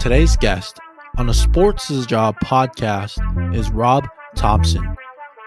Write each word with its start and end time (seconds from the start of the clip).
Today's 0.00 0.36
guest 0.36 0.78
on 1.16 1.26
the 1.26 1.34
Sports 1.34 1.90
is 1.90 2.06
Job 2.06 2.36
podcast 2.40 3.18
is 3.54 3.70
Rob 3.70 4.06
Thompson. 4.34 4.96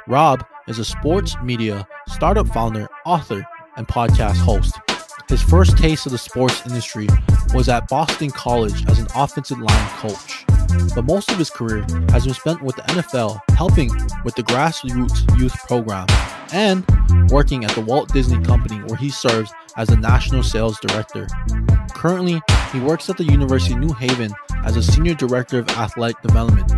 Rob 0.07 0.45
is 0.67 0.79
a 0.79 0.85
sports 0.85 1.35
media 1.43 1.87
startup 2.07 2.47
founder, 2.47 2.87
author, 3.05 3.45
and 3.75 3.87
podcast 3.87 4.37
host. 4.37 4.79
His 5.29 5.41
first 5.41 5.77
taste 5.77 6.05
of 6.05 6.13
the 6.13 6.17
sports 6.17 6.65
industry 6.65 7.07
was 7.53 7.67
at 7.67 7.87
Boston 7.89 8.31
College 8.31 8.87
as 8.89 8.99
an 8.99 9.07
offensive 9.13 9.59
line 9.59 9.89
coach, 9.97 10.45
but 10.95 11.03
most 11.03 11.29
of 11.29 11.37
his 11.37 11.49
career 11.49 11.85
has 12.09 12.25
been 12.25 12.33
spent 12.33 12.61
with 12.61 12.77
the 12.77 12.81
NFL, 12.83 13.41
helping 13.57 13.91
with 14.23 14.35
the 14.35 14.43
grassroots 14.43 15.37
youth 15.37 15.55
program, 15.67 16.07
and 16.53 16.85
working 17.29 17.65
at 17.65 17.71
the 17.71 17.81
Walt 17.81 18.13
Disney 18.13 18.41
Company, 18.43 18.77
where 18.85 18.97
he 18.97 19.09
serves 19.09 19.51
as 19.75 19.89
the 19.89 19.97
national 19.97 20.43
sales 20.43 20.79
director. 20.79 21.27
Currently, 21.97 22.39
he 22.71 22.79
works 22.79 23.09
at 23.09 23.17
the 23.17 23.23
University 23.23 23.73
of 23.73 23.79
New 23.79 23.91
Haven 23.91 24.31
as 24.63 24.77
a 24.77 24.83
senior 24.83 25.15
director 25.15 25.57
of 25.57 25.67
athletic 25.69 26.21
development. 26.21 26.71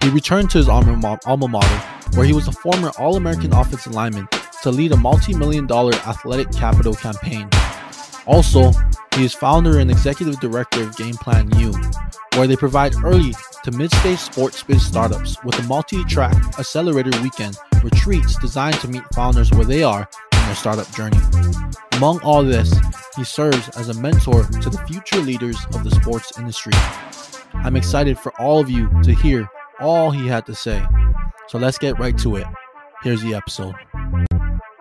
He 0.00 0.10
returned 0.10 0.48
to 0.50 0.58
his 0.58 0.68
alma 0.68 1.48
mater, 1.48 1.76
where 2.14 2.24
he 2.24 2.32
was 2.32 2.46
a 2.46 2.52
former 2.52 2.92
All 2.96 3.16
American 3.16 3.52
offensive 3.52 3.94
lineman, 3.94 4.28
to 4.62 4.70
lead 4.70 4.92
a 4.92 4.96
multi 4.96 5.34
million 5.34 5.66
dollar 5.66 5.92
athletic 6.06 6.52
capital 6.52 6.94
campaign. 6.94 7.48
Also, 8.28 8.70
he 9.16 9.24
is 9.24 9.34
founder 9.34 9.80
and 9.80 9.90
executive 9.90 10.38
director 10.38 10.84
of 10.84 10.94
GamePlanU, 10.94 11.74
where 12.36 12.46
they 12.46 12.54
provide 12.54 12.94
early 13.02 13.34
to 13.64 13.72
mid-stage 13.72 14.20
sports 14.20 14.62
biz 14.62 14.86
startups 14.86 15.42
with 15.42 15.58
a 15.58 15.64
multi-track 15.64 16.36
accelerator 16.60 17.10
weekend 17.22 17.56
retreats 17.82 18.38
designed 18.38 18.78
to 18.78 18.86
meet 18.86 19.02
founders 19.16 19.50
where 19.50 19.66
they 19.66 19.82
are 19.82 20.08
in 20.32 20.38
their 20.46 20.54
startup 20.54 20.88
journey. 20.94 21.18
Among 21.94 22.20
all 22.20 22.44
this, 22.44 22.72
he 23.16 23.24
serves 23.24 23.68
as 23.70 23.88
a 23.88 23.94
mentor 24.00 24.44
to 24.44 24.70
the 24.70 24.78
future 24.86 25.18
leaders 25.18 25.56
of 25.74 25.82
the 25.84 25.90
sports 25.90 26.38
industry. 26.38 26.72
I'm 27.54 27.76
excited 27.76 28.18
for 28.18 28.32
all 28.40 28.60
of 28.60 28.70
you 28.70 28.88
to 29.02 29.12
hear 29.12 29.48
all 29.80 30.10
he 30.10 30.28
had 30.28 30.46
to 30.46 30.54
say. 30.54 30.84
So 31.48 31.58
let's 31.58 31.78
get 31.78 31.98
right 31.98 32.16
to 32.18 32.36
it. 32.36 32.46
Here's 33.02 33.22
the 33.22 33.34
episode. 33.34 33.74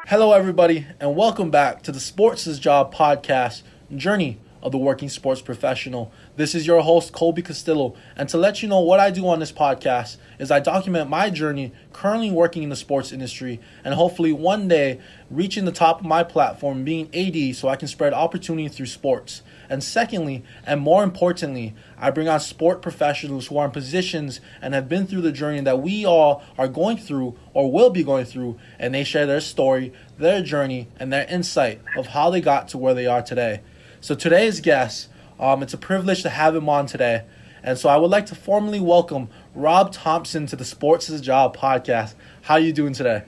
Hello, 0.08 0.34
everybody, 0.34 0.86
and 1.00 1.16
welcome 1.16 1.50
back 1.50 1.82
to 1.84 1.92
the 1.92 2.00
Sports 2.00 2.46
is 2.46 2.60
Job 2.60 2.94
podcast 2.94 3.64
journey 3.96 4.40
of 4.62 4.72
the 4.72 4.78
working 4.78 5.10
sports 5.10 5.42
professional. 5.42 6.12
This 6.36 6.54
is 6.54 6.68
your 6.68 6.82
host, 6.82 7.14
Kolby 7.14 7.44
Castillo, 7.44 7.96
and 8.16 8.28
to 8.30 8.38
let 8.38 8.62
you 8.62 8.70
know 8.70 8.82
what 8.82 9.00
I 9.00 9.12
do 9.12 9.28
on 9.28 9.40
this 9.40 9.52
podcast 9.52 10.18
is 10.38 10.52
I 10.52 10.60
document 10.60 11.10
my 11.10 11.30
journey 11.30 11.72
currently 11.94 12.32
working 12.32 12.64
in 12.64 12.70
the 12.70 12.76
sports 12.76 13.12
industry 13.12 13.60
and 13.84 13.94
hopefully 13.94 14.32
one 14.32 14.68
day 14.68 15.00
reaching 15.30 15.66
the 15.66 15.72
top 15.72 16.00
of 16.00 16.06
my 16.06 16.24
platform 16.24 16.84
being 16.84 17.10
AD 17.14 17.56
so 17.56 17.68
I 17.68 17.76
can 17.76 17.88
spread 17.88 18.14
opportunity 18.14 18.68
through 18.68 18.88
sports. 18.88 19.42
And 19.70 19.84
secondly, 19.84 20.44
and 20.66 20.82
more 20.82 21.04
importantly, 21.04 21.76
I 21.98 22.10
bring 22.10 22.28
on 22.28 22.40
sport 22.40 22.82
professionals 22.82 23.48
who 23.48 23.58
are 23.58 23.66
in 23.66 23.72
positions 23.72 24.42
and 24.62 24.74
have 24.74 24.90
been 24.90 25.06
through 25.06 25.22
the 25.22 25.32
journey 25.32 25.62
that 25.62 25.82
we 25.82 26.06
all 26.06 26.44
are 26.58 26.68
going 26.68 26.98
through 26.98 27.38
or 27.54 27.72
will 27.72 27.92
be 27.92 28.04
going 28.04 28.26
through, 28.26 28.58
and 28.80 28.94
they 28.94 29.04
share 29.04 29.28
their 29.28 29.42
story, 29.42 29.94
their 30.18 30.42
journey, 30.42 30.88
and 31.00 31.14
their 31.14 31.28
insight 31.30 31.82
of 31.96 32.08
how 32.08 32.32
they 32.32 32.42
got 32.42 32.68
to 32.70 32.78
where 32.80 32.96
they 32.96 33.06
are 33.06 33.22
today. 33.22 33.62
So 34.02 34.16
today's 34.16 34.62
guest, 34.62 35.10
um, 35.42 35.62
it's 35.62 35.74
a 35.74 35.78
privilege 35.78 36.24
to 36.24 36.30
have 36.30 36.56
him 36.56 36.70
on 36.70 36.86
today. 36.86 37.26
And 37.62 37.78
so 37.78 37.90
I 37.90 37.98
would 37.98 38.10
like 38.10 38.28
to 38.28 38.36
formally 38.36 38.80
welcome 38.80 39.28
Rob 39.54 39.92
Thompson 39.92 40.46
to 40.48 40.56
the 40.56 40.64
Sports 40.64 41.10
as 41.10 41.20
a 41.20 41.24
Job 41.24 41.58
podcast. 41.58 42.16
How 42.44 42.54
are 42.54 42.60
you 42.62 42.72
doing 42.72 42.94
today? 42.94 43.24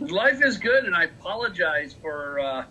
Life 0.00 0.42
is 0.42 0.56
good, 0.56 0.84
and 0.86 0.94
I 0.94 1.04
apologize 1.04 1.94
for 2.00 2.40
uh, 2.40 2.64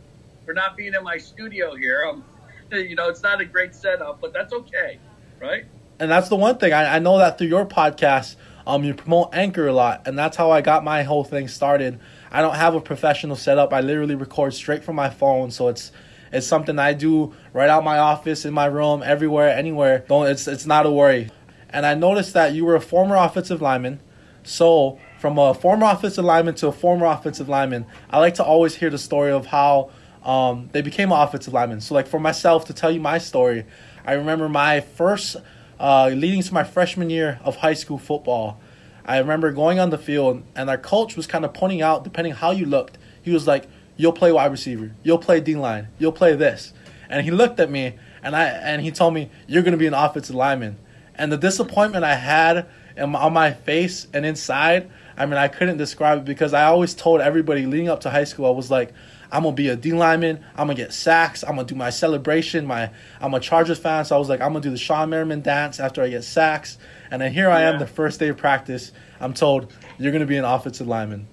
for 0.43 0.55
not 0.55 0.75
being 0.75 0.95
in 0.95 1.03
my 1.03 1.17
studio 1.17 1.75
here. 1.75 2.03
Um, 2.03 2.23
you 2.71 2.95
know, 2.95 3.09
it's 3.09 3.21
not 3.21 3.39
a 3.39 3.45
great 3.45 3.75
setup, 3.75 4.19
but 4.19 4.33
that's 4.33 4.51
okay, 4.51 4.97
right? 5.39 5.65
And 5.99 6.09
that's 6.09 6.29
the 6.29 6.35
one 6.35 6.57
thing 6.57 6.73
I, 6.73 6.95
I 6.95 6.99
know 6.99 7.19
that 7.19 7.37
through 7.37 7.47
your 7.47 7.67
podcast, 7.67 8.37
um, 8.65 8.83
you 8.83 8.95
promote 8.95 9.35
Anchor 9.35 9.67
a 9.67 9.73
lot, 9.73 10.07
and 10.07 10.17
that's 10.17 10.35
how 10.35 10.49
I 10.49 10.61
got 10.61 10.83
my 10.83 11.03
whole 11.03 11.23
thing 11.23 11.47
started. 11.47 11.99
I 12.31 12.41
don't 12.41 12.55
have 12.55 12.73
a 12.73 12.81
professional 12.81 13.35
setup. 13.35 13.71
I 13.71 13.81
literally 13.81 14.15
record 14.15 14.55
straight 14.55 14.83
from 14.83 14.95
my 14.95 15.11
phone, 15.11 15.51
so 15.51 15.67
it's 15.67 15.91
it's 16.33 16.47
something 16.47 16.79
I 16.79 16.93
do 16.93 17.33
right 17.53 17.69
out 17.69 17.83
my 17.83 17.99
office, 17.99 18.43
in 18.43 18.53
my 18.53 18.65
room, 18.65 19.03
everywhere, 19.03 19.49
anywhere. 19.49 20.03
Don't 20.09 20.27
it's 20.27 20.47
it's 20.47 20.65
not 20.65 20.85
a 20.85 20.91
worry. 20.91 21.29
And 21.69 21.85
I 21.85 21.93
noticed 21.93 22.33
that 22.33 22.53
you 22.53 22.65
were 22.65 22.75
a 22.75 22.81
former 22.81 23.15
offensive 23.15 23.61
lineman. 23.61 23.99
So 24.43 24.99
from 25.19 25.37
a 25.37 25.53
former 25.53 25.85
offensive 25.85 26.25
lineman 26.25 26.55
to 26.55 26.67
a 26.67 26.71
former 26.71 27.05
offensive 27.05 27.47
lineman, 27.47 27.85
I 28.09 28.19
like 28.19 28.33
to 28.35 28.43
always 28.43 28.75
hear 28.75 28.89
the 28.89 28.97
story 28.97 29.31
of 29.31 29.45
how 29.45 29.91
um, 30.23 30.69
they 30.71 30.81
became 30.81 31.11
an 31.11 31.21
offensive 31.21 31.53
lineman. 31.53 31.81
So 31.81 31.93
like 31.93 32.07
for 32.07 32.19
myself 32.19 32.65
to 32.65 32.73
tell 32.73 32.91
you 32.91 32.99
my 32.99 33.19
story, 33.19 33.65
I 34.05 34.13
remember 34.13 34.49
my 34.49 34.81
first 34.81 35.37
uh, 35.79 36.09
leading 36.09 36.41
to 36.41 36.53
my 36.53 36.63
freshman 36.63 37.09
year 37.09 37.39
of 37.43 37.57
high 37.57 37.73
school 37.73 37.97
football. 37.97 38.59
I 39.05 39.17
remember 39.19 39.51
going 39.51 39.79
on 39.79 39.91
the 39.91 39.97
field 39.97 40.43
and 40.55 40.69
our 40.69 40.77
coach 40.77 41.15
was 41.15 41.27
kind 41.27 41.45
of 41.45 41.53
pointing 41.53 41.81
out, 41.81 42.03
depending 42.03 42.33
how 42.33 42.51
you 42.51 42.65
looked, 42.65 42.97
he 43.21 43.31
was 43.31 43.47
like, 43.47 43.67
"You'll 43.97 44.13
play 44.13 44.31
wide 44.31 44.51
receiver. 44.51 44.91
You'll 45.03 45.17
play 45.17 45.39
D 45.39 45.55
line. 45.55 45.87
You'll 45.99 46.11
play 46.11 46.35
this." 46.35 46.73
And 47.09 47.23
he 47.23 47.31
looked 47.31 47.59
at 47.59 47.69
me 47.69 47.93
and 48.23 48.35
I 48.35 48.45
and 48.45 48.81
he 48.81 48.91
told 48.91 49.13
me, 49.13 49.29
"You're 49.47 49.63
gonna 49.63 49.77
be 49.77 49.87
an 49.87 49.93
offensive 49.93 50.35
lineman." 50.35 50.77
And 51.15 51.31
the 51.31 51.37
disappointment 51.37 52.03
I 52.03 52.15
had 52.15 52.65
on 52.97 53.33
my 53.33 53.51
face 53.51 54.07
and 54.13 54.25
inside, 54.25 54.89
I 55.17 55.25
mean, 55.25 55.37
I 55.37 55.47
couldn't 55.47 55.77
describe 55.77 56.19
it 56.19 56.25
because 56.25 56.53
I 56.53 56.63
always 56.65 56.93
told 56.93 57.21
everybody 57.21 57.65
leading 57.65 57.89
up 57.89 58.01
to 58.01 58.09
high 58.09 58.23
school, 58.23 58.45
I 58.47 58.49
was 58.49 58.71
like, 58.71 58.93
I'm 59.31 59.43
gonna 59.43 59.55
be 59.55 59.69
a 59.69 59.75
D 59.75 59.91
lineman. 59.93 60.43
I'm 60.55 60.67
gonna 60.67 60.75
get 60.75 60.93
sacks. 60.93 61.43
I'm 61.43 61.55
gonna 61.55 61.67
do 61.67 61.73
my 61.73 61.89
celebration. 61.89 62.67
My 62.67 62.91
I'm 63.19 63.33
a 63.33 63.39
Chargers 63.39 63.79
fan, 63.79 64.05
so 64.05 64.15
I 64.15 64.19
was 64.19 64.29
like, 64.29 64.41
I'm 64.41 64.49
gonna 64.49 64.61
do 64.61 64.69
the 64.69 64.77
Shawne 64.77 65.09
Merriman 65.09 65.41
dance 65.41 65.79
after 65.79 66.03
I 66.03 66.09
get 66.09 66.23
sacks. 66.23 66.77
And 67.09 67.19
then 67.19 67.33
here 67.33 67.49
I 67.49 67.63
am, 67.63 67.79
the 67.79 67.87
first 67.87 68.19
day 68.19 68.29
of 68.29 68.37
practice. 68.37 68.91
I'm 69.19 69.33
told 69.33 69.73
you're 69.97 70.11
gonna 70.11 70.27
be 70.27 70.37
an 70.37 70.45
offensive 70.45 70.87
lineman. 70.87 71.27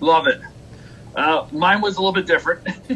Love 0.00 0.26
it. 0.26 0.40
Uh, 1.14 1.46
mine 1.52 1.80
was 1.80 1.96
a 1.96 2.00
little 2.00 2.12
bit 2.12 2.26
different. 2.26 2.66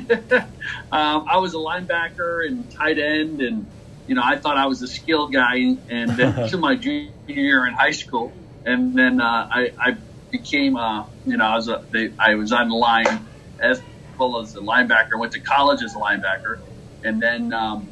um, 0.93 1.27
I 1.29 1.39
was 1.39 1.55
a 1.55 1.59
linebacker 1.59 2.47
and 2.47 2.71
tight 2.71 2.99
end, 2.99 3.43
and 3.43 3.67
you 4.07 4.15
know 4.15 4.23
I 4.25 4.37
thought 4.37 4.57
I 4.57 4.67
was 4.67 4.83
a 4.83 4.89
skilled 4.89 5.33
guy. 5.33 5.77
And 5.89 6.11
then 6.11 6.49
to 6.49 6.57
my 6.57 6.77
junior 6.77 7.13
year 7.27 7.67
in 7.67 7.75
high 7.75 7.91
school, 7.91 8.33
and 8.65 8.95
then 8.95 9.21
uh, 9.21 9.49
I, 9.51 9.73
I, 9.79 9.97
became, 10.31 10.77
uh, 10.77 11.07
you 11.25 11.37
know, 11.37 11.45
I 11.45 11.55
was 11.55 11.69
a, 11.69 11.85
they, 11.93 12.13
I 12.19 12.35
was 12.35 12.53
on 12.53 12.69
the 12.69 12.75
line 12.75 13.27
as 13.61 13.81
well 14.19 14.41
as 14.41 14.55
a 14.57 14.61
linebacker. 14.61 15.19
Went 15.19 15.33
to 15.33 15.41
college 15.41 15.83
as 15.83 15.95
a 15.95 15.99
linebacker, 15.99 16.59
and 17.05 17.21
then 17.21 17.53
um, 17.53 17.89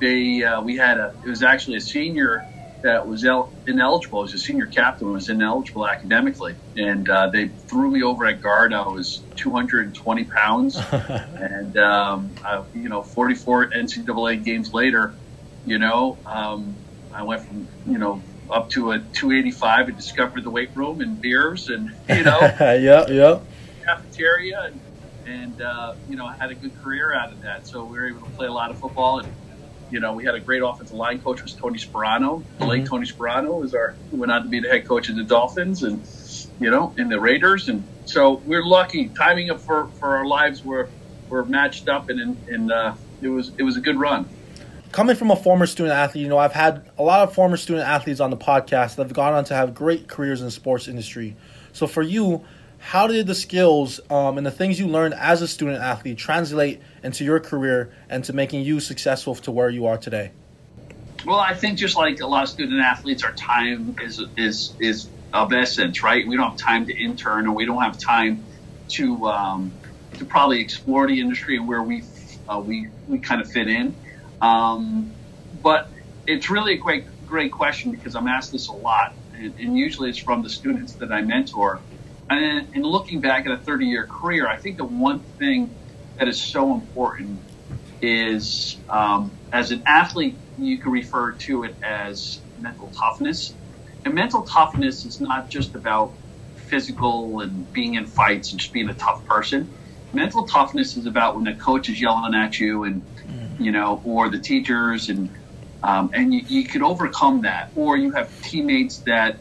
they 0.00 0.42
uh, 0.42 0.60
we 0.60 0.76
had 0.76 0.98
a 0.98 1.14
it 1.24 1.28
was 1.28 1.42
actually 1.42 1.76
a 1.76 1.80
senior 1.80 2.44
that 2.82 3.06
was 3.06 3.24
el- 3.24 3.52
ineligible. 3.66 4.20
Was 4.20 4.34
a 4.34 4.38
senior 4.38 4.66
captain 4.66 5.12
was 5.12 5.28
ineligible 5.28 5.88
academically, 5.88 6.56
and 6.76 7.08
uh, 7.08 7.28
they 7.28 7.48
threw 7.48 7.90
me 7.90 8.02
over 8.02 8.26
at 8.26 8.40
guard. 8.40 8.72
I 8.72 8.86
was 8.88 9.22
220 9.36 10.24
pounds, 10.24 10.76
and 10.92 11.76
um, 11.78 12.34
I, 12.44 12.64
you 12.74 12.88
know, 12.88 13.02
44 13.02 13.70
NCAA 13.70 14.44
games 14.44 14.72
later, 14.72 15.14
you 15.64 15.78
know, 15.78 16.18
um, 16.26 16.76
I 17.12 17.22
went 17.22 17.46
from 17.46 17.68
you 17.86 17.98
know 17.98 18.22
up 18.50 18.70
to 18.70 18.92
a 18.92 18.98
285 18.98 19.88
and 19.88 19.96
discovered 19.96 20.44
the 20.44 20.50
weight 20.50 20.70
room 20.74 21.00
and 21.00 21.20
beers 21.20 21.68
and 21.68 21.90
you 22.08 22.24
know, 22.24 22.40
yeah, 22.60 23.06
yeah, 23.08 23.40
cafeteria 23.84 24.62
and 24.64 24.80
and 25.24 25.62
uh, 25.62 25.94
you 26.08 26.16
know 26.16 26.26
I 26.26 26.34
had 26.34 26.50
a 26.50 26.54
good 26.54 26.76
career 26.82 27.14
out 27.14 27.32
of 27.32 27.40
that. 27.42 27.66
So 27.66 27.84
we 27.84 27.98
were 27.98 28.08
able 28.08 28.20
to 28.20 28.32
play 28.32 28.48
a 28.48 28.52
lot 28.52 28.70
of 28.70 28.78
football 28.78 29.20
and 29.20 29.32
you 29.92 30.00
know, 30.00 30.14
we 30.14 30.24
had 30.24 30.34
a 30.34 30.40
great 30.40 30.62
offensive 30.62 30.96
line 30.96 31.20
coach 31.20 31.42
was 31.42 31.52
Tony 31.52 31.78
Sparano. 31.78 32.42
The 32.58 32.64
late 32.64 32.80
mm-hmm. 32.80 32.88
Tony 32.88 33.06
Sparano 33.06 33.60
was 33.60 33.74
our 33.74 33.94
went 34.10 34.32
on 34.32 34.44
to 34.44 34.48
be 34.48 34.58
the 34.60 34.68
head 34.68 34.88
coach 34.88 35.10
of 35.10 35.16
the 35.16 35.22
Dolphins 35.22 35.82
and 35.82 36.02
you 36.58 36.70
know 36.70 36.94
in 36.96 37.10
the 37.10 37.20
Raiders. 37.20 37.68
And 37.68 37.84
so 38.06 38.34
we're 38.46 38.64
lucky. 38.64 39.08
Timing 39.08 39.50
up 39.50 39.60
for 39.60 39.88
for 40.00 40.16
our 40.16 40.24
lives 40.24 40.64
were 40.64 40.88
were 41.28 41.44
matched 41.44 41.90
up, 41.90 42.08
and 42.08 42.38
and 42.48 42.72
uh, 42.72 42.94
it 43.20 43.28
was 43.28 43.52
it 43.58 43.62
was 43.62 43.76
a 43.76 43.80
good 43.80 43.96
run. 43.96 44.26
Coming 44.92 45.14
from 45.14 45.30
a 45.30 45.36
former 45.36 45.66
student 45.66 45.94
athlete, 45.94 46.22
you 46.22 46.28
know, 46.28 46.38
I've 46.38 46.52
had 46.52 46.90
a 46.98 47.02
lot 47.02 47.20
of 47.20 47.34
former 47.34 47.56
student 47.58 47.86
athletes 47.86 48.20
on 48.20 48.30
the 48.30 48.36
podcast 48.36 48.96
that 48.96 49.04
have 49.04 49.12
gone 49.12 49.34
on 49.34 49.44
to 49.44 49.54
have 49.54 49.74
great 49.74 50.08
careers 50.08 50.40
in 50.40 50.46
the 50.46 50.50
sports 50.50 50.88
industry. 50.88 51.36
So 51.72 51.86
for 51.86 52.02
you, 52.02 52.44
how 52.82 53.06
did 53.06 53.28
the 53.28 53.34
skills 53.34 54.00
um, 54.10 54.36
and 54.38 54.44
the 54.44 54.50
things 54.50 54.78
you 54.78 54.88
learned 54.88 55.14
as 55.14 55.40
a 55.40 55.46
student 55.46 55.80
athlete 55.80 56.18
translate 56.18 56.82
into 57.04 57.24
your 57.24 57.38
career 57.38 57.92
and 58.10 58.24
to 58.24 58.32
making 58.32 58.62
you 58.62 58.80
successful 58.80 59.36
to 59.36 59.52
where 59.52 59.70
you 59.70 59.86
are 59.86 59.96
today? 59.96 60.32
Well, 61.24 61.38
I 61.38 61.54
think 61.54 61.78
just 61.78 61.96
like 61.96 62.20
a 62.20 62.26
lot 62.26 62.42
of 62.42 62.48
student 62.48 62.80
athletes, 62.80 63.22
our 63.22 63.32
time 63.32 63.94
is 64.02 64.20
is 64.36 64.74
is 64.80 65.08
of 65.32 65.52
essence, 65.52 66.02
right? 66.02 66.26
We 66.26 66.36
don't 66.36 66.50
have 66.50 66.58
time 66.58 66.86
to 66.86 66.92
intern, 66.92 67.46
or 67.46 67.54
we 67.54 67.64
don't 67.64 67.80
have 67.80 67.98
time 67.98 68.42
to 68.90 69.28
um, 69.28 69.72
to 70.14 70.24
probably 70.24 70.60
explore 70.60 71.06
the 71.06 71.20
industry 71.20 71.56
and 71.56 71.68
where 71.68 71.84
we 71.84 72.02
uh, 72.48 72.58
we 72.58 72.88
we 73.06 73.20
kind 73.20 73.40
of 73.40 73.50
fit 73.50 73.68
in. 73.68 73.94
Um, 74.40 75.12
but 75.62 75.88
it's 76.26 76.50
really 76.50 76.74
a 76.74 76.78
great 76.78 77.04
great 77.28 77.52
question 77.52 77.92
because 77.92 78.16
I'm 78.16 78.26
asked 78.26 78.50
this 78.50 78.66
a 78.66 78.72
lot, 78.72 79.14
and, 79.36 79.54
and 79.60 79.78
usually 79.78 80.10
it's 80.10 80.18
from 80.18 80.42
the 80.42 80.50
students 80.50 80.94
that 80.94 81.12
I 81.12 81.22
mentor 81.22 81.80
and 82.38 82.74
in 82.74 82.82
looking 82.82 83.20
back 83.20 83.46
at 83.46 83.52
a 83.52 83.58
30 83.58 83.86
year 83.86 84.06
career, 84.06 84.46
I 84.46 84.56
think 84.56 84.76
the 84.76 84.84
one 84.84 85.20
thing 85.20 85.74
that 86.18 86.28
is 86.28 86.40
so 86.40 86.74
important 86.74 87.40
is 88.00 88.76
um, 88.88 89.30
as 89.52 89.70
an 89.70 89.82
athlete, 89.86 90.36
you 90.58 90.78
can 90.78 90.92
refer 90.92 91.32
to 91.32 91.64
it 91.64 91.74
as 91.82 92.40
mental 92.60 92.88
toughness. 92.88 93.54
And 94.04 94.14
mental 94.14 94.42
toughness 94.42 95.04
is 95.04 95.20
not 95.20 95.48
just 95.48 95.74
about 95.74 96.12
physical 96.56 97.40
and 97.40 97.72
being 97.72 97.94
in 97.94 98.06
fights 98.06 98.50
and 98.50 98.60
just 98.60 98.72
being 98.72 98.88
a 98.88 98.94
tough 98.94 99.24
person. 99.26 99.70
Mental 100.12 100.46
toughness 100.46 100.96
is 100.96 101.06
about 101.06 101.36
when 101.36 101.44
the 101.44 101.54
coach 101.54 101.88
is 101.88 102.00
yelling 102.00 102.34
at 102.34 102.58
you 102.58 102.84
and, 102.84 103.02
mm-hmm. 103.16 103.62
you 103.62 103.72
know, 103.72 104.02
or 104.04 104.28
the 104.28 104.38
teachers 104.38 105.08
and, 105.08 105.30
um, 105.82 106.10
and 106.12 106.34
you, 106.34 106.40
you 106.46 106.64
can 106.64 106.82
overcome 106.82 107.42
that. 107.42 107.70
Or 107.76 107.96
you 107.96 108.12
have 108.12 108.42
teammates 108.42 108.98
that 108.98 109.36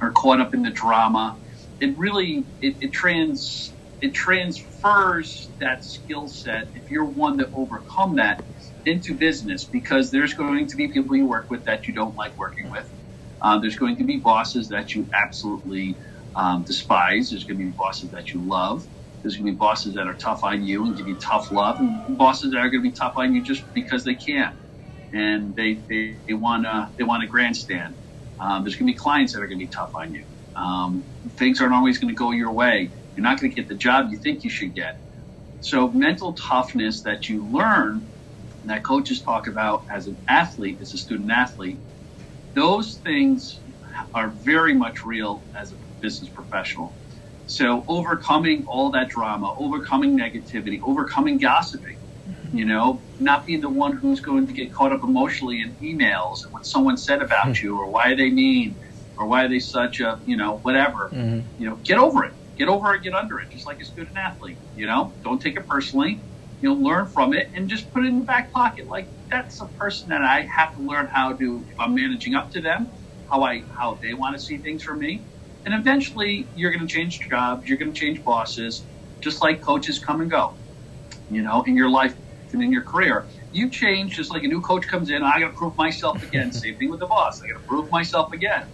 are 0.00 0.10
caught 0.10 0.40
up 0.40 0.54
in 0.54 0.62
the 0.62 0.70
drama. 0.70 1.36
It 1.80 1.96
really, 1.98 2.46
it, 2.60 2.76
it 2.80 2.92
trans, 2.92 3.76
it 4.00 4.14
transfers 4.14 5.52
that 5.60 5.84
skill 5.84 6.28
set 6.28 6.70
if 6.74 6.90
you're 6.90 7.06
one 7.10 7.38
to 7.38 7.50
overcome 7.54 8.16
that 8.16 8.42
into 8.84 9.16
business 9.16 9.66
because 9.70 10.10
there's 10.10 10.34
going 10.34 10.68
to 10.68 10.76
be 10.76 10.92
people 10.92 11.16
you 11.16 11.26
work 11.26 11.48
with 11.50 11.64
that 11.66 11.88
you 11.88 11.94
don't 11.94 12.16
like 12.16 12.38
working 12.38 12.70
with. 12.70 12.86
Uh, 13.42 13.58
there's 13.60 13.76
going 13.76 13.98
to 13.98 14.04
be 14.04 14.18
bosses 14.18 14.68
that 14.70 14.94
you 14.94 15.08
absolutely 15.14 15.98
um, 16.36 16.64
despise. 16.66 17.30
There's 17.30 17.44
going 17.44 17.58
to 17.58 17.66
be 17.66 17.72
bosses 17.76 18.10
that 18.12 18.32
you 18.34 18.46
love. 18.46 18.82
There's 19.22 19.36
going 19.36 19.46
to 19.46 19.52
be 19.52 19.58
bosses 19.58 19.94
that 19.94 20.08
are 20.08 20.16
tough 20.16 20.40
on 20.44 20.64
you 20.64 20.86
and 20.86 20.96
give 20.96 21.08
you 21.08 21.18
tough 21.18 21.50
love, 21.50 21.80
and 21.80 22.02
bosses 22.18 22.52
that 22.52 22.58
are 22.58 22.70
going 22.70 22.82
to 22.84 22.90
be 22.90 22.94
tough 22.94 23.14
on 23.16 23.34
you 23.34 23.42
just 23.44 23.64
because 23.74 24.04
they 24.04 24.16
can, 24.16 24.52
and 25.12 25.56
they 25.56 25.82
they, 25.88 26.16
they 26.28 26.34
want 26.34 26.64
to 26.64 26.92
they 26.98 27.04
want 27.04 27.22
to 27.22 27.28
grandstand. 27.28 27.96
Um, 28.40 28.64
there's 28.64 28.76
going 28.76 28.88
to 28.88 28.92
be 28.94 28.98
clients 28.98 29.34
that 29.34 29.40
are 29.42 29.48
going 29.48 29.58
to 29.60 29.64
be 29.66 29.70
tough 29.70 29.90
on 29.94 30.14
you. 30.14 30.24
Um, 30.58 31.04
things 31.36 31.60
aren't 31.60 31.74
always 31.74 31.98
going 31.98 32.12
to 32.12 32.18
go 32.18 32.32
your 32.32 32.50
way. 32.50 32.90
You're 33.16 33.22
not 33.22 33.40
going 33.40 33.50
to 33.52 33.56
get 33.56 33.68
the 33.68 33.74
job 33.74 34.10
you 34.10 34.18
think 34.18 34.42
you 34.42 34.50
should 34.50 34.74
get. 34.74 34.98
So 35.60 35.88
mental 35.88 36.32
toughness 36.32 37.02
that 37.02 37.28
you 37.28 37.44
learn, 37.44 38.06
and 38.62 38.70
that 38.70 38.82
coaches 38.82 39.20
talk 39.20 39.46
about 39.46 39.84
as 39.88 40.08
an 40.08 40.16
athlete, 40.26 40.78
as 40.80 40.94
a 40.94 40.98
student 40.98 41.30
athlete, 41.30 41.78
those 42.54 42.96
things 42.96 43.58
are 44.14 44.28
very 44.28 44.74
much 44.74 45.04
real 45.04 45.42
as 45.54 45.72
a 45.72 45.76
business 46.00 46.28
professional. 46.28 46.92
So 47.46 47.84
overcoming 47.88 48.66
all 48.66 48.90
that 48.90 49.08
drama, 49.08 49.54
overcoming 49.58 50.18
negativity, 50.18 50.82
overcoming 50.82 51.38
gossiping, 51.38 51.98
you 52.52 52.64
know, 52.64 53.00
not 53.20 53.46
being 53.46 53.60
the 53.60 53.68
one 53.68 53.92
who's 53.92 54.20
going 54.20 54.48
to 54.48 54.52
get 54.52 54.72
caught 54.72 54.92
up 54.92 55.02
emotionally 55.02 55.60
in 55.60 55.74
emails 55.76 56.44
and 56.44 56.52
what 56.52 56.66
someone 56.66 56.96
said 56.96 57.22
about 57.22 57.46
mm-hmm. 57.46 57.66
you 57.66 57.78
or 57.78 57.86
why 57.86 58.14
they 58.14 58.30
mean 58.30 58.74
or 59.18 59.26
why 59.26 59.44
are 59.44 59.48
they 59.48 59.58
such 59.58 60.00
a, 60.00 60.20
you 60.24 60.36
know, 60.36 60.58
whatever. 60.62 61.10
Mm-hmm. 61.14 61.48
You 61.58 61.68
know, 61.68 61.76
get 61.76 61.98
over 61.98 62.24
it. 62.24 62.34
Get 62.56 62.68
over 62.68 62.94
it, 62.94 63.02
get 63.02 63.14
under 63.14 63.38
it, 63.40 63.50
just 63.50 63.66
like 63.66 63.80
a 63.80 63.84
student 63.84 64.16
athlete. 64.16 64.58
You 64.74 64.86
know, 64.86 65.14
don't 65.24 65.40
take 65.40 65.56
it 65.56 65.68
personally. 65.68 66.24
you 66.60 66.68
know 66.68 66.74
learn 66.74 67.06
from 67.06 67.34
it 67.34 67.50
and 67.54 67.68
just 67.68 67.92
put 67.92 68.04
it 68.04 68.08
in 68.08 68.18
the 68.20 68.24
back 68.24 68.52
pocket. 68.52 68.88
Like 68.88 69.12
that's 69.30 69.60
a 69.60 69.66
person 69.66 70.10
that 70.10 70.22
I 70.22 70.42
have 70.42 70.74
to 70.76 70.82
learn 70.82 71.06
how 71.06 71.34
to 71.34 71.66
if 71.68 71.78
I'm 71.78 71.94
managing 71.94 72.34
up 72.34 72.50
to 72.52 72.60
them, 72.60 72.92
how 73.30 73.42
I 73.44 73.64
how 73.70 73.98
they 74.02 74.14
want 74.14 74.36
to 74.36 74.42
see 74.42 74.58
things 74.58 74.82
from 74.82 74.98
me 74.98 75.26
and 75.64 75.74
eventually, 75.74 76.50
you're 76.54 76.70
going 76.72 76.86
to 76.86 76.92
change 76.92 77.20
jobs, 77.28 77.68
you're 77.68 77.78
going 77.78 77.92
to 77.92 77.98
change 77.98 78.24
bosses, 78.24 78.86
just 79.20 79.42
like 79.42 79.60
coaches 79.60 79.98
come 79.98 80.20
and 80.20 80.30
go, 80.30 80.54
you 81.28 81.42
know, 81.42 81.62
in 81.66 81.76
your 81.76 81.90
life 81.90 82.16
and 82.52 82.62
in 82.62 82.72
your 82.72 82.84
career. 82.84 83.28
You 83.52 83.70
change 83.70 84.16
just 84.16 84.32
like 84.32 84.44
a 84.44 84.46
new 84.48 84.62
coach 84.62 84.86
comes 84.88 85.10
in. 85.10 85.22
I 85.22 85.40
got 85.40 85.48
to 85.48 85.54
prove 85.54 85.76
myself 85.76 86.22
again. 86.22 86.52
Same 86.54 86.78
thing 86.78 86.90
with 86.90 87.00
the 87.00 87.06
boss. 87.06 87.42
I 87.42 87.52
got 87.52 87.60
to 87.60 87.66
prove 87.66 87.90
myself 87.90 88.32
again, 88.32 88.66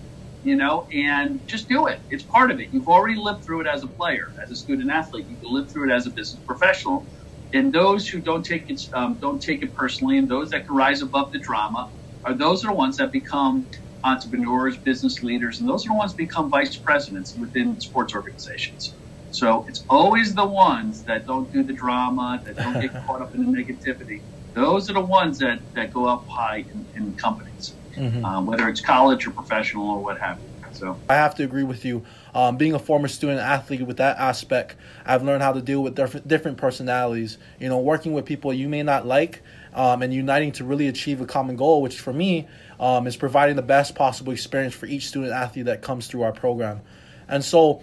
you 0.44 0.56
know, 0.56 0.88
and 0.94 1.42
just 1.48 1.68
do 1.68 1.88
it. 1.88 2.02
It's 2.10 2.24
part 2.24 2.52
of 2.52 2.60
it. 2.60 2.70
You've 2.72 2.88
already 2.88 3.16
lived 3.20 3.44
through 3.46 3.62
it 3.62 3.68
as 3.68 3.84
a 3.84 3.88
player, 3.88 4.26
as 4.44 4.52
a 4.52 4.56
student 4.56 4.90
athlete. 4.92 5.26
You 5.28 5.38
can 5.38 5.54
live 5.54 5.72
through 5.72 5.90
it 5.92 5.94
as 5.96 6.06
a 6.08 6.12
business 6.12 6.42
professional. 6.48 7.08
And 7.54 7.74
those 7.74 8.08
who 8.08 8.22
don't 8.22 8.44
take 8.44 8.70
it 8.70 8.80
um, 8.94 9.18
don't 9.20 9.42
take 9.42 9.62
it 9.64 9.74
personally, 9.74 10.18
and 10.18 10.30
those 10.30 10.50
that 10.52 10.66
can 10.66 10.76
rise 10.76 11.02
above 11.02 11.32
the 11.32 11.40
drama, 11.40 11.92
are 12.26 12.34
those 12.38 12.64
are 12.64 12.68
the 12.68 12.74
ones 12.76 12.98
that 12.98 13.12
become 13.12 13.68
entrepreneurs, 14.04 14.78
business 14.78 15.22
leaders, 15.22 15.60
and 15.60 15.68
those 15.68 15.86
are 15.86 15.90
the 15.90 15.96
ones 15.98 16.14
become 16.14 16.50
vice 16.50 16.78
presidents 16.78 17.36
within 17.38 17.80
sports 17.80 18.14
organizations. 18.14 18.98
So 19.30 19.66
it's 19.68 19.84
always 19.90 20.36
the 20.36 20.46
ones 20.48 21.04
that 21.06 21.26
don't 21.26 21.52
do 21.52 21.64
the 21.64 21.74
drama, 21.74 22.42
that 22.46 22.60
don't 22.60 22.80
get 22.80 22.92
caught 23.06 23.22
up 23.22 23.32
in 23.34 23.42
the 23.42 23.48
negativity. 23.58 24.24
Those 24.54 24.88
are 24.88 24.94
the 24.94 25.00
ones 25.00 25.38
that, 25.38 25.60
that 25.74 25.92
go 25.92 26.06
up 26.06 26.26
high 26.28 26.64
in, 26.72 26.86
in 26.94 27.14
companies, 27.16 27.74
mm-hmm. 27.96 28.24
um, 28.24 28.46
whether 28.46 28.68
it's 28.68 28.80
college 28.80 29.26
or 29.26 29.30
professional 29.30 29.88
or 29.90 30.02
what 30.02 30.18
have 30.18 30.38
you. 30.38 30.54
So 30.74 30.98
I 31.08 31.14
have 31.14 31.34
to 31.36 31.44
agree 31.44 31.62
with 31.62 31.84
you. 31.84 32.04
Um, 32.34 32.56
being 32.56 32.74
a 32.74 32.78
former 32.78 33.08
student 33.08 33.40
athlete 33.40 33.82
with 33.86 33.98
that 33.98 34.18
aspect, 34.18 34.76
I've 35.06 35.22
learned 35.22 35.42
how 35.42 35.52
to 35.52 35.62
deal 35.62 35.82
with 35.82 35.94
different 35.94 36.26
different 36.26 36.56
personalities. 36.58 37.38
You 37.60 37.68
know, 37.68 37.78
working 37.78 38.12
with 38.12 38.24
people 38.24 38.52
you 38.52 38.68
may 38.68 38.82
not 38.82 39.06
like, 39.06 39.42
um, 39.74 40.02
and 40.02 40.12
uniting 40.12 40.52
to 40.52 40.64
really 40.64 40.88
achieve 40.88 41.20
a 41.20 41.26
common 41.26 41.56
goal, 41.56 41.80
which 41.80 42.00
for 42.00 42.12
me 42.12 42.48
um, 42.80 43.06
is 43.06 43.16
providing 43.16 43.56
the 43.56 43.62
best 43.62 43.94
possible 43.94 44.32
experience 44.32 44.74
for 44.74 44.86
each 44.86 45.06
student 45.08 45.32
athlete 45.32 45.66
that 45.66 45.80
comes 45.80 46.06
through 46.08 46.22
our 46.22 46.32
program. 46.32 46.80
And 47.28 47.44
so, 47.44 47.82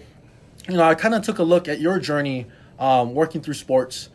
you 0.68 0.76
know, 0.76 0.84
I 0.84 0.94
kind 0.94 1.14
of 1.14 1.22
took 1.22 1.38
a 1.38 1.44
look 1.44 1.68
at 1.68 1.80
your 1.80 1.98
journey 1.98 2.46
um, 2.78 3.14
working 3.14 3.40
through 3.40 3.54
sports. 3.54 4.10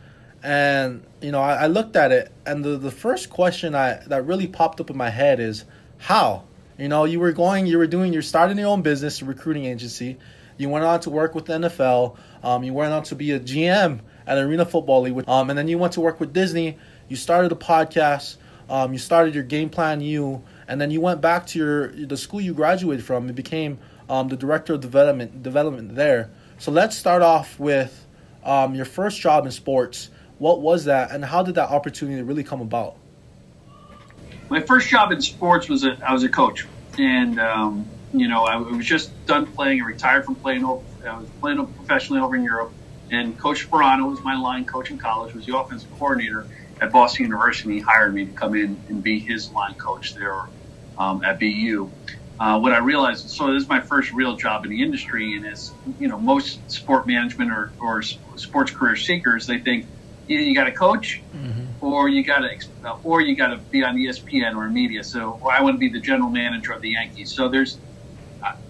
And, 0.47 1.03
you 1.21 1.33
know, 1.33 1.41
I, 1.41 1.63
I 1.63 1.67
looked 1.67 1.97
at 1.97 2.13
it, 2.13 2.31
and 2.45 2.63
the, 2.63 2.77
the 2.77 2.89
first 2.89 3.29
question 3.29 3.75
I, 3.75 3.95
that 4.07 4.25
really 4.25 4.47
popped 4.47 4.79
up 4.79 4.89
in 4.89 4.95
my 4.95 5.09
head 5.09 5.41
is 5.41 5.65
how? 5.97 6.45
You 6.77 6.87
know, 6.87 7.03
you 7.03 7.19
were 7.19 7.33
going, 7.33 7.67
you 7.67 7.77
were 7.77 7.85
doing, 7.85 8.13
you're 8.13 8.21
starting 8.21 8.57
your 8.57 8.69
own 8.69 8.81
business, 8.81 9.21
recruiting 9.21 9.65
agency. 9.65 10.15
You 10.57 10.69
went 10.69 10.85
on 10.85 11.01
to 11.01 11.09
work 11.09 11.35
with 11.35 11.47
the 11.47 11.53
NFL. 11.53 12.15
Um, 12.43 12.63
you 12.63 12.73
went 12.73 12.93
on 12.93 13.03
to 13.03 13.15
be 13.15 13.31
a 13.31 13.41
GM 13.41 13.99
at 14.25 14.37
Arena 14.37 14.65
Football 14.65 15.01
League. 15.01 15.27
Um, 15.27 15.49
and 15.49 15.59
then 15.59 15.67
you 15.67 15.77
went 15.77 15.91
to 15.93 16.01
work 16.01 16.21
with 16.21 16.31
Disney. 16.31 16.77
You 17.09 17.17
started 17.17 17.51
a 17.51 17.55
podcast. 17.55 18.37
Um, 18.69 18.93
you 18.93 18.99
started 18.99 19.35
your 19.35 19.43
GamePlanU 19.43 20.41
and 20.67 20.79
then 20.79 20.91
you 20.91 21.01
went 21.01 21.21
back 21.21 21.47
to 21.47 21.59
your 21.59 21.87
the 21.87 22.17
school 22.17 22.41
you 22.41 22.53
graduated 22.53 23.05
from 23.05 23.27
and 23.27 23.35
became 23.35 23.79
um, 24.09 24.27
the 24.27 24.35
director 24.35 24.73
of 24.73 24.81
development 24.81 25.41
development 25.41 25.95
there. 25.95 26.29
So 26.57 26.71
let's 26.71 26.97
start 26.97 27.21
off 27.21 27.59
with 27.59 28.05
um, 28.43 28.75
your 28.75 28.85
first 28.85 29.19
job 29.19 29.45
in 29.45 29.51
sports. 29.51 30.09
What 30.39 30.61
was 30.61 30.85
that, 30.85 31.11
and 31.11 31.25
how 31.25 31.43
did 31.43 31.55
that 31.55 31.69
opportunity 31.69 32.21
really 32.21 32.43
come 32.43 32.61
about? 32.61 32.95
My 34.49 34.61
first 34.61 34.87
job 34.87 35.11
in 35.11 35.21
sports 35.21 35.67
was 35.67 35.83
a, 35.83 35.97
I 36.05 36.13
was 36.13 36.23
a 36.23 36.29
coach, 36.29 36.65
and 36.97 37.39
um, 37.39 37.89
you 38.13 38.27
know 38.27 38.45
I 38.45 38.57
was 38.57 38.85
just 38.85 39.25
done 39.25 39.47
playing. 39.47 39.81
I 39.81 39.85
retired 39.85 40.25
from 40.25 40.35
playing. 40.35 40.63
I 40.63 41.17
was 41.17 41.29
playing 41.41 41.65
professionally 41.73 42.21
over 42.21 42.35
in 42.35 42.43
Europe, 42.43 42.71
and 43.09 43.37
Coach 43.39 43.67
Sparano 43.67 44.09
was 44.09 44.23
my 44.23 44.37
line 44.37 44.65
coach 44.65 44.91
in 44.91 44.99
college. 44.99 45.33
Was 45.33 45.45
the 45.45 45.57
offensive 45.57 45.89
coordinator 45.91 46.47
at 46.81 46.91
Boston 46.91 47.25
University. 47.25 47.75
He 47.75 47.79
hired 47.79 48.13
me 48.13 48.25
to 48.25 48.31
come 48.31 48.55
in 48.55 48.79
and 48.89 49.01
be 49.01 49.19
his 49.19 49.51
line 49.51 49.75
coach 49.75 50.13
there 50.15 50.35
um, 50.97 51.23
at 51.23 51.39
BU. 51.39 51.91
Uh, 52.39 52.59
what 52.59 52.71
I 52.71 52.77
realized, 52.77 53.29
so 53.29 53.51
this 53.51 53.63
is 53.63 53.69
my 53.69 53.81
first 53.81 54.13
real 54.13 54.35
job 54.35 54.63
in 54.63 54.69
the 54.69 54.83
industry, 54.83 55.35
and 55.35 55.47
as 55.47 55.71
you 55.99 56.07
know, 56.07 56.19
most 56.19 56.69
sport 56.69 57.07
management 57.07 57.51
or, 57.51 57.71
or 57.79 58.03
sports 58.03 58.71
career 58.71 58.95
seekers, 58.95 59.47
they 59.47 59.57
think 59.57 59.87
either 60.27 60.43
you 60.43 60.55
got 60.55 60.65
to 60.65 60.71
coach, 60.71 61.25
mm-hmm. 61.33 61.65
or 61.81 62.09
you 62.09 62.23
got 62.23 62.39
to, 62.39 62.49
or 63.03 63.21
you 63.21 63.35
got 63.35 63.47
to 63.47 63.57
be 63.71 63.83
on 63.83 63.95
ESPN 63.97 64.55
or 64.55 64.69
media. 64.69 65.03
So, 65.03 65.39
or 65.41 65.51
I 65.51 65.61
want 65.61 65.75
to 65.75 65.79
be 65.79 65.89
the 65.89 66.01
general 66.01 66.29
manager 66.29 66.73
of 66.73 66.81
the 66.81 66.89
Yankees. 66.89 67.33
So 67.33 67.49
there's, 67.49 67.79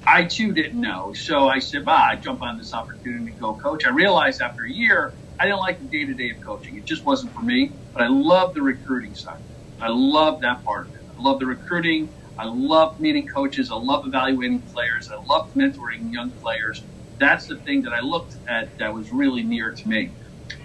I 0.05 0.25
too 0.25 0.53
didn't 0.53 0.79
know. 0.79 1.13
So 1.13 1.47
I 1.49 1.59
said, 1.59 1.85
"Bah, 1.85 2.07
I 2.11 2.15
jump 2.15 2.41
on 2.41 2.57
this 2.57 2.73
opportunity 2.73 3.31
to 3.31 3.37
go 3.37 3.55
coach." 3.55 3.85
I 3.85 3.89
realized 3.89 4.41
after 4.41 4.63
a 4.63 4.71
year, 4.71 5.15
I 5.39 5.45
didn't 5.45 5.59
like 5.59 5.79
the 5.79 5.85
day 5.85 6.05
to 6.05 6.13
day 6.13 6.29
of 6.31 6.37
coaching. 6.45 6.77
It 6.77 6.85
just 6.85 7.05
wasn't 7.05 7.33
for 7.33 7.41
me. 7.41 7.75
But 7.93 8.03
I 8.03 8.07
love 8.07 8.53
the 8.53 8.61
recruiting 8.61 9.15
side. 9.15 9.39
I 9.79 9.89
love 9.89 10.41
that 10.41 10.63
part 10.63 10.87
of 10.87 10.93
it. 10.95 11.01
I 11.17 11.21
love 11.21 11.39
the 11.39 11.45
recruiting. 11.45 12.13
I 12.37 12.45
love 12.45 12.99
meeting 12.99 13.27
coaches. 13.27 13.71
I 13.71 13.75
love 13.75 14.03
evaluating 14.05 14.63
players. 14.73 15.09
I 15.11 15.17
love 15.27 15.49
mentoring 15.57 16.11
young 16.11 16.31
players. 16.41 16.87
That's 17.19 17.47
the 17.47 17.57
thing 17.57 17.81
that 17.83 17.93
I 17.93 18.01
looked 18.01 18.37
at 18.47 18.77
that 18.79 18.93
was 18.93 19.11
really 19.11 19.43
near 19.43 19.73
to 19.73 19.87
me. 19.87 20.15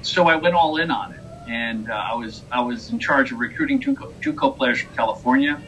So 0.02 0.28
I 0.28 0.36
went 0.36 0.54
all 0.54 0.76
in 0.78 0.90
on 0.90 1.12
it, 1.12 1.50
and 1.50 1.90
uh, 1.90 1.94
I 2.12 2.16
was 2.16 2.46
I 2.52 2.62
was 2.62 2.90
in 2.90 2.98
charge 3.00 3.32
of 3.32 3.38
recruiting 3.38 3.80
JUCO, 3.82 4.14
JUCO 4.24 4.56
players 4.56 4.82
from 4.82 4.92
California. 4.96 5.62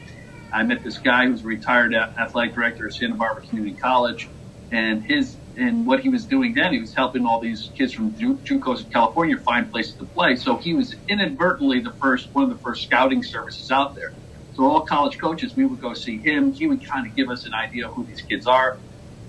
I 0.53 0.63
met 0.65 0.83
this 0.85 0.99
guy 0.99 1.27
who's 1.27 1.45
a 1.45 1.47
retired 1.47 1.95
athletic 2.19 2.55
director 2.55 2.87
at 2.87 2.95
Santa 2.95 3.17
Barbara 3.17 3.43
Community 3.49 3.77
College, 3.77 4.33
and 4.71 5.05
his 5.05 5.39
and 5.57 5.87
what 5.87 6.01
he 6.01 6.09
was 6.09 6.27
doing 6.27 6.55
then, 6.55 6.73
he 6.73 6.81
was 6.81 6.95
helping 6.97 7.27
all 7.27 7.41
these 7.41 7.73
kids 7.77 7.93
from 7.95 8.17
JUCOs 8.17 8.85
in 8.85 8.91
California 8.93 9.37
find 9.39 9.71
places 9.71 9.97
to 9.99 10.07
play. 10.07 10.37
So 10.37 10.59
he 10.59 10.75
was 10.75 10.95
inadvertently 11.09 11.81
the 11.81 11.95
first 12.01 12.31
one 12.33 12.45
of 12.45 12.51
the 12.51 12.61
first 12.65 12.85
scouting 12.85 13.23
services 13.23 13.71
out 13.71 13.95
there. 13.97 14.15
So 14.53 14.65
all 14.65 14.83
college 14.83 15.19
coaches, 15.21 15.55
we 15.57 15.67
would 15.67 15.81
go 15.81 15.95
see 15.95 16.23
him. 16.25 16.53
He 16.53 16.67
would 16.67 16.81
kind 16.91 17.07
of 17.07 17.15
give 17.17 17.31
us 17.31 17.47
an 17.47 17.55
idea 17.55 17.87
of 17.87 17.93
who 17.95 18.07
these 18.07 18.23
kids 18.23 18.47
are. 18.47 18.79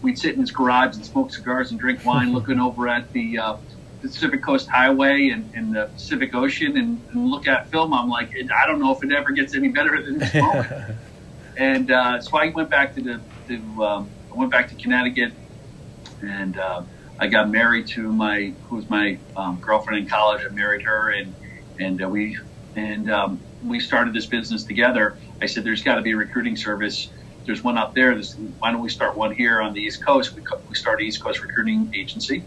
We'd 0.01 0.17
sit 0.17 0.35
in 0.35 0.41
his 0.41 0.51
garage 0.51 0.95
and 0.95 1.05
smoke 1.05 1.31
cigars 1.33 1.71
and 1.71 1.79
drink 1.79 2.01
wine, 2.05 2.33
looking 2.33 2.59
over 2.59 2.87
at 2.87 3.07
the 3.13 3.37
uh, 3.39 3.55
Pacific 4.07 4.43
Coast 4.43 4.69
Highway 4.69 5.29
and, 5.29 5.51
and 5.55 5.75
the 5.75 5.87
Pacific 5.93 6.33
Ocean 6.33 6.77
and, 6.77 7.01
and, 7.11 7.27
look 7.27 7.47
at 7.47 7.69
film. 7.69 7.93
I'm 7.93 8.09
like, 8.09 8.31
I 8.35 8.67
don't 8.67 8.79
know 8.79 8.95
if 8.95 9.03
it 9.03 9.11
ever 9.11 9.31
gets 9.31 9.55
any 9.55 9.69
better 9.69 10.01
than 10.03 10.19
this 10.19 10.33
moment. 10.35 10.67
and 11.57 11.91
uh, 11.91 12.21
so 12.21 12.37
I 12.37 12.49
went 12.49 12.69
back 12.69 12.95
to 12.95 13.01
the, 13.01 13.21
to, 13.47 13.83
um, 13.83 14.09
I 14.31 14.37
went 14.37 14.51
back 14.51 14.69
to 14.69 14.75
Connecticut, 14.75 15.33
and 16.21 16.57
uh, 16.57 16.83
I 17.19 17.27
got 17.27 17.49
married 17.49 17.87
to 17.89 18.11
my, 18.11 18.53
who 18.63 18.75
was 18.75 18.89
my 18.89 19.19
um, 19.35 19.59
girlfriend 19.59 20.03
in 20.03 20.09
college. 20.09 20.41
I 20.45 20.53
married 20.53 20.83
her, 20.83 21.11
and 21.11 21.35
and 21.79 22.03
uh, 22.03 22.09
we 22.09 22.37
and 22.75 23.09
um, 23.09 23.41
we 23.63 23.79
started 23.79 24.13
this 24.13 24.25
business 24.25 24.63
together. 24.65 25.17
I 25.41 25.45
said, 25.45 25.63
"There's 25.63 25.83
got 25.83 25.95
to 25.95 26.01
be 26.01 26.11
a 26.11 26.17
recruiting 26.17 26.55
service. 26.55 27.09
There's 27.45 27.63
one 27.63 27.77
up 27.77 27.93
there. 27.93 28.13
There's, 28.13 28.35
why 28.59 28.71
don't 28.71 28.81
we 28.81 28.89
start 28.89 29.15
one 29.17 29.33
here 29.33 29.61
on 29.61 29.73
the 29.73 29.81
East 29.81 30.05
Coast?" 30.05 30.35
We, 30.35 30.43
we 30.67 30.75
started 30.75 31.03
East 31.03 31.23
Coast 31.23 31.41
Recruiting 31.41 31.91
Agency, 31.95 32.43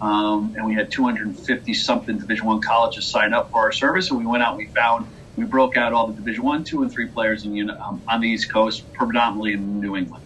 um, 0.00 0.54
and 0.56 0.66
we 0.66 0.74
had 0.74 0.90
250 0.90 1.74
something 1.74 2.18
Division 2.18 2.46
One 2.46 2.60
colleges 2.60 3.06
sign 3.06 3.34
up 3.34 3.50
for 3.50 3.58
our 3.58 3.72
service. 3.72 4.10
And 4.10 4.18
we 4.18 4.26
went 4.26 4.42
out 4.42 4.50
and 4.50 4.58
we 4.58 4.66
found 4.66 5.06
we 5.36 5.44
broke 5.44 5.76
out 5.76 5.92
all 5.92 6.08
the 6.08 6.14
Division 6.14 6.44
One, 6.44 6.64
Two, 6.64 6.82
and 6.82 6.90
Three 6.90 7.06
players 7.06 7.44
in 7.44 7.70
um, 7.70 8.02
on 8.08 8.20
the 8.20 8.28
East 8.28 8.52
Coast, 8.52 8.90
predominantly 8.92 9.52
in 9.52 9.80
New 9.80 9.96
England. 9.96 10.24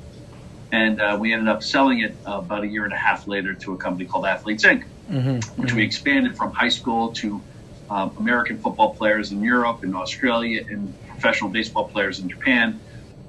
And 0.73 1.01
uh, 1.01 1.17
we 1.21 1.33
ended 1.33 1.49
up 1.49 1.63
selling 1.63 2.01
it 2.01 2.17
uh, 2.27 2.39
about 2.39 2.65
a 2.65 2.67
year 2.67 2.85
and 2.85 2.93
a 2.93 2.97
half 2.97 3.29
later 3.29 3.55
to 3.55 3.75
a 3.75 3.77
company 3.77 4.07
called 4.07 4.27
Athletes 4.27 4.65
Inc., 4.65 4.85
mm-hmm. 5.11 5.35
which 5.61 5.69
mm-hmm. 5.69 5.77
we 5.77 5.85
expanded 5.85 6.37
from 6.37 6.53
high 6.53 6.69
school 6.69 7.13
to 7.13 7.41
um, 7.91 8.17
American 8.19 8.59
football 8.59 8.95
players 8.95 9.31
in 9.31 9.43
Europe 9.43 9.83
and 9.83 9.95
Australia 9.95 10.65
and 10.69 10.95
professional 11.09 11.51
baseball 11.51 11.89
players 11.89 12.19
in 12.19 12.29
Japan. 12.29 12.81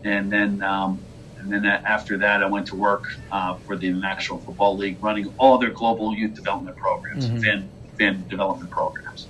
And 0.04 0.32
then, 0.32 0.62
um, 0.62 1.00
and 1.46 1.64
then 1.64 1.66
after 1.66 2.18
that, 2.18 2.42
I 2.42 2.48
went 2.48 2.68
to 2.68 2.76
work 2.76 3.16
uh, 3.32 3.56
for 3.56 3.76
the 3.76 3.92
National 3.92 4.40
Football 4.40 4.78
League, 4.78 4.98
running 5.02 5.32
all 5.38 5.60
their 5.60 5.70
global 5.70 6.14
youth 6.14 6.34
development 6.34 6.76
programs, 6.76 7.28
mm-hmm. 7.28 8.28
development 8.28 8.72
programs. 8.72 9.28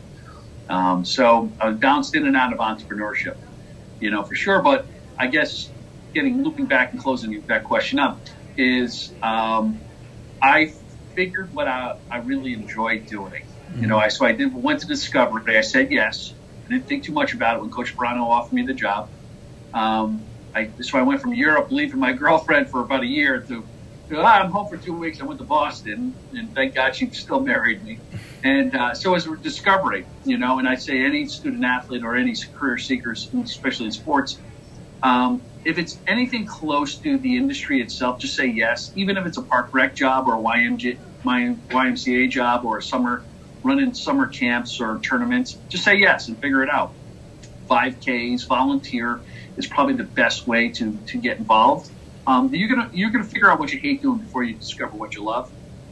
Um, 0.69 1.03
so 1.05 1.51
I 1.59 1.69
was 1.69 1.77
bounced 1.77 2.15
in 2.15 2.25
and 2.25 2.35
out 2.35 2.53
of 2.53 2.59
entrepreneurship, 2.59 3.35
you 3.99 4.11
know, 4.11 4.23
for 4.23 4.35
sure. 4.35 4.61
But 4.61 4.85
I 5.17 5.27
guess 5.27 5.69
getting 6.13 6.43
looping 6.43 6.65
back 6.65 6.93
and 6.93 7.01
closing 7.01 7.39
that 7.47 7.65
question 7.65 7.99
up 7.99 8.19
is 8.57 9.11
um, 9.21 9.79
I 10.41 10.73
figured 11.15 11.53
what 11.53 11.67
I, 11.67 11.97
I 12.09 12.19
really 12.19 12.53
enjoyed 12.53 13.07
doing. 13.07 13.43
Mm-hmm. 13.43 13.81
You 13.81 13.87
know, 13.87 13.97
I 13.97 14.07
so 14.07 14.25
I 14.25 14.31
did 14.31 14.53
went 14.53 14.79
to 14.81 14.87
Discovery. 14.87 15.57
I 15.57 15.61
said 15.61 15.91
yes. 15.91 16.33
I 16.65 16.69
didn't 16.69 16.87
think 16.87 17.03
too 17.03 17.11
much 17.11 17.33
about 17.33 17.57
it 17.57 17.61
when 17.61 17.69
Coach 17.69 17.95
Sparano 17.95 18.27
offered 18.27 18.53
me 18.53 18.63
the 18.63 18.73
job. 18.73 19.09
Um, 19.73 20.23
I, 20.55 20.73
so 20.81 20.99
I 20.99 21.03
went 21.03 21.21
from 21.21 21.33
Europe, 21.35 21.67
leaving 21.71 21.99
my 21.99 22.13
girlfriend 22.13 22.69
for 22.71 22.81
about 22.83 23.03
a 23.03 23.07
year, 23.07 23.43
to 23.49 23.69
ah, 24.15 24.41
I'm 24.43 24.51
home 24.51 24.67
for 24.69 24.79
two 24.79 24.97
weeks. 24.97 25.19
I 25.21 25.25
went 25.25 25.39
to 25.41 25.47
Boston, 25.47 26.17
and 26.33 26.53
thank 26.55 26.75
God 26.75 26.95
she 26.95 27.11
still 27.11 27.41
married 27.41 27.83
me. 27.83 28.03
And 28.43 28.75
uh, 28.75 28.95
so 28.95 29.15
as 29.15 29.27
a 29.27 29.31
discovery, 29.43 30.07
you 30.25 30.37
know, 30.39 30.59
and 30.59 30.67
I 30.67 30.75
say 30.75 31.05
any 31.05 31.27
student 31.27 31.65
athlete 31.65 32.03
or 32.03 32.15
any 32.17 32.33
career 32.59 32.77
seekers, 32.79 33.29
especially 33.45 33.87
in 33.87 33.93
sports, 33.93 34.41
um, 35.03 35.47
if 35.65 35.77
it's 35.79 36.01
anything 36.07 36.45
close 36.47 36.99
to 37.01 37.19
the 37.19 37.37
industry 37.37 37.81
itself, 37.81 38.19
just 38.21 38.35
say 38.35 38.47
yes. 38.47 38.91
Even 38.95 39.17
if 39.17 39.25
it's 39.25 39.37
a 39.37 39.43
park 39.43 39.69
rec 39.73 39.95
job 39.95 40.27
or 40.27 40.35
a 40.39 40.43
YMG, 40.43 40.99
YMCA 41.27 42.29
job 42.29 42.65
or 42.65 42.77
a 42.79 42.81
summer 42.81 43.25
running 43.63 43.93
summer 43.93 44.27
camps 44.29 44.79
or 44.81 45.01
tournaments, 45.09 45.61
just 45.71 45.83
say 45.83 45.97
yes 45.97 46.27
and 46.29 46.39
figure 46.41 46.63
it 46.63 46.69
out. 46.69 46.93
5Ks, 47.67 48.47
volunteer 48.47 49.19
is 49.57 49.67
probably 49.67 49.95
the 49.95 50.03
best 50.03 50.47
way 50.47 50.69
to, 50.69 50.97
to 51.07 51.17
get 51.17 51.37
involved. 51.37 51.89
Um, 52.27 52.53
you're 52.53 52.69
gonna 52.69 52.89
you're 52.93 53.11
gonna 53.11 53.23
figure 53.23 53.51
out 53.51 53.59
what 53.59 53.71
you 53.71 53.79
hate 53.79 54.01
doing 54.01 54.17
before 54.17 54.43
you 54.43 54.55
discover 54.55 54.97
what 54.97 55.15
you 55.15 55.23
love. 55.23 55.51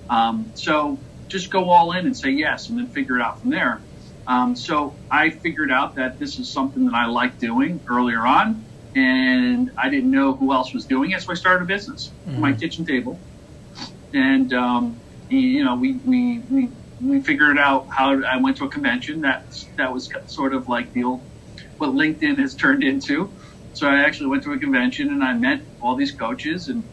Um, 0.09 0.51
so 0.55 0.97
just 1.27 1.51
go 1.51 1.69
all 1.69 1.91
in 1.93 2.05
and 2.05 2.17
say 2.17 2.31
yes, 2.31 2.69
and 2.69 2.79
then 2.79 2.87
figure 2.87 3.17
it 3.17 3.21
out 3.21 3.39
from 3.39 3.51
there. 3.51 3.81
Um, 4.25 4.55
so 4.55 4.95
I 5.11 5.29
figured 5.29 5.71
out 5.71 5.95
that 5.95 6.17
this 6.17 6.39
is 6.39 6.49
something 6.49 6.85
that 6.85 6.93
I 6.93 7.05
like 7.05 7.39
doing 7.39 7.81
earlier 7.87 8.25
on, 8.25 8.63
and 8.95 9.71
I 9.77 9.89
didn't 9.89 10.11
know 10.11 10.33
who 10.33 10.53
else 10.53 10.73
was 10.73 10.85
doing 10.85 11.11
it, 11.11 11.21
so 11.21 11.31
I 11.31 11.35
started 11.35 11.63
a 11.63 11.67
business, 11.67 12.11
mm-hmm. 12.27 12.41
my 12.41 12.53
kitchen 12.53 12.85
table, 12.85 13.19
and 14.13 14.53
um, 14.53 14.99
you 15.29 15.63
know 15.63 15.75
we, 15.75 15.93
we 15.93 16.39
we 16.39 16.69
we 17.01 17.21
figured 17.21 17.57
out 17.57 17.87
how 17.89 18.21
I 18.23 18.37
went 18.37 18.57
to 18.57 18.65
a 18.65 18.69
convention 18.69 19.21
that 19.21 19.65
that 19.75 19.93
was 19.93 20.11
sort 20.27 20.53
of 20.53 20.69
like 20.69 20.93
the 20.93 21.03
old 21.03 21.21
what 21.83 21.95
LinkedIn 21.95 22.37
has 22.37 22.55
turned 22.55 22.83
into. 22.83 23.31
So 23.73 23.87
I 23.87 24.01
actually 24.01 24.27
went 24.27 24.43
to 24.43 24.53
a 24.53 24.57
convention 24.57 25.09
and 25.09 25.23
I 25.23 25.33
met 25.33 25.61
all 25.81 25.95
these 25.95 26.11
coaches 26.11 26.69
and 26.69 26.83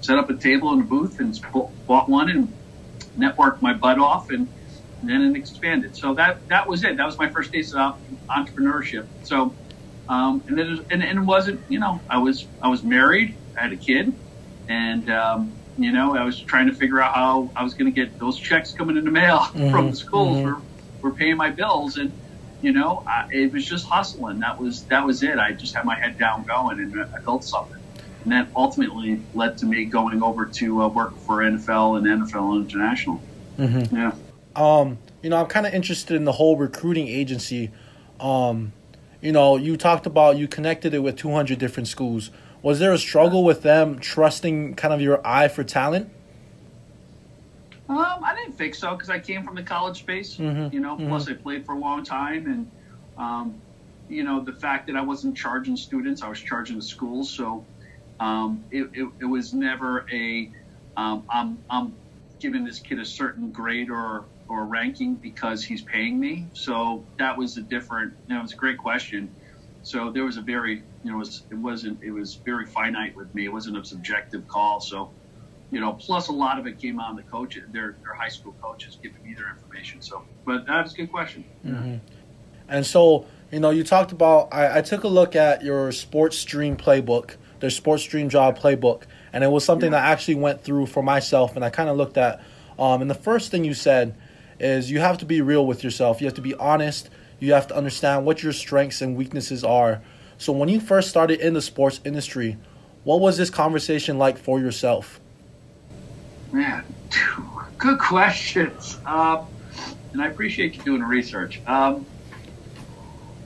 set 0.00 0.18
up 0.18 0.30
a 0.30 0.34
table 0.34 0.72
in 0.72 0.80
a 0.80 0.84
booth 0.84 1.20
and 1.20 1.38
bought 1.86 2.08
one 2.08 2.30
and 2.30 2.52
networked 3.18 3.60
my 3.62 3.74
butt 3.74 3.98
off 3.98 4.30
and, 4.30 4.48
then 5.02 5.22
it 5.22 5.34
expanded. 5.34 5.96
So 5.96 6.12
that 6.12 6.46
that 6.48 6.68
was 6.68 6.84
it. 6.84 6.98
That 6.98 7.06
was 7.06 7.16
my 7.16 7.30
first 7.30 7.54
taste 7.54 7.74
of 7.74 7.98
entrepreneurship. 8.28 9.06
So 9.22 9.54
um, 10.10 10.42
and 10.46 10.58
then 10.58 10.66
it 10.66 10.70
was, 10.72 10.80
and, 10.90 11.02
and, 11.02 11.18
it 11.20 11.22
wasn't 11.22 11.58
you 11.70 11.78
know 11.78 12.00
I 12.10 12.18
was 12.18 12.46
I 12.60 12.68
was 12.68 12.82
married. 12.82 13.34
I 13.56 13.62
had 13.62 13.72
a 13.72 13.78
kid 13.78 14.12
and 14.68 15.08
um, 15.08 15.52
you 15.78 15.92
know, 15.92 16.14
I 16.14 16.24
was 16.24 16.38
trying 16.38 16.66
to 16.66 16.74
figure 16.74 17.00
out 17.00 17.14
how 17.14 17.50
I 17.56 17.64
was 17.64 17.72
going 17.72 17.92
to 17.92 17.94
get 17.98 18.18
those 18.18 18.38
checks 18.38 18.72
coming 18.72 18.98
in 18.98 19.04
the 19.06 19.10
mail 19.10 19.38
mm-hmm. 19.38 19.70
from 19.70 19.90
the 19.90 19.96
schools 19.96 20.36
mm-hmm. 20.36 20.46
were, 21.02 21.10
were 21.10 21.16
paying 21.16 21.36
my 21.36 21.50
bills. 21.50 21.96
And, 21.96 22.12
you 22.62 22.72
know, 22.72 23.02
I, 23.06 23.28
it 23.32 23.52
was 23.52 23.66
just 23.66 23.86
hustling. 23.86 24.40
That 24.40 24.60
was, 24.60 24.84
that 24.84 25.04
was 25.04 25.22
it. 25.22 25.38
I 25.38 25.52
just 25.52 25.74
had 25.74 25.84
my 25.84 25.94
head 25.94 26.18
down 26.18 26.44
going 26.44 26.78
and 26.78 27.00
I 27.14 27.20
built 27.20 27.44
something. 27.44 27.80
And 28.24 28.32
that 28.32 28.48
ultimately 28.54 29.22
led 29.34 29.56
to 29.58 29.66
me 29.66 29.86
going 29.86 30.22
over 30.22 30.44
to 30.44 30.82
uh, 30.82 30.88
work 30.88 31.16
for 31.20 31.38
NFL 31.38 31.98
and 31.98 32.06
NFL 32.06 32.56
International. 32.56 33.20
Mm-hmm. 33.58 33.96
Yeah. 33.96 34.12
Um, 34.56 34.98
you 35.22 35.30
know, 35.30 35.36
I'm 35.36 35.46
kind 35.46 35.66
of 35.66 35.74
interested 35.74 36.16
in 36.16 36.24
the 36.24 36.32
whole 36.32 36.56
recruiting 36.56 37.08
agency. 37.08 37.70
Um, 38.18 38.72
you 39.20 39.32
know, 39.32 39.56
you 39.56 39.76
talked 39.76 40.06
about 40.06 40.36
you 40.36 40.48
connected 40.48 40.94
it 40.94 41.00
with 41.00 41.16
200 41.16 41.58
different 41.58 41.88
schools. 41.88 42.30
Was 42.62 42.78
there 42.78 42.92
a 42.92 42.98
struggle 42.98 43.42
with 43.44 43.62
them 43.62 43.98
trusting 43.98 44.74
kind 44.74 44.92
of 44.92 45.00
your 45.00 45.26
eye 45.26 45.48
for 45.48 45.64
talent? 45.64 46.10
Um, 47.90 48.22
I 48.24 48.34
didn't 48.34 48.56
think 48.56 48.74
so 48.74 48.92
because 48.92 49.10
I 49.10 49.18
came 49.18 49.42
from 49.42 49.56
the 49.56 49.62
college 49.62 49.98
space, 49.98 50.36
mm-hmm. 50.36 50.72
you 50.72 50.80
know. 50.80 50.96
Mm-hmm. 50.96 51.08
Plus, 51.08 51.28
I 51.28 51.34
played 51.34 51.66
for 51.66 51.74
a 51.74 51.78
long 51.78 52.04
time, 52.04 52.46
and 52.46 52.70
um, 53.18 53.54
you 54.08 54.22
know 54.22 54.40
the 54.40 54.52
fact 54.52 54.86
that 54.86 54.96
I 54.96 55.00
wasn't 55.00 55.36
charging 55.36 55.76
students, 55.76 56.22
I 56.22 56.28
was 56.28 56.40
charging 56.40 56.76
the 56.76 56.84
schools. 56.84 57.28
So 57.28 57.64
um, 58.20 58.62
it, 58.70 58.88
it, 58.92 59.08
it, 59.20 59.24
was 59.24 59.52
never 59.52 60.06
a 60.12 60.50
um, 60.96 61.24
I'm 61.28 61.58
I'm 61.68 61.92
giving 62.38 62.64
this 62.64 62.78
kid 62.78 63.00
a 63.00 63.04
certain 63.04 63.50
grade 63.50 63.90
or 63.90 64.24
or 64.48 64.64
ranking 64.66 65.16
because 65.16 65.64
he's 65.64 65.82
paying 65.82 66.18
me. 66.18 66.46
So 66.52 67.04
that 67.18 67.36
was 67.36 67.56
a 67.56 67.62
different. 67.62 68.14
You 68.28 68.36
know, 68.36 68.42
it's 68.42 68.52
a 68.52 68.56
great 68.56 68.78
question. 68.78 69.34
So 69.82 70.10
there 70.10 70.24
was 70.24 70.36
a 70.36 70.42
very, 70.42 70.82
you 71.04 71.10
know, 71.10 71.16
it, 71.16 71.18
was, 71.18 71.42
it 71.50 71.54
wasn't, 71.54 72.02
it 72.02 72.10
was 72.10 72.34
very 72.34 72.66
finite 72.66 73.16
with 73.16 73.34
me. 73.34 73.46
It 73.46 73.52
wasn't 73.52 73.78
a 73.78 73.84
subjective 73.84 74.46
call. 74.46 74.80
So, 74.80 75.10
you 75.70 75.80
know, 75.80 75.92
plus 75.92 76.28
a 76.28 76.32
lot 76.32 76.58
of 76.58 76.66
it 76.66 76.78
came 76.78 76.98
on 77.00 77.16
the 77.16 77.22
coach, 77.22 77.58
their, 77.72 77.96
their 78.02 78.14
high 78.14 78.28
school 78.28 78.54
coaches 78.60 78.98
giving 79.02 79.22
me 79.22 79.34
their 79.34 79.50
information. 79.50 80.00
So, 80.00 80.22
but 80.44 80.66
that 80.66 80.82
was 80.82 80.94
a 80.94 80.96
good 80.96 81.10
question. 81.10 81.44
Mm-hmm. 81.66 81.96
And 82.68 82.86
so, 82.86 83.26
you 83.50 83.60
know, 83.60 83.70
you 83.70 83.84
talked 83.84 84.12
about, 84.12 84.48
I, 84.52 84.78
I, 84.78 84.82
took 84.82 85.04
a 85.04 85.08
look 85.08 85.34
at 85.34 85.64
your 85.64 85.90
sports 85.92 86.44
dream 86.44 86.76
playbook, 86.76 87.36
their 87.60 87.70
sports 87.70 88.04
dream 88.04 88.28
job 88.28 88.58
playbook, 88.58 89.02
and 89.32 89.42
it 89.42 89.48
was 89.48 89.64
something 89.64 89.92
yeah. 89.92 90.00
that 90.00 90.08
I 90.08 90.12
actually 90.12 90.36
went 90.36 90.62
through 90.62 90.86
for 90.86 91.02
myself 91.02 91.56
and 91.56 91.64
I 91.64 91.70
kind 91.70 91.88
of 91.88 91.96
looked 91.96 92.16
at. 92.16 92.42
Um, 92.78 93.02
and 93.02 93.10
the 93.10 93.14
first 93.14 93.50
thing 93.50 93.64
you 93.64 93.74
said 93.74 94.16
is 94.58 94.90
you 94.90 95.00
have 95.00 95.18
to 95.18 95.24
be 95.24 95.40
real 95.40 95.66
with 95.66 95.82
yourself. 95.84 96.20
You 96.20 96.26
have 96.26 96.34
to 96.34 96.42
be 96.42 96.54
honest 96.54 97.10
you 97.40 97.54
have 97.54 97.66
to 97.68 97.76
understand 97.76 98.24
what 98.24 98.42
your 98.42 98.52
strengths 98.52 99.00
and 99.00 99.16
weaknesses 99.16 99.64
are. 99.64 100.02
So, 100.38 100.52
when 100.52 100.68
you 100.68 100.78
first 100.78 101.08
started 101.08 101.40
in 101.40 101.54
the 101.54 101.62
sports 101.62 102.00
industry, 102.04 102.58
what 103.02 103.20
was 103.20 103.36
this 103.36 103.50
conversation 103.50 104.18
like 104.18 104.38
for 104.38 104.60
yourself? 104.60 105.19
Man, 106.52 106.84
good 107.78 107.98
questions. 107.98 108.98
Um, 109.06 109.46
and 110.12 110.22
I 110.22 110.26
appreciate 110.26 110.76
you 110.76 110.82
doing 110.82 111.00
the 111.00 111.06
research. 111.06 111.60
Um, 111.66 112.06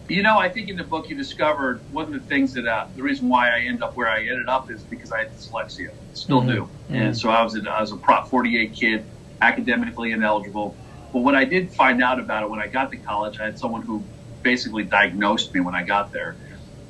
you 0.08 0.22
know, 0.22 0.38
I 0.38 0.48
think 0.48 0.68
in 0.68 0.76
the 0.76 0.84
book 0.84 1.08
you 1.08 1.16
discovered 1.16 1.80
one 1.92 2.06
of 2.06 2.12
the 2.12 2.20
things 2.20 2.54
that 2.54 2.66
uh, 2.66 2.86
the 2.94 3.02
reason 3.02 3.28
why 3.28 3.50
I 3.50 3.60
ended 3.60 3.82
up 3.82 3.96
where 3.96 4.08
I 4.08 4.20
ended 4.20 4.48
up 4.48 4.70
is 4.70 4.82
because 4.82 5.12
I 5.12 5.20
had 5.20 5.36
dyslexia, 5.36 5.90
still 6.12 6.40
mm-hmm. 6.40 6.48
do, 6.48 6.62
mm-hmm. 6.62 6.94
and 6.94 7.16
so 7.16 7.30
I 7.30 7.42
was 7.42 7.56
a, 7.56 7.70
I 7.70 7.80
was 7.80 7.92
a 7.92 7.96
Prop 7.96 8.28
48 8.28 8.72
kid, 8.74 9.04
academically 9.40 10.12
ineligible, 10.12 10.76
but 11.12 11.20
what 11.20 11.34
I 11.34 11.44
did 11.44 11.72
find 11.72 12.02
out 12.02 12.18
about 12.18 12.42
it 12.42 12.50
when 12.50 12.60
I 12.60 12.66
got 12.66 12.90
to 12.90 12.96
college, 12.98 13.40
I 13.40 13.44
had 13.44 13.58
someone 13.58 13.82
who 13.82 14.02
basically 14.42 14.84
diagnosed 14.84 15.54
me 15.54 15.60
when 15.60 15.74
I 15.74 15.84
got 15.84 16.12
there 16.12 16.36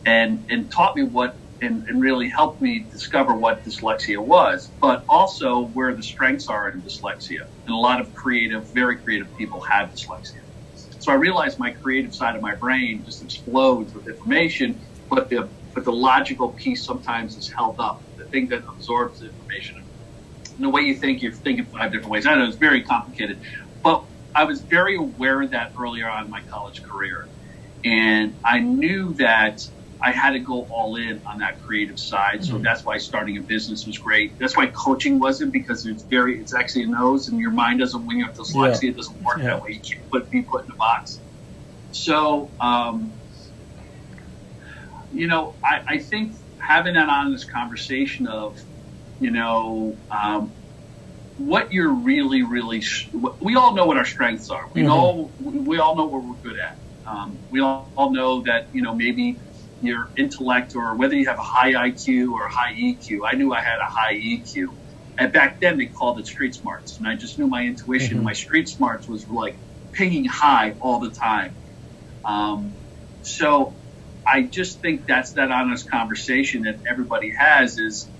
and, 0.04 0.44
and 0.48 0.70
taught 0.70 0.96
me 0.96 1.04
what 1.04 1.36
and, 1.64 1.88
and 1.88 2.00
really 2.00 2.28
helped 2.28 2.60
me 2.60 2.86
discover 2.90 3.34
what 3.34 3.64
dyslexia 3.64 4.18
was, 4.18 4.70
but 4.80 5.04
also 5.08 5.66
where 5.66 5.94
the 5.94 6.02
strengths 6.02 6.48
are 6.48 6.68
in 6.68 6.82
dyslexia. 6.82 7.46
And 7.66 7.74
a 7.74 7.78
lot 7.78 8.00
of 8.00 8.14
creative, 8.14 8.66
very 8.72 8.96
creative 8.96 9.34
people 9.36 9.60
have 9.60 9.90
dyslexia. 9.90 10.40
So 11.00 11.12
I 11.12 11.16
realized 11.16 11.58
my 11.58 11.70
creative 11.70 12.14
side 12.14 12.34
of 12.36 12.42
my 12.42 12.54
brain 12.54 13.04
just 13.04 13.22
explodes 13.22 13.92
with 13.94 14.08
information, 14.08 14.80
but 15.10 15.28
the 15.28 15.48
but 15.74 15.84
the 15.84 15.92
logical 15.92 16.50
piece 16.50 16.84
sometimes 16.84 17.36
is 17.36 17.50
held 17.50 17.80
up. 17.80 18.00
The 18.16 18.24
thing 18.24 18.48
that 18.48 18.62
absorbs 18.68 19.20
the 19.20 19.26
information. 19.26 19.82
And 20.54 20.64
the 20.64 20.68
way 20.68 20.82
you 20.82 20.94
think, 20.94 21.20
you're 21.20 21.32
thinking 21.32 21.66
five 21.66 21.90
different 21.90 22.10
ways. 22.10 22.26
I 22.26 22.34
know 22.36 22.46
it's 22.46 22.56
very 22.56 22.82
complicated, 22.82 23.40
but 23.82 24.04
I 24.34 24.44
was 24.44 24.60
very 24.60 24.96
aware 24.96 25.42
of 25.42 25.50
that 25.50 25.72
earlier 25.78 26.08
on 26.08 26.26
in 26.26 26.30
my 26.30 26.42
college 26.42 26.82
career. 26.84 27.26
And 27.84 28.34
I 28.44 28.60
knew 28.60 29.14
that 29.14 29.68
I 30.00 30.10
had 30.10 30.32
to 30.32 30.38
go 30.38 30.66
all 30.70 30.96
in 30.96 31.20
on 31.24 31.38
that 31.38 31.62
creative 31.62 31.98
side. 31.98 32.44
So 32.44 32.54
mm-hmm. 32.54 32.62
that's 32.62 32.84
why 32.84 32.98
starting 32.98 33.36
a 33.38 33.40
business 33.40 33.86
was 33.86 33.96
great. 33.98 34.38
That's 34.38 34.56
why 34.56 34.66
coaching 34.66 35.18
wasn't 35.18 35.52
because 35.52 35.86
it's 35.86 36.02
very, 36.02 36.38
it's 36.38 36.54
actually 36.54 36.84
a 36.84 36.88
nose 36.88 37.28
and 37.28 37.40
your 37.40 37.52
mind 37.52 37.80
doesn't, 37.80 38.08
you 38.10 38.24
have 38.24 38.34
dyslexia, 38.34 38.82
yeah. 38.82 38.90
it 38.90 38.96
doesn't 38.96 39.22
work 39.22 39.38
yeah. 39.38 39.44
that 39.44 39.62
way. 39.62 39.72
You 39.72 39.80
can't 39.80 40.10
put, 40.10 40.30
be 40.30 40.42
put 40.42 40.66
in 40.66 40.72
a 40.72 40.74
box. 40.74 41.20
So, 41.92 42.50
um, 42.60 43.12
you 45.12 45.26
know, 45.26 45.54
I, 45.62 45.82
I 45.86 45.98
think 45.98 46.34
having 46.58 46.94
that 46.94 47.08
honest 47.08 47.50
conversation 47.50 48.26
of, 48.26 48.60
you 49.20 49.30
know, 49.30 49.96
um, 50.10 50.52
what 51.38 51.72
you're 51.72 51.92
really, 51.92 52.42
really, 52.42 52.82
we 53.40 53.56
all 53.56 53.74
know 53.74 53.86
what 53.86 53.96
our 53.96 54.04
strengths 54.04 54.50
are. 54.50 54.68
We 54.74 54.82
mm-hmm. 54.82 54.88
know, 54.88 55.30
we 55.40 55.78
all 55.78 55.96
know 55.96 56.06
what 56.06 56.22
we're 56.22 56.50
good 56.50 56.58
at. 56.58 56.76
Um, 57.06 57.38
we 57.50 57.60
all, 57.60 57.90
all 57.96 58.10
know 58.10 58.42
that, 58.42 58.66
you 58.72 58.82
know, 58.82 58.94
maybe 58.94 59.36
your 59.80 60.10
intellect 60.16 60.74
or 60.74 60.96
whether 60.96 61.14
you 61.14 61.26
have 61.26 61.38
a 61.38 61.42
high 61.42 61.72
IQ 61.72 62.30
or 62.32 62.46
a 62.46 62.50
high 62.50 62.74
EQ. 62.74 63.20
I 63.30 63.36
knew 63.36 63.52
I 63.52 63.60
had 63.60 63.78
a 63.78 63.90
high 63.90 64.14
EQ. 64.14 64.76
And 65.18 65.32
back 65.32 65.60
then 65.60 65.78
they 65.78 65.86
called 65.86 66.18
it 66.18 66.26
street 66.26 66.54
smarts. 66.54 66.98
And 66.98 67.06
I 67.06 67.16
just 67.16 67.38
knew 67.38 67.46
my 67.46 67.64
intuition. 67.64 68.16
Mm-hmm. 68.16 68.24
My 68.24 68.32
street 68.32 68.68
smarts 68.68 69.08
was 69.08 69.28
like 69.28 69.60
pinging 69.92 70.24
high 70.24 70.76
all 70.80 71.00
the 71.00 71.10
time. 71.10 71.56
Um, 72.24 72.78
so 73.22 73.78
I 74.26 74.42
just 74.42 74.80
think 74.80 75.06
that's 75.06 75.32
that 75.34 75.50
honest 75.50 75.90
conversation 75.90 76.62
that 76.62 76.80
everybody 76.88 77.32
has 77.38 77.78
is 77.78 78.10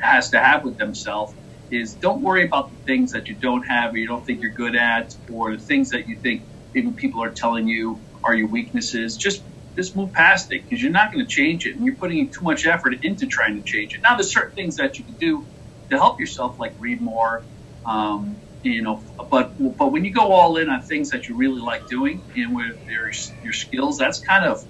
has 0.00 0.30
to 0.30 0.40
have 0.40 0.64
with 0.64 0.78
themselves 0.78 1.34
is 1.70 1.94
don't 1.94 2.22
worry 2.22 2.44
about 2.44 2.70
the 2.70 2.76
things 2.86 3.12
that 3.12 3.28
you 3.28 3.36
don't 3.36 3.62
have 3.64 3.94
or 3.94 3.98
you 3.98 4.06
don't 4.06 4.24
think 4.24 4.42
you're 4.42 4.52
good 4.52 4.74
at 4.74 5.14
or 5.30 5.56
the 5.56 5.62
things 5.62 5.90
that 5.90 6.08
you 6.08 6.18
think 6.20 6.42
even 6.74 6.94
people 6.94 7.22
are 7.22 7.30
telling 7.30 7.68
you 7.68 8.02
are 8.24 8.34
your 8.34 8.48
weaknesses. 8.48 9.16
Just 9.16 9.44
just 9.76 9.96
move 9.96 10.12
past 10.12 10.52
it 10.52 10.62
because 10.62 10.82
you're 10.82 10.92
not 10.92 11.12
going 11.12 11.24
to 11.24 11.30
change 11.30 11.66
it 11.66 11.76
and 11.76 11.84
you're 11.84 11.94
putting 11.94 12.28
too 12.28 12.42
much 12.42 12.66
effort 12.66 13.04
into 13.04 13.26
trying 13.26 13.56
to 13.56 13.62
change 13.62 13.94
it. 13.94 14.02
Now 14.02 14.16
there's 14.16 14.32
certain 14.32 14.54
things 14.54 14.76
that 14.76 14.98
you 14.98 15.04
can 15.04 15.14
do 15.14 15.46
to 15.90 15.96
help 15.96 16.20
yourself, 16.20 16.58
like 16.58 16.74
read 16.78 17.00
more, 17.00 17.42
um, 17.84 18.36
you 18.62 18.82
know. 18.82 19.02
But 19.30 19.76
but 19.76 19.92
when 19.92 20.04
you 20.04 20.12
go 20.12 20.32
all 20.32 20.56
in 20.56 20.68
on 20.68 20.82
things 20.82 21.10
that 21.10 21.28
you 21.28 21.36
really 21.36 21.60
like 21.60 21.88
doing 21.88 22.22
and 22.36 22.54
with 22.54 22.76
your 22.88 23.10
your 23.42 23.52
skills, 23.52 23.98
that's 23.98 24.18
kind 24.18 24.44
of 24.44 24.64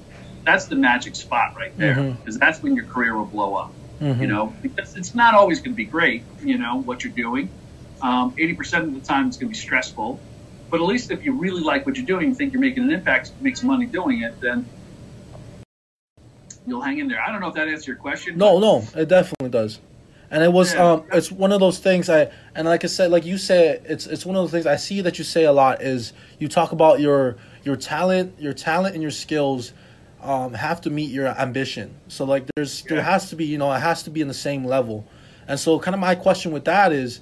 that's 0.44 0.66
the 0.66 0.76
magic 0.76 1.16
spot 1.16 1.54
right 1.56 1.76
there 1.76 1.94
because 1.94 2.34
mm-hmm. 2.34 2.38
that's 2.38 2.62
when 2.62 2.74
your 2.74 2.86
career 2.86 3.16
will 3.16 3.26
blow 3.26 3.54
up. 3.54 3.72
Mm-hmm. 4.00 4.22
You 4.22 4.28
know, 4.28 4.54
because 4.62 4.96
it's 4.96 5.14
not 5.14 5.34
always 5.34 5.60
going 5.60 5.72
to 5.72 5.76
be 5.76 5.84
great. 5.84 6.24
You 6.42 6.58
know 6.58 6.80
what 6.80 7.04
you're 7.04 7.12
doing. 7.12 7.50
Um, 8.00 8.34
eighty 8.38 8.52
um, 8.52 8.56
percent 8.56 8.84
of 8.84 8.94
the 8.94 9.00
time, 9.00 9.28
it's 9.28 9.36
going 9.36 9.52
to 9.52 9.54
be 9.54 9.60
stressful. 9.60 10.18
But 10.70 10.80
at 10.80 10.86
least 10.86 11.10
if 11.10 11.24
you 11.24 11.32
really 11.32 11.62
like 11.62 11.84
what 11.84 11.96
you're 11.96 12.06
doing, 12.06 12.28
and 12.28 12.36
think 12.36 12.52
you're 12.52 12.62
making 12.62 12.84
an 12.84 12.92
impact, 12.92 13.32
make 13.40 13.56
some 13.56 13.66
money 13.66 13.86
doing 13.86 14.22
it, 14.22 14.40
then 14.40 14.64
you'll 16.70 16.80
hang 16.80 16.98
in 16.98 17.08
there. 17.08 17.20
I 17.20 17.30
don't 17.30 17.40
know 17.40 17.48
if 17.48 17.54
that 17.54 17.68
answers 17.68 17.86
your 17.86 17.96
question. 17.96 18.38
No, 18.38 18.58
no, 18.58 18.86
it 18.94 19.08
definitely 19.08 19.50
does. 19.50 19.80
And 20.30 20.44
it 20.44 20.52
was 20.52 20.74
yeah. 20.74 20.92
um 20.92 21.04
it's 21.12 21.32
one 21.32 21.50
of 21.50 21.58
those 21.58 21.80
things 21.80 22.08
I 22.08 22.30
and 22.54 22.68
like 22.68 22.84
I 22.84 22.86
said 22.86 23.10
like 23.10 23.26
you 23.26 23.36
say 23.36 23.80
it's 23.84 24.06
it's 24.06 24.24
one 24.24 24.36
of 24.36 24.42
those 24.42 24.52
things 24.52 24.64
I 24.64 24.76
see 24.76 25.00
that 25.00 25.18
you 25.18 25.24
say 25.24 25.44
a 25.44 25.52
lot 25.52 25.82
is 25.82 26.12
you 26.38 26.46
talk 26.46 26.70
about 26.70 27.00
your 27.00 27.36
your 27.64 27.74
talent 27.74 28.38
your 28.38 28.52
talent 28.52 28.94
and 28.94 29.02
your 29.02 29.10
skills 29.10 29.72
um 30.22 30.54
have 30.54 30.80
to 30.82 30.90
meet 30.90 31.10
your 31.10 31.26
ambition. 31.26 31.96
So 32.06 32.24
like 32.24 32.44
there's 32.54 32.82
yeah. 32.82 32.94
there 32.94 33.02
has 33.02 33.30
to 33.30 33.36
be 33.36 33.44
you 33.44 33.58
know 33.58 33.72
it 33.72 33.80
has 33.80 34.04
to 34.04 34.10
be 34.10 34.20
in 34.20 34.28
the 34.28 34.34
same 34.34 34.64
level. 34.64 35.04
And 35.48 35.58
so 35.58 35.80
kind 35.80 35.96
of 35.96 36.00
my 36.00 36.14
question 36.14 36.52
with 36.52 36.64
that 36.66 36.92
is 36.92 37.20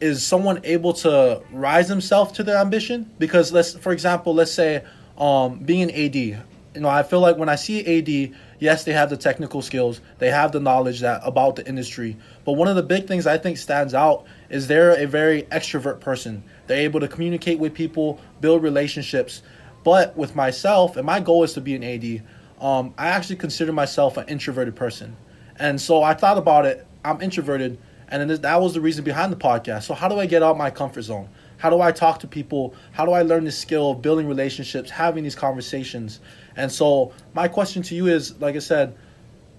is 0.00 0.24
someone 0.24 0.60
able 0.62 0.92
to 0.92 1.42
rise 1.50 1.88
themselves 1.88 2.32
to 2.32 2.44
their 2.44 2.58
ambition 2.58 3.10
because 3.18 3.52
let's 3.52 3.74
for 3.74 3.90
example 3.90 4.34
let's 4.34 4.52
say 4.52 4.84
um 5.18 5.58
being 5.58 5.82
an 5.82 5.90
AD 5.90 6.44
you 6.74 6.80
know 6.80 6.88
I 6.88 7.02
feel 7.02 7.20
like 7.20 7.36
when 7.36 7.48
I 7.48 7.56
see 7.56 7.98
AD 7.98 8.34
yes, 8.60 8.84
they 8.84 8.92
have 8.92 9.10
the 9.10 9.16
technical 9.16 9.62
skills, 9.62 10.00
they 10.18 10.30
have 10.30 10.52
the 10.52 10.60
knowledge 10.60 11.00
that 11.00 11.20
about 11.24 11.56
the 11.56 11.66
industry. 11.66 12.16
But 12.44 12.52
one 12.52 12.68
of 12.68 12.76
the 12.76 12.82
big 12.82 13.08
things 13.08 13.26
I 13.26 13.38
think 13.38 13.58
stands 13.58 13.94
out 13.94 14.26
is 14.48 14.68
they're 14.68 14.92
a 14.92 15.06
very 15.06 15.42
extrovert 15.44 16.00
person. 16.00 16.44
They're 16.66 16.82
able 16.82 17.00
to 17.00 17.08
communicate 17.08 17.58
with 17.58 17.74
people, 17.74 18.20
build 18.40 18.62
relationships. 18.62 19.42
But 19.82 20.16
with 20.16 20.36
myself, 20.36 20.96
and 20.96 21.06
my 21.06 21.20
goal 21.20 21.42
is 21.42 21.54
to 21.54 21.60
be 21.60 21.74
an 21.74 21.82
AD, 21.82 22.22
um, 22.60 22.94
I 22.98 23.08
actually 23.08 23.36
consider 23.36 23.72
myself 23.72 24.18
an 24.18 24.28
introverted 24.28 24.76
person. 24.76 25.16
And 25.56 25.80
so 25.80 26.02
I 26.02 26.14
thought 26.14 26.36
about 26.36 26.66
it. 26.66 26.86
I'm 27.02 27.22
introverted, 27.22 27.78
and 28.08 28.30
that 28.30 28.60
was 28.60 28.74
the 28.74 28.80
reason 28.80 29.04
behind 29.04 29.32
the 29.32 29.36
podcast. 29.36 29.84
So 29.84 29.94
how 29.94 30.08
do 30.08 30.20
I 30.20 30.26
get 30.26 30.42
out 30.42 30.58
my 30.58 30.70
comfort 30.70 31.02
zone? 31.02 31.30
How 31.60 31.68
do 31.68 31.82
I 31.82 31.92
talk 31.92 32.20
to 32.20 32.26
people? 32.26 32.74
How 32.92 33.04
do 33.04 33.12
I 33.12 33.20
learn 33.20 33.44
the 33.44 33.52
skill 33.52 33.90
of 33.90 34.00
building 34.00 34.26
relationships, 34.26 34.88
having 34.88 35.24
these 35.24 35.34
conversations? 35.34 36.18
And 36.56 36.72
so 36.72 37.12
my 37.34 37.48
question 37.48 37.82
to 37.82 37.94
you 37.94 38.06
is, 38.06 38.40
like 38.40 38.56
I 38.56 38.60
said, 38.60 38.96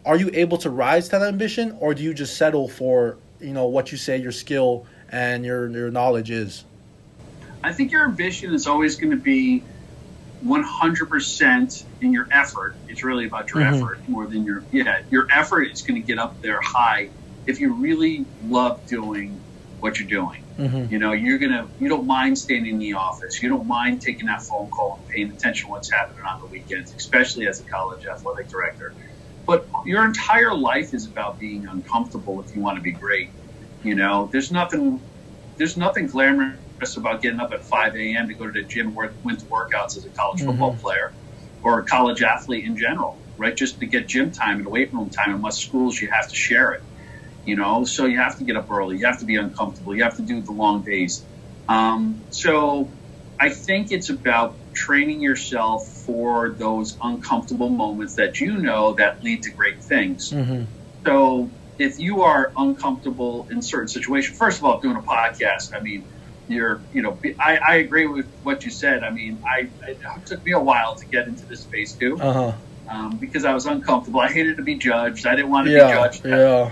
are 0.03 0.17
you 0.17 0.31
able 0.33 0.57
to 0.57 0.71
rise 0.71 1.09
to 1.09 1.19
that 1.19 1.27
ambition, 1.27 1.77
or 1.79 1.93
do 1.93 2.01
you 2.01 2.15
just 2.15 2.37
settle 2.37 2.67
for 2.67 3.17
you 3.39 3.53
know 3.53 3.67
what 3.67 3.91
you 3.91 3.99
say 3.99 4.17
your 4.17 4.31
skill 4.31 4.87
and 5.09 5.45
your 5.45 5.69
your 5.69 5.91
knowledge 5.91 6.31
is? 6.31 6.65
I 7.63 7.71
think 7.71 7.91
your 7.91 8.05
ambition 8.05 8.55
is 8.55 8.65
always 8.65 8.95
going 8.95 9.11
to 9.11 9.23
be 9.23 9.61
100% 10.43 11.83
in 12.01 12.13
your 12.13 12.27
effort. 12.31 12.75
It's 12.87 13.03
really 13.03 13.27
about 13.27 13.53
your 13.53 13.61
mm-hmm. 13.61 13.75
effort 13.75 14.09
more 14.09 14.25
than 14.25 14.43
your 14.43 14.63
yeah. 14.71 15.03
Your 15.11 15.27
effort 15.31 15.65
is 15.65 15.83
going 15.83 16.01
to 16.01 16.07
get 16.07 16.17
up 16.17 16.41
there 16.41 16.61
high 16.61 17.09
if 17.45 17.59
you 17.59 17.73
really 17.73 18.25
love 18.47 18.87
doing 18.87 19.39
what 19.81 19.99
you're 19.99 20.07
doing. 20.07 20.43
Mm-hmm. 20.57 20.93
You 20.93 20.99
know, 20.99 21.11
you're 21.11 21.39
gonna 21.39 21.67
you 21.79 21.89
don't 21.89 22.05
mind 22.05 22.37
standing 22.37 22.73
in 22.73 22.79
the 22.79 22.93
office. 22.93 23.41
You 23.41 23.49
don't 23.49 23.67
mind 23.67 24.01
taking 24.01 24.27
that 24.27 24.43
phone 24.43 24.69
call 24.69 24.99
and 24.99 25.07
paying 25.09 25.31
attention 25.31 25.65
to 25.65 25.71
what's 25.71 25.91
happening 25.91 26.23
on 26.23 26.39
the 26.39 26.45
weekends, 26.45 26.93
especially 26.93 27.47
as 27.47 27.59
a 27.59 27.63
college 27.63 28.05
athletic 28.05 28.49
director. 28.49 28.93
But 29.45 29.67
your 29.85 30.05
entire 30.05 30.53
life 30.53 30.93
is 30.93 31.07
about 31.07 31.39
being 31.39 31.67
uncomfortable 31.67 32.41
if 32.41 32.55
you 32.55 32.61
want 32.61 32.77
to 32.77 32.83
be 32.83 32.91
great. 32.91 33.31
You 33.83 33.95
know, 33.95 34.29
there's 34.31 34.51
nothing 34.51 35.01
there's 35.57 35.77
nothing 35.77 36.07
glamorous 36.07 36.95
about 36.95 37.21
getting 37.21 37.39
up 37.39 37.51
at 37.51 37.63
5 37.63 37.95
a.m. 37.95 38.27
to 38.27 38.33
go 38.35 38.45
to 38.45 38.51
the 38.51 38.63
gym 38.63 38.93
where 38.93 39.11
winter 39.23 39.45
workouts 39.47 39.97
as 39.97 40.05
a 40.05 40.09
college 40.09 40.39
mm-hmm. 40.39 40.51
football 40.51 40.75
player 40.75 41.11
or 41.63 41.79
a 41.79 41.83
college 41.83 42.21
athlete 42.21 42.65
in 42.65 42.77
general, 42.77 43.17
right? 43.37 43.55
Just 43.55 43.79
to 43.79 43.87
get 43.87 44.07
gym 44.07 44.31
time 44.31 44.59
and 44.59 44.67
weight 44.67 44.93
room 44.93 45.09
time. 45.09 45.33
In 45.33 45.41
most 45.41 45.59
schools, 45.59 45.99
you 45.99 46.07
have 46.09 46.27
to 46.27 46.35
share 46.35 46.71
it 46.73 46.83
you 47.45 47.55
know? 47.55 47.83
So 47.85 48.05
you 48.05 48.17
have 48.17 48.37
to 48.37 48.43
get 48.43 48.55
up 48.55 48.69
early. 48.71 48.97
You 48.97 49.05
have 49.05 49.19
to 49.19 49.25
be 49.25 49.35
uncomfortable. 49.35 49.95
You 49.95 50.03
have 50.03 50.17
to 50.17 50.23
do 50.23 50.41
the 50.41 50.51
long 50.51 50.83
days. 50.83 51.25
Um, 51.67 52.25
so 52.29 52.89
i 53.41 53.49
think 53.49 53.91
it's 53.91 54.09
about 54.09 54.55
training 54.73 55.21
yourself 55.21 55.87
for 56.05 56.55
those 56.57 56.97
uncomfortable 57.01 57.69
moments 57.69 58.15
that 58.15 58.39
you 58.39 58.57
know 58.57 58.93
that 58.93 59.21
lead 59.23 59.43
to 59.43 59.51
great 59.51 59.83
things. 59.83 60.29
Mm-hmm. 60.31 60.63
so 61.05 61.51
if 61.77 61.97
you 61.99 62.21
are 62.21 62.53
uncomfortable 62.55 63.47
in 63.49 63.61
certain 63.61 63.87
situations 63.87 64.37
first 64.37 64.59
of 64.59 64.65
all 64.65 64.79
doing 64.79 64.95
a 64.95 65.01
podcast. 65.01 65.73
I 65.75 65.81
mean 65.81 66.07
you're 66.47 66.85
you 66.91 67.01
know 67.01 67.19
i, 67.39 67.57
I 67.57 67.75
agree 67.77 68.07
with 68.07 68.27
what 68.43 68.63
you 68.65 68.71
said. 68.71 69.03
I 69.03 69.11
mean 69.11 69.41
I, 69.45 69.71
it 69.87 69.99
took 70.25 70.45
me 70.45 70.51
a 70.51 70.59
while 70.59 70.95
to 70.95 71.05
get 71.07 71.27
into 71.27 71.45
this 71.45 71.63
space 71.63 71.95
too. 71.97 72.17
Uh-huh. 72.19 72.53
um, 72.87 73.17
because 73.19 73.45
i 73.45 73.53
was 73.53 73.65
uncomfortable. 73.65 74.19
I 74.19 74.31
hated 74.31 74.57
to 74.57 74.63
be 74.63 74.77
judged. 74.77 75.25
I 75.25 75.35
didn't 75.35 75.51
want 75.51 75.67
to 75.67 75.73
yeah, 75.73 75.87
be 75.87 75.93
judged. 75.93 76.25
yeah 76.25 76.71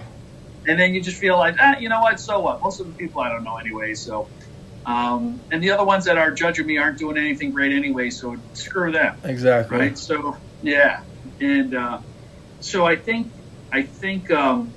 and 0.69 0.79
then 0.79 0.93
you 0.93 1.01
just 1.01 1.17
feel 1.17 1.36
like, 1.36 1.55
ah, 1.60 1.77
you 1.79 1.89
know 1.89 1.99
what? 2.01 2.19
So 2.19 2.39
what? 2.41 2.62
Most 2.62 2.79
of 2.79 2.86
the 2.86 2.93
people 2.93 3.21
I 3.21 3.29
don't 3.29 3.43
know 3.43 3.58
anyway. 3.58 3.95
So, 3.95 4.29
um, 4.86 5.41
and 5.51 5.63
the 5.63 5.71
other 5.71 5.84
ones 5.84 6.05
that 6.05 6.19
are 6.19 6.29
judging 6.29 6.67
me 6.67 6.77
aren't 6.77 6.99
doing 6.99 7.17
anything 7.17 7.51
great 7.51 7.73
anyway. 7.73 8.12
So 8.12 8.38
screw 8.53 8.91
them. 8.91 9.17
Exactly. 9.23 9.77
Right. 9.77 9.97
So 9.97 10.38
yeah, 10.62 11.01
and 11.39 11.75
uh, 11.75 12.01
so 12.60 12.86
I 12.86 12.97
think 12.97 13.32
I 13.71 13.82
think 13.82 14.29
um, 14.29 14.71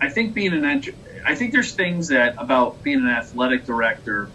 I 0.00 0.08
think 0.08 0.34
being 0.34 0.52
an 0.52 0.82
I 1.24 1.36
think 1.36 1.52
there's 1.52 1.72
things 1.72 2.08
that 2.08 2.34
about 2.38 2.82
being 2.82 2.98
an 2.98 3.08
athletic 3.08 3.64
director, 3.64 4.28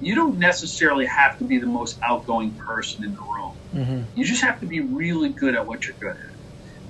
you 0.00 0.14
don't 0.14 0.38
necessarily 0.38 1.06
have 1.06 1.38
to 1.38 1.44
be 1.44 1.58
the 1.58 1.66
most 1.66 1.98
outgoing 2.02 2.56
person 2.56 3.04
in 3.04 3.14
the 3.14 3.20
room. 3.20 3.54
Mm-hmm. 3.74 4.02
You 4.18 4.24
just 4.26 4.42
have 4.42 4.60
to 4.60 4.66
be 4.66 4.80
really 4.80 5.30
good 5.30 5.54
at 5.54 5.66
what 5.66 5.86
you're 5.86 5.96
good 5.98 6.10
at. 6.10 6.29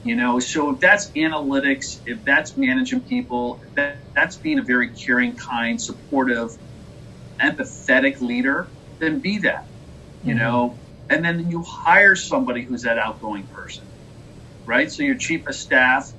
You 0.02 0.16
know, 0.16 0.38
so 0.38 0.70
if 0.70 0.80
that's 0.80 1.10
analytics, 1.10 2.00
if 2.06 2.24
that's 2.24 2.56
managing 2.56 3.00
people, 3.02 3.60
that, 3.74 3.98
that's 4.14 4.36
being 4.36 4.58
a 4.58 4.62
very 4.62 4.88
caring, 4.88 5.36
kind, 5.36 5.80
supportive, 5.80 6.56
empathetic 7.38 8.20
leader, 8.20 8.66
then 8.98 9.20
be 9.20 9.38
that. 9.38 9.66
You 10.24 10.34
mm-hmm. 10.34 10.38
know, 10.38 10.78
and 11.10 11.24
then 11.24 11.50
you 11.50 11.62
hire 11.62 12.16
somebody 12.16 12.62
who's 12.62 12.82
that 12.82 12.98
outgoing 12.98 13.42
person, 13.48 13.84
right? 14.64 14.90
So 14.90 15.02
your 15.02 15.16
chief 15.16 15.46
of 15.46 15.54
staff 15.54 16.10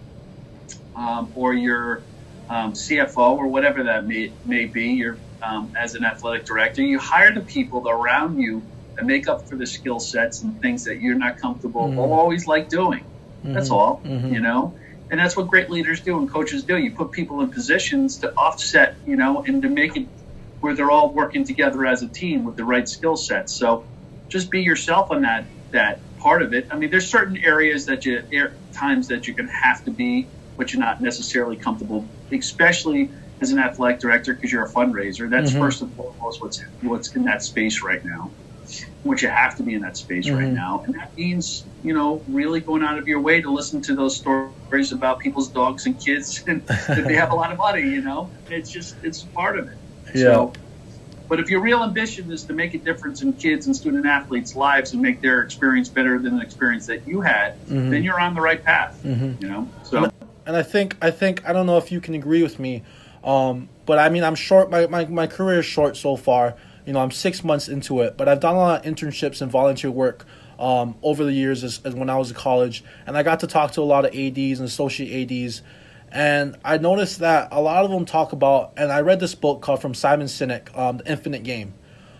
um, 0.95 1.31
or 1.35 1.53
your 1.53 2.03
um, 2.49 2.73
CFO 2.73 3.37
or 3.37 3.47
whatever 3.47 3.83
that 3.83 4.05
may, 4.05 4.31
may 4.45 4.65
be, 4.65 4.89
your 4.89 5.17
um, 5.41 5.73
as 5.75 5.95
an 5.95 6.05
athletic 6.05 6.45
director, 6.45 6.83
you 6.83 6.99
hire 6.99 7.33
the 7.33 7.41
people 7.41 7.87
around 7.89 8.39
you 8.39 8.61
that 8.95 9.05
make 9.05 9.27
up 9.27 9.47
for 9.47 9.55
the 9.55 9.65
skill 9.65 9.99
sets 9.99 10.43
and 10.43 10.61
things 10.61 10.85
that 10.85 11.01
you're 11.01 11.15
not 11.15 11.39
comfortable 11.39 11.87
mm-hmm. 11.87 11.99
or 11.99 12.19
always 12.19 12.45
like 12.45 12.69
doing. 12.69 13.03
Mm-hmm. 13.43 13.53
That's 13.53 13.71
all, 13.71 14.01
mm-hmm. 14.03 14.33
you 14.33 14.39
know. 14.39 14.75
And 15.09 15.19
that's 15.19 15.35
what 15.35 15.47
great 15.47 15.69
leaders 15.69 15.99
do 16.01 16.17
and 16.17 16.29
coaches 16.29 16.63
do. 16.63 16.77
You 16.77 16.91
put 16.91 17.11
people 17.11 17.41
in 17.41 17.49
positions 17.49 18.19
to 18.19 18.33
offset, 18.33 18.95
you 19.05 19.17
know, 19.17 19.43
and 19.43 19.61
to 19.63 19.69
make 19.69 19.97
it 19.97 20.07
where 20.61 20.73
they're 20.73 20.91
all 20.91 21.11
working 21.11 21.43
together 21.43 21.85
as 21.85 22.01
a 22.01 22.07
team 22.07 22.45
with 22.45 22.55
the 22.55 22.63
right 22.63 22.87
skill 22.87 23.17
sets. 23.17 23.51
So 23.51 23.83
just 24.29 24.49
be 24.49 24.61
yourself 24.61 25.11
on 25.11 25.23
that 25.23 25.45
that 25.71 25.99
part 26.19 26.41
of 26.41 26.53
it. 26.53 26.67
I 26.71 26.77
mean, 26.77 26.91
there's 26.91 27.09
certain 27.09 27.37
areas 27.37 27.87
that 27.87 28.05
you 28.05 28.23
times 28.73 29.09
that 29.09 29.27
you're 29.27 29.35
going 29.35 29.49
to 29.49 29.55
have 29.55 29.83
to 29.85 29.91
be, 29.91 30.27
but 30.55 30.71
you're 30.71 30.81
not 30.81 31.01
necessarily 31.01 31.57
comfortable, 31.57 32.05
especially 32.31 33.11
as 33.41 33.51
an 33.51 33.59
athletic 33.59 33.99
director 33.99 34.33
because 34.33 34.51
you're 34.51 34.63
a 34.63 34.69
fundraiser. 34.69 35.29
That's 35.29 35.51
mm-hmm. 35.51 35.59
first 35.59 35.81
and 35.81 35.93
foremost 35.93 36.41
what's 36.41 36.61
what's 36.81 37.15
in 37.15 37.23
that 37.23 37.43
space 37.43 37.81
right 37.81 38.03
now. 38.05 38.31
Which 39.03 39.21
you 39.23 39.29
have 39.29 39.55
to 39.57 39.63
be 39.63 39.73
in 39.73 39.81
that 39.81 39.97
space 39.97 40.27
mm-hmm. 40.27 40.37
right 40.37 40.51
now. 40.51 40.83
And 40.85 40.95
that 40.95 41.15
means, 41.17 41.63
you 41.83 41.93
know, 41.93 42.21
really 42.27 42.59
going 42.59 42.83
out 42.83 42.97
of 42.97 43.07
your 43.07 43.19
way 43.19 43.41
to 43.41 43.51
listen 43.51 43.81
to 43.83 43.95
those 43.95 44.15
stories 44.15 44.91
about 44.91 45.19
people's 45.19 45.47
dogs 45.47 45.85
and 45.85 45.99
kids 45.99 46.43
and 46.47 46.65
that 46.67 47.03
they 47.05 47.15
have 47.15 47.31
a 47.31 47.35
lot 47.35 47.51
of 47.51 47.57
money, 47.57 47.81
you 47.81 48.01
know. 48.01 48.29
It's 48.49 48.71
just 48.71 48.95
it's 49.03 49.23
part 49.23 49.57
of 49.57 49.67
it. 49.67 49.77
Yeah. 50.13 50.21
So, 50.23 50.53
but 51.27 51.39
if 51.39 51.49
your 51.49 51.61
real 51.61 51.81
ambition 51.81 52.31
is 52.31 52.43
to 52.43 52.53
make 52.53 52.73
a 52.73 52.77
difference 52.77 53.21
in 53.21 53.33
kids 53.33 53.65
and 53.65 53.75
student 53.75 54.05
athletes' 54.05 54.55
lives 54.55 54.93
and 54.93 55.01
make 55.01 55.21
their 55.21 55.41
experience 55.41 55.87
better 55.87 56.19
than 56.19 56.37
the 56.37 56.43
experience 56.43 56.87
that 56.87 57.07
you 57.07 57.21
had, 57.21 57.59
mm-hmm. 57.65 57.89
then 57.89 58.03
you're 58.03 58.19
on 58.19 58.35
the 58.35 58.41
right 58.41 58.63
path. 58.63 59.01
Mm-hmm. 59.03 59.43
You 59.43 59.49
know. 59.49 59.69
So. 59.83 60.11
And 60.45 60.57
I 60.57 60.63
think 60.63 60.97
I 61.01 61.11
think 61.11 61.47
I 61.47 61.53
don't 61.53 61.65
know 61.65 61.77
if 61.77 61.91
you 61.91 62.01
can 62.01 62.15
agree 62.15 62.43
with 62.43 62.59
me, 62.59 62.83
um, 63.23 63.69
but 63.85 63.99
I 63.99 64.09
mean 64.09 64.23
I'm 64.23 64.35
short. 64.35 64.69
My, 64.69 64.87
my 64.87 65.05
my 65.05 65.27
career 65.27 65.59
is 65.59 65.65
short 65.65 65.95
so 65.95 66.15
far. 66.15 66.55
You 66.91 66.95
know 66.95 66.99
I'm 66.99 67.11
six 67.11 67.41
months 67.41 67.69
into 67.69 68.01
it, 68.01 68.17
but 68.17 68.27
I've 68.27 68.41
done 68.41 68.55
a 68.55 68.57
lot 68.57 68.85
of 68.85 68.93
internships 68.93 69.41
and 69.41 69.49
volunteer 69.49 69.89
work 69.89 70.25
um, 70.59 70.95
over 71.01 71.23
the 71.23 71.31
years 71.31 71.63
as, 71.63 71.79
as 71.85 71.95
when 71.95 72.09
I 72.09 72.17
was 72.17 72.31
in 72.31 72.35
college, 72.35 72.83
and 73.07 73.15
I 73.15 73.23
got 73.23 73.39
to 73.39 73.47
talk 73.47 73.71
to 73.71 73.81
a 73.81 73.83
lot 73.83 74.03
of 74.03 74.13
ads 74.13 74.59
and 74.59 74.67
associate 74.67 75.31
ads 75.31 75.61
and 76.11 76.57
I 76.65 76.79
noticed 76.79 77.19
that 77.19 77.47
a 77.53 77.61
lot 77.61 77.85
of 77.85 77.91
them 77.91 78.03
talk 78.03 78.33
about, 78.33 78.73
and 78.75 78.91
I 78.91 78.99
read 78.99 79.21
this 79.21 79.35
book 79.35 79.61
called 79.61 79.81
from 79.81 79.93
Simon 79.93 80.27
Sinek, 80.27 80.77
um, 80.77 80.97
The 80.97 81.09
Infinite 81.09 81.43
Game. 81.43 81.75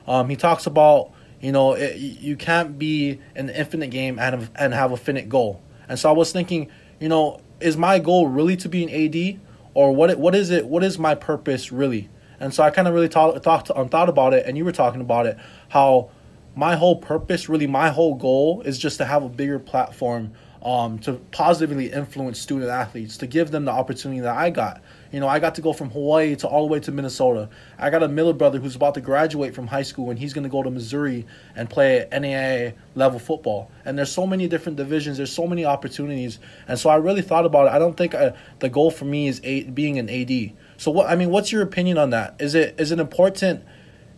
Um, 0.08 0.30
he 0.30 0.38
talks 0.38 0.66
about, 0.68 1.12
you 1.42 1.52
know, 1.52 1.74
it, 1.74 1.98
you 1.98 2.38
can't 2.38 2.80
be 2.80 3.20
an 3.36 3.50
infinite 3.50 3.90
game 3.90 4.20
and, 4.20 4.50
and 4.56 4.74
have 4.74 4.94
a 4.94 4.98
finite 4.98 5.28
goal. 5.28 5.62
And 5.90 6.00
so 6.00 6.08
I 6.08 6.14
was 6.14 6.32
thinking, 6.32 6.70
you 7.02 7.10
know, 7.10 7.42
is 7.60 7.76
my 7.76 8.00
goal 8.00 8.30
really 8.30 8.56
to 8.56 8.70
be 8.70 8.86
an 8.86 8.90
AD, 8.90 9.42
or 9.74 9.94
what? 9.94 10.18
What 10.18 10.34
is 10.34 10.50
it? 10.50 10.66
What 10.66 10.86
is 10.86 10.98
my 10.98 11.14
purpose 11.14 11.74
really? 11.74 12.10
And 12.42 12.52
so 12.54 12.64
I 12.64 12.72
kind 12.72 12.88
of 12.88 12.94
really 12.96 13.08
thought 13.08 13.42
thought 13.44 13.68
thought 13.68 14.10
about 14.10 14.34
it, 14.34 14.46
and 14.48 14.58
you 14.58 14.66
were 14.66 14.72
talking 14.72 15.00
about 15.00 15.28
it, 15.28 15.38
how 15.70 16.10
my 16.56 16.76
whole 16.76 16.96
purpose, 16.96 17.48
really, 17.48 17.68
my 17.68 17.90
whole 17.90 18.16
goal 18.16 18.62
is 18.62 18.78
just 18.78 18.98
to 18.98 19.06
have 19.06 19.24
a 19.24 19.30
bigger 19.30 19.60
platform 19.60 20.34
um, 20.64 21.00
to 21.00 21.14
positively 21.32 21.92
influence 21.92 22.40
student 22.40 22.70
athletes, 22.70 23.18
to 23.18 23.28
give 23.28 23.52
them 23.52 23.66
the 23.66 23.72
opportunity 23.72 24.22
that 24.22 24.36
I 24.36 24.50
got. 24.50 24.82
You 25.12 25.20
know, 25.20 25.28
I 25.28 25.40
got 25.40 25.56
to 25.56 25.62
go 25.62 25.74
from 25.74 25.90
Hawaii 25.90 26.36
to 26.38 26.48
all 26.48 26.66
the 26.66 26.72
way 26.72 26.80
to 26.82 26.92
Minnesota. 26.92 27.50
I 27.78 27.90
got 27.90 28.04
a 28.04 28.08
Miller 28.08 28.34
brother 28.34 28.60
who's 28.60 28.76
about 28.76 28.94
to 28.94 29.02
graduate 29.02 29.56
from 29.56 29.68
high 29.68 29.82
school 29.82 30.10
and 30.10 30.18
he's 30.18 30.34
going 30.34 30.44
to 30.44 30.50
go 30.50 30.64
to 30.64 30.70
Missouri 30.70 31.26
and 31.56 31.70
play 31.70 32.08
NAIA 32.12 32.74
level 32.96 33.20
football. 33.20 33.72
And 33.86 33.98
there's 33.98 34.12
so 34.12 34.26
many 34.28 34.48
different 34.48 34.78
divisions, 34.78 35.18
there's 35.18 35.32
so 35.32 35.48
many 35.48 35.66
opportunities. 35.66 36.40
And 36.68 36.80
so 36.80 36.90
I 36.90 36.96
really 36.96 37.22
thought 37.22 37.46
about 37.46 37.68
it. 37.68 37.74
I 37.74 37.80
don't 37.80 37.98
think 37.98 38.16
I, 38.16 38.28
uh, 38.28 38.36
the 38.60 38.70
goal 38.70 38.92
for 38.92 39.06
me 39.06 39.28
is 39.28 39.42
a, 39.44 39.64
being 39.64 40.00
an 40.00 40.10
AD. 40.10 40.54
So 40.82 40.90
what 40.90 41.08
I 41.08 41.16
mean, 41.16 41.30
what's 41.30 41.52
your 41.52 41.62
opinion 41.62 42.00
on 42.00 42.10
that? 42.10 42.38
Is 42.40 42.56
it 42.56 42.74
is 42.80 42.92
it 42.92 43.00
important 43.00 43.64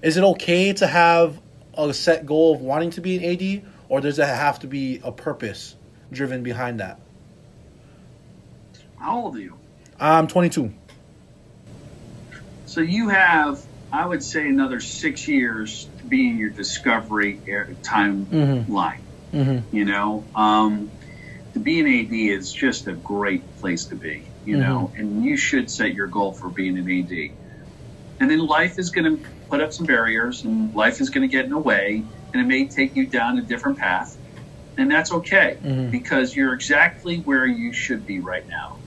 is 0.01 0.15
it 0.15 0.23
okay 0.23 0.71
to 0.71 0.87
have 0.87 1.41
a 1.77 1.93
set 1.93 2.25
goal 2.25 2.55
of 2.55 2.61
wanting 2.61 2.91
to 2.91 3.01
be 3.01 3.17
an 3.17 3.23
AD 3.25 3.69
or 3.89 3.99
does 3.99 4.17
it 4.17 4.25
have 4.25 4.59
to 4.59 4.67
be 4.67 5.01
a 5.03 5.11
purpose? 5.11 5.75
driven 6.13 6.43
behind 6.43 6.79
that. 6.79 6.99
How 8.97 9.25
old 9.25 9.35
are 9.35 9.39
you? 9.39 9.57
I'm 9.99 10.27
22. 10.27 10.71
So 12.67 12.81
you 12.81 13.09
have, 13.09 13.61
I 13.91 14.05
would 14.05 14.23
say, 14.23 14.47
another 14.47 14.79
six 14.79 15.27
years 15.27 15.87
to 15.97 16.03
be 16.05 16.29
in 16.29 16.37
your 16.37 16.51
discovery 16.51 17.39
timeline. 17.81 18.27
Mm-hmm. 18.29 19.37
Mm-hmm. 19.37 19.75
You 19.75 19.85
know, 19.85 20.23
um, 20.35 20.91
to 21.53 21.59
be 21.59 21.79
an 21.79 21.87
AD 21.87 22.13
is 22.13 22.53
just 22.53 22.87
a 22.87 22.93
great 22.93 23.59
place 23.59 23.85
to 23.85 23.95
be. 23.95 24.23
You 24.45 24.57
mm-hmm. 24.57 24.61
know, 24.61 24.91
and 24.95 25.23
you 25.23 25.37
should 25.37 25.69
set 25.69 25.93
your 25.93 26.07
goal 26.07 26.33
for 26.33 26.49
being 26.49 26.77
an 26.77 26.89
AD. 26.89 27.37
And 28.19 28.29
then 28.29 28.39
life 28.39 28.79
is 28.79 28.91
going 28.91 29.17
to 29.17 29.29
put 29.49 29.61
up 29.61 29.73
some 29.73 29.85
barriers, 29.85 30.43
and 30.43 30.73
life 30.73 31.01
is 31.01 31.09
going 31.09 31.27
to 31.27 31.31
get 31.31 31.45
in 31.45 31.51
the 31.51 31.57
way, 31.57 32.03
and 32.33 32.41
it 32.41 32.45
may 32.45 32.65
take 32.65 32.95
you 32.95 33.05
down 33.05 33.37
a 33.37 33.41
different 33.41 33.77
path 33.77 34.17
and 34.77 34.89
that's 34.89 35.11
okay 35.11 35.57
mm-hmm. 35.61 35.89
because 35.89 36.35
you're 36.35 36.53
exactly 36.53 37.17
where 37.19 37.45
you 37.45 37.73
should 37.73 38.05
be 38.05 38.19
right 38.19 38.47
now 38.47 38.77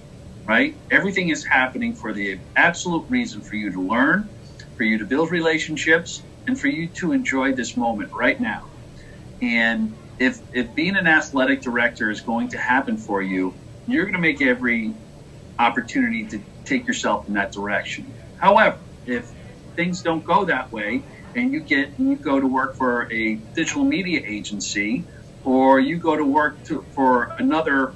right 0.44 0.74
everything 0.90 1.28
is 1.28 1.44
happening 1.44 1.94
for 1.94 2.12
the 2.12 2.38
absolute 2.54 3.04
reason 3.08 3.40
for 3.40 3.56
you 3.56 3.72
to 3.72 3.80
learn 3.80 4.28
for 4.76 4.84
you 4.84 4.98
to 4.98 5.04
build 5.04 5.30
relationships 5.30 6.22
and 6.46 6.58
for 6.58 6.68
you 6.68 6.88
to 6.88 7.12
enjoy 7.12 7.52
this 7.52 7.76
moment 7.76 8.12
right 8.12 8.40
now 8.40 8.64
and 9.40 9.94
if 10.18 10.40
if 10.52 10.74
being 10.74 10.96
an 10.96 11.06
athletic 11.06 11.60
director 11.62 12.10
is 12.10 12.20
going 12.20 12.48
to 12.48 12.58
happen 12.58 12.96
for 12.96 13.22
you 13.22 13.54
you're 13.86 14.04
going 14.04 14.14
to 14.14 14.20
make 14.20 14.42
every 14.42 14.92
opportunity 15.58 16.26
to 16.26 16.42
take 16.64 16.86
yourself 16.86 17.26
in 17.28 17.34
that 17.34 17.52
direction 17.52 18.14
however 18.36 18.78
if 19.04 19.30
things 19.76 20.02
don't 20.02 20.24
go 20.24 20.44
that 20.46 20.72
way 20.72 21.04
and 21.34 21.52
you 21.52 21.60
get 21.60 21.98
you 21.98 22.16
go 22.16 22.40
to 22.40 22.46
work 22.46 22.76
for 22.76 23.12
a 23.12 23.36
digital 23.54 23.84
media 23.84 24.20
agency 24.26 25.06
or 25.44 25.78
you 25.78 25.98
go 25.98 26.16
to 26.16 26.24
work 26.24 26.64
to, 26.64 26.84
for 26.94 27.30
another 27.38 27.94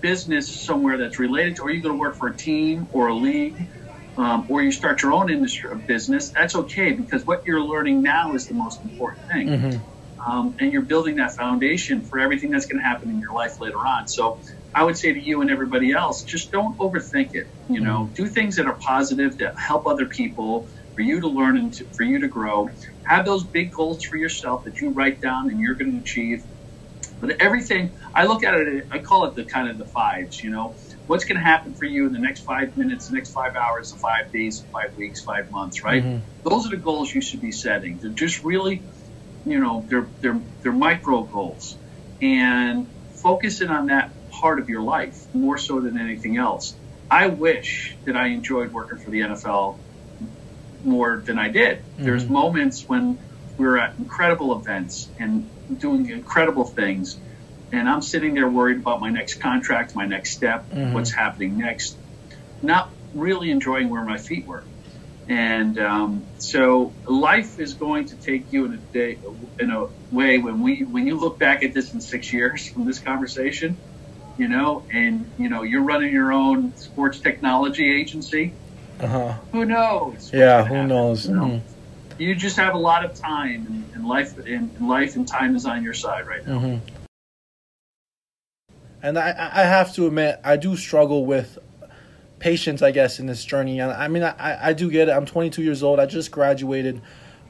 business 0.00 0.64
somewhere 0.64 0.96
that's 0.96 1.18
related 1.18 1.56
to, 1.56 1.62
or 1.62 1.70
you 1.70 1.82
go 1.82 1.90
to 1.90 1.94
work 1.94 2.16
for 2.16 2.28
a 2.28 2.36
team 2.36 2.88
or 2.92 3.08
a 3.08 3.14
league, 3.14 3.68
um, 4.16 4.46
or 4.48 4.62
you 4.62 4.72
start 4.72 5.02
your 5.02 5.12
own 5.12 5.30
industry 5.30 5.70
of 5.70 5.86
business, 5.86 6.32
that's 6.34 6.54
okay 6.54 6.92
because 6.92 7.24
what 7.26 7.42
you're 7.46 7.62
learning 7.62 8.02
now 8.02 8.34
is 8.34 8.48
the 8.48 8.54
most 8.54 8.82
important 8.82 9.26
thing. 9.30 9.48
Mm-hmm. 9.48 10.30
Um, 10.32 10.56
and 10.58 10.72
you're 10.72 10.82
building 10.82 11.16
that 11.16 11.32
foundation 11.32 12.04
for 12.04 12.18
everything 12.18 12.50
that's 12.50 12.66
going 12.66 12.82
to 12.82 12.86
happen 12.86 13.10
in 13.10 13.20
your 13.20 13.34
life 13.34 13.60
later 13.60 13.78
on. 13.78 14.06
So 14.06 14.40
I 14.74 14.84
would 14.84 14.96
say 14.96 15.12
to 15.12 15.20
you 15.20 15.40
and 15.40 15.50
everybody 15.50 15.92
else, 15.92 16.22
just 16.22 16.52
don't 16.52 16.78
overthink 16.78 17.34
it. 17.34 17.46
You 17.68 17.80
know, 17.80 18.04
mm-hmm. 18.04 18.14
do 18.14 18.26
things 18.26 18.56
that 18.56 18.66
are 18.66 18.74
positive 18.74 19.38
that 19.38 19.58
help 19.58 19.86
other 19.86 20.06
people, 20.06 20.68
for 20.94 21.02
you 21.02 21.20
to 21.20 21.28
learn 21.28 21.56
and 21.56 21.72
to, 21.74 21.84
for 21.84 22.02
you 22.02 22.20
to 22.20 22.28
grow. 22.28 22.70
Have 23.04 23.24
those 23.24 23.44
big 23.44 23.72
goals 23.72 24.02
for 24.02 24.16
yourself 24.16 24.64
that 24.64 24.80
you 24.80 24.90
write 24.90 25.20
down 25.20 25.48
and 25.48 25.60
you're 25.60 25.74
going 25.74 25.92
to 25.92 25.98
achieve 25.98 26.44
but 27.20 27.42
everything, 27.42 27.92
I 28.14 28.24
look 28.24 28.44
at 28.44 28.54
it, 28.54 28.86
I 28.90 28.98
call 28.98 29.26
it 29.26 29.34
the 29.34 29.44
kind 29.44 29.68
of 29.68 29.78
the 29.78 29.84
fives, 29.84 30.42
you 30.42 30.50
know. 30.50 30.74
What's 31.06 31.24
going 31.24 31.36
to 31.36 31.44
happen 31.44 31.74
for 31.74 31.84
you 31.84 32.06
in 32.06 32.12
the 32.12 32.18
next 32.18 32.40
five 32.40 32.76
minutes, 32.76 33.08
the 33.08 33.14
next 33.14 33.32
five 33.32 33.56
hours, 33.56 33.92
the 33.92 33.98
five 33.98 34.32
days, 34.32 34.64
five 34.72 34.96
weeks, 34.96 35.22
five 35.22 35.50
months, 35.50 35.82
right? 35.82 36.02
Mm-hmm. 36.02 36.48
Those 36.48 36.66
are 36.66 36.70
the 36.70 36.76
goals 36.76 37.12
you 37.12 37.20
should 37.20 37.42
be 37.42 37.52
setting. 37.52 37.98
They're 37.98 38.10
just 38.10 38.42
really, 38.42 38.82
you 39.44 39.58
know, 39.58 39.84
they're, 39.88 40.06
they're, 40.20 40.40
they're 40.62 40.72
micro 40.72 41.22
goals. 41.22 41.76
And 42.22 42.86
focusing 43.14 43.68
on 43.68 43.86
that 43.86 44.10
part 44.40 44.58
of 44.58 44.68
your 44.68 44.82
life 44.82 45.32
more 45.34 45.58
so 45.58 45.80
than 45.80 45.98
anything 45.98 46.36
else. 46.36 46.74
I 47.10 47.26
wish 47.26 47.96
that 48.04 48.16
I 48.16 48.28
enjoyed 48.28 48.72
working 48.72 48.98
for 48.98 49.10
the 49.10 49.20
NFL 49.20 49.78
more 50.84 51.18
than 51.18 51.38
I 51.38 51.48
did. 51.48 51.78
Mm-hmm. 51.78 52.04
There's 52.04 52.28
moments 52.28 52.88
when 52.88 53.18
we 53.58 53.66
are 53.66 53.78
at 53.78 53.98
incredible 53.98 54.58
events 54.58 55.08
and 55.18 55.48
doing 55.78 56.08
incredible 56.08 56.64
things. 56.64 57.18
And 57.72 57.88
I'm 57.88 58.02
sitting 58.02 58.34
there 58.34 58.48
worried 58.48 58.78
about 58.78 59.00
my 59.00 59.10
next 59.10 59.34
contract, 59.34 59.94
my 59.94 60.06
next 60.06 60.30
step, 60.32 60.70
mm-hmm. 60.70 60.92
what's 60.92 61.10
happening 61.10 61.58
next, 61.58 61.96
not 62.62 62.90
really 63.14 63.50
enjoying 63.50 63.90
where 63.90 64.04
my 64.04 64.18
feet 64.18 64.46
were. 64.46 64.64
And 65.28 65.78
um, 65.78 66.24
so 66.38 66.92
life 67.06 67.60
is 67.60 67.74
going 67.74 68.06
to 68.06 68.16
take 68.16 68.52
you 68.52 68.64
in 68.64 68.72
a 68.74 68.76
day, 68.78 69.18
in 69.60 69.70
a 69.70 69.86
way 70.10 70.38
when 70.38 70.60
we 70.60 70.82
when 70.82 71.06
you 71.06 71.16
look 71.20 71.38
back 71.38 71.62
at 71.62 71.72
this 71.72 71.94
in 71.94 72.00
six 72.00 72.32
years 72.32 72.68
from 72.68 72.84
this 72.84 72.98
conversation, 72.98 73.76
you 74.40 74.48
know, 74.48 74.84
and 74.92 75.30
you 75.38 75.48
know 75.48 75.62
you're 75.62 75.82
running 75.82 76.12
your 76.12 76.32
own 76.32 76.74
sports 76.76 77.20
technology 77.20 77.88
agency. 78.00 78.52
Uh-huh. 78.98 79.34
Who 79.52 79.64
knows? 79.64 80.32
Yeah, 80.32 80.64
who 80.64 80.74
happen, 80.74 80.88
knows? 80.88 81.26
You 81.26 81.34
know? 81.34 81.42
mm-hmm 81.42 81.70
you 82.20 82.34
just 82.34 82.56
have 82.56 82.74
a 82.74 82.78
lot 82.78 83.04
of 83.04 83.14
time, 83.14 83.66
and, 83.66 83.94
and 83.94 84.06
life 84.06 84.36
and, 84.36 84.46
and, 84.46 84.88
life 84.88 85.16
and 85.16 85.26
time 85.26 85.56
is 85.56 85.64
on 85.64 85.82
your 85.82 85.94
side 85.94 86.26
right 86.26 86.46
now. 86.46 86.58
Mm-hmm. 86.58 86.96
And 89.02 89.18
I, 89.18 89.30
I 89.30 89.62
have 89.62 89.94
to 89.94 90.06
admit, 90.06 90.38
I 90.44 90.58
do 90.58 90.76
struggle 90.76 91.24
with 91.24 91.58
patience, 92.38 92.82
I 92.82 92.90
guess, 92.90 93.18
in 93.18 93.26
this 93.26 93.42
journey. 93.42 93.80
And 93.80 93.90
I 93.90 94.08
mean, 94.08 94.22
I, 94.22 94.68
I 94.68 94.72
do 94.74 94.90
get 94.90 95.08
it. 95.08 95.12
I'm 95.12 95.24
22 95.24 95.62
years 95.62 95.82
old. 95.82 95.98
I 95.98 96.04
just 96.04 96.30
graduated, 96.30 97.00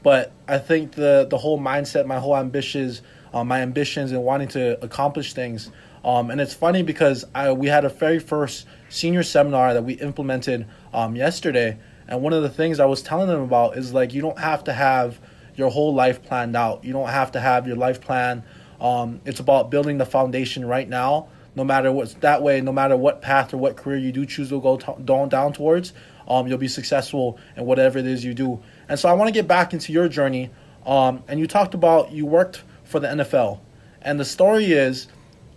but 0.04 0.30
I 0.46 0.58
think 0.58 0.92
the 0.92 1.26
the 1.28 1.38
whole 1.38 1.58
mindset, 1.58 2.06
my 2.06 2.20
whole 2.20 2.36
ambitions, 2.36 3.02
uh, 3.34 3.42
my 3.42 3.62
ambitions, 3.62 4.12
and 4.12 4.22
wanting 4.22 4.48
to 4.48 4.82
accomplish 4.84 5.34
things. 5.34 5.70
Um, 6.04 6.30
and 6.30 6.40
it's 6.40 6.54
funny 6.54 6.82
because 6.82 7.24
I, 7.34 7.52
we 7.52 7.66
had 7.68 7.84
a 7.84 7.88
very 7.88 8.18
first 8.18 8.66
senior 8.88 9.22
seminar 9.22 9.74
that 9.74 9.84
we 9.84 9.94
implemented 9.94 10.66
um, 10.94 11.14
yesterday, 11.14 11.78
and 12.08 12.22
one 12.22 12.32
of 12.32 12.42
the 12.42 12.48
things 12.48 12.80
I 12.80 12.86
was 12.86 13.02
telling 13.02 13.28
them 13.28 13.42
about 13.42 13.76
is 13.76 13.92
like 13.92 14.12
you 14.12 14.20
don't 14.22 14.38
have 14.38 14.64
to 14.64 14.72
have 14.72 15.20
your 15.56 15.70
whole 15.70 15.94
life 15.94 16.22
planned 16.22 16.56
out. 16.56 16.84
You 16.84 16.92
don't 16.92 17.08
have 17.08 17.32
to 17.32 17.40
have 17.40 17.66
your 17.66 17.76
life 17.76 18.00
plan. 18.00 18.42
Um, 18.80 19.20
it's 19.24 19.40
about 19.40 19.70
building 19.70 19.98
the 19.98 20.06
foundation 20.06 20.64
right 20.64 20.88
now. 20.88 21.28
No 21.54 21.64
matter 21.64 21.92
what's 21.92 22.14
that 22.14 22.42
way, 22.42 22.60
no 22.60 22.72
matter 22.72 22.96
what 22.96 23.20
path 23.20 23.52
or 23.52 23.58
what 23.58 23.76
career 23.76 23.98
you 23.98 24.12
do 24.12 24.24
choose 24.24 24.48
to 24.48 24.60
go 24.60 24.76
t- 24.76 24.92
down 25.04 25.28
down 25.28 25.52
towards, 25.52 25.92
um, 26.26 26.46
you'll 26.46 26.58
be 26.58 26.68
successful 26.68 27.38
in 27.56 27.66
whatever 27.66 27.98
it 27.98 28.06
is 28.06 28.24
you 28.24 28.34
do. 28.34 28.60
And 28.88 28.98
so 28.98 29.08
I 29.08 29.12
want 29.12 29.28
to 29.28 29.32
get 29.32 29.46
back 29.46 29.72
into 29.72 29.92
your 29.92 30.08
journey. 30.08 30.50
Um, 30.86 31.22
and 31.28 31.38
you 31.38 31.46
talked 31.46 31.74
about 31.74 32.12
you 32.12 32.24
worked 32.24 32.62
for 32.84 33.00
the 33.00 33.08
NFL, 33.08 33.60
and 34.00 34.18
the 34.18 34.24
story 34.24 34.72
is 34.72 35.08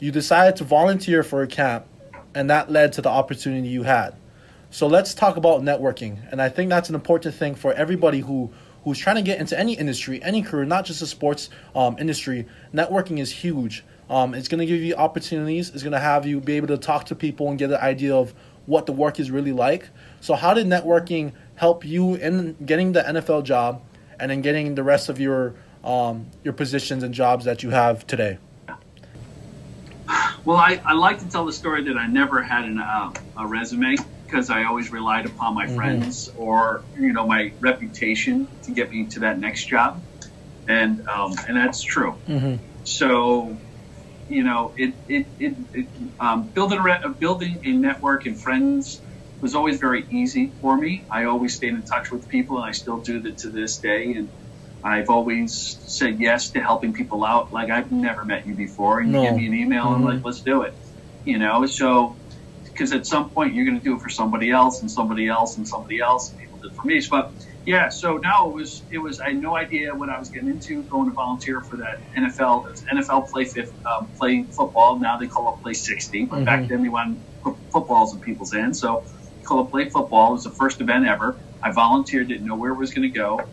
you 0.04 0.12
decided 0.12 0.58
to 0.58 0.66
volunteer 0.66 1.24
for 1.24 1.44
a 1.44 1.48
camp, 1.48 1.86
and 2.36 2.50
that 2.50 2.70
led 2.70 2.92
to 2.92 3.02
the 3.02 3.08
opportunity 3.08 3.70
you 3.70 3.84
had. 3.84 4.14
So 4.70 4.86
let's 4.86 5.14
talk 5.14 5.38
about 5.38 5.62
networking. 5.62 6.18
And 6.30 6.42
I 6.42 6.50
think 6.50 6.70
that's 6.70 6.90
an 6.90 6.96
important 6.96 7.36
thing 7.36 7.56
for 7.56 7.72
everybody 7.72 8.20
who 8.20 8.52
who's 8.84 9.00
trying 9.00 9.16
to 9.16 9.22
get 9.22 9.40
into 9.40 9.58
any 9.58 9.78
industry, 9.78 10.22
any 10.22 10.42
career, 10.42 10.66
not 10.66 10.84
just 10.84 11.00
the 11.00 11.08
sports 11.08 11.50
um, 11.74 11.96
industry, 12.00 12.46
networking 12.74 13.18
is 13.20 13.32
huge. 13.32 13.86
Um, 14.10 14.34
it's 14.34 14.50
going 14.50 14.60
to 14.60 14.66
give 14.66 14.82
you 14.82 14.94
opportunities. 14.96 15.70
It's 15.70 15.84
going 15.84 15.94
to 15.94 16.02
have 16.02 16.28
you 16.28 16.42
be 16.42 16.58
able 16.58 16.68
to 16.68 16.78
talk 16.78 17.06
to 17.06 17.16
people 17.16 17.48
and 17.48 17.58
get 17.58 17.70
an 17.70 17.78
idea 17.78 18.14
of 18.14 18.34
what 18.66 18.88
the 18.88 18.92
work 18.92 19.22
is 19.22 19.32
really 19.32 19.54
like. 19.54 19.88
So, 20.20 20.34
how 20.34 20.54
did 20.54 20.68
networking 20.68 21.32
help 21.56 21.86
you 21.86 22.16
in 22.16 22.58
getting 22.66 22.92
the 22.92 23.04
NFL 23.04 23.46
job 23.46 23.82
and 24.20 24.30
then 24.30 24.42
getting 24.42 24.76
the 24.76 24.84
rest 24.84 25.08
of 25.08 25.22
your 25.22 25.56
um, 25.82 26.28
your 26.44 26.54
positions 26.54 27.04
and 27.04 27.14
jobs 27.14 27.46
that 27.46 27.64
you 27.64 27.70
have 27.70 28.06
today? 28.06 28.38
Well, 30.46 30.58
I, 30.58 30.82
I 30.86 30.92
like 30.92 31.20
to 31.20 31.30
tell 31.30 31.46
the 31.46 31.54
story 31.54 31.86
that 31.86 31.98
I 31.98 32.06
never 32.08 32.42
had 32.42 32.66
an, 32.66 32.78
uh, 32.78 33.14
a 33.38 33.48
resume 33.48 33.96
because 34.26 34.50
I 34.50 34.66
always 34.66 34.92
relied 34.92 35.26
upon 35.26 35.54
my 35.54 35.68
mm-hmm. 35.68 35.76
friends 35.76 36.30
or 36.38 36.84
you 36.98 37.14
know 37.14 37.26
my 37.28 37.54
reputation 37.60 38.48
to 38.64 38.72
get 38.72 38.92
me 38.92 39.06
to 39.06 39.20
that 39.22 39.40
next 39.40 39.66
job, 39.66 40.02
and 40.68 41.08
um, 41.08 41.36
and 41.48 41.56
that's 41.56 41.82
true. 41.82 42.16
Mm-hmm. 42.28 42.56
So, 42.84 43.56
you 44.28 44.44
know, 44.44 44.74
it 44.76 44.94
it, 45.08 45.28
it, 45.40 45.56
it 45.74 45.88
um, 46.20 46.48
building 46.48 46.80
a 46.80 47.10
building 47.10 47.62
a 47.64 47.72
network 47.72 48.26
and 48.26 48.36
friends 48.38 49.00
was 49.40 49.56
always 49.56 49.80
very 49.80 50.06
easy 50.10 50.52
for 50.62 50.76
me. 50.76 51.04
I 51.12 51.26
always 51.26 51.54
stayed 51.54 51.74
in 51.74 51.84
touch 51.84 52.12
with 52.12 52.28
people, 52.28 52.58
and 52.58 52.66
I 52.66 52.72
still 52.72 52.98
do 52.98 53.20
that 53.22 53.40
to 53.40 53.50
this 53.50 53.78
day. 53.78 54.14
And 54.14 54.30
I've 54.84 55.10
always 55.10 55.54
said 55.54 56.20
yes 56.20 56.50
to 56.52 56.62
helping 56.62 56.94
people 56.94 57.24
out. 57.24 57.54
Like 57.54 57.70
I've 57.70 57.92
never 57.92 58.26
met 58.26 58.46
you 58.46 58.54
before, 58.54 59.00
and 59.00 59.14
you 59.14 59.22
give 59.22 59.36
me 59.36 59.48
an 59.48 59.54
email 59.54 59.86
mm-hmm. 59.86 59.96
and 59.96 60.06
like, 60.06 60.26
let's 60.26 60.42
do 60.42 60.64
it. 60.64 60.74
You 61.24 61.40
know, 61.40 61.66
so 61.66 62.16
because 62.66 62.92
at 62.92 63.08
some 63.08 63.30
point 63.30 63.54
you're 63.54 63.66
going 63.66 63.78
to 63.78 63.84
do 63.84 63.96
it 63.96 64.02
for 64.02 64.10
somebody 64.10 64.52
else 64.52 64.82
and 64.82 64.92
somebody 64.92 65.28
else 65.30 65.58
and 65.58 65.68
somebody 65.68 66.00
else, 66.00 66.32
and 66.32 66.40
people 66.40 66.58
did 66.58 66.72
it 66.72 66.76
for 66.76 66.86
me. 66.86 67.02
But 67.10 67.32
yeah, 67.66 67.90
so 67.90 68.18
now 68.18 68.50
it 68.50 68.54
was 68.54 68.82
it 68.92 68.98
was 68.98 69.22
I 69.22 69.30
had 69.30 69.42
no 69.42 69.56
idea 69.56 69.96
what 69.96 70.10
I 70.10 70.20
was 70.20 70.30
getting 70.30 70.50
into 70.50 70.84
going 70.84 71.06
to 71.08 71.16
volunteer 71.16 71.62
for 71.62 71.78
that 71.78 72.00
NFL 72.14 72.84
NFL 72.90 73.30
play 73.32 73.46
fifth 73.46 73.74
um, 73.86 74.08
play 74.18 74.44
football. 74.44 75.00
Now 75.00 75.18
they 75.18 75.28
call 75.28 75.54
it 75.54 75.64
play 75.64 75.74
sixty, 75.74 76.26
but 76.26 76.38
mm-hmm. 76.38 76.46
back 76.46 76.68
then 76.68 76.84
they 76.84 76.90
wanted 76.90 77.22
footballs 77.72 78.14
in 78.14 78.20
people's 78.20 78.52
hands. 78.52 78.82
So 78.82 79.06
call 79.46 79.66
it 79.66 79.72
play 79.72 79.88
football. 79.88 80.32
It 80.32 80.34
was 80.34 80.44
the 80.44 80.50
first 80.50 80.82
event 80.82 81.08
ever. 81.08 81.38
I 81.62 81.72
volunteered, 81.72 82.28
didn't 82.28 82.46
know 82.46 82.58
where 82.58 82.74
it 82.74 82.78
was 82.78 82.94
going 82.94 83.10
to 83.10 83.18
go 83.18 83.48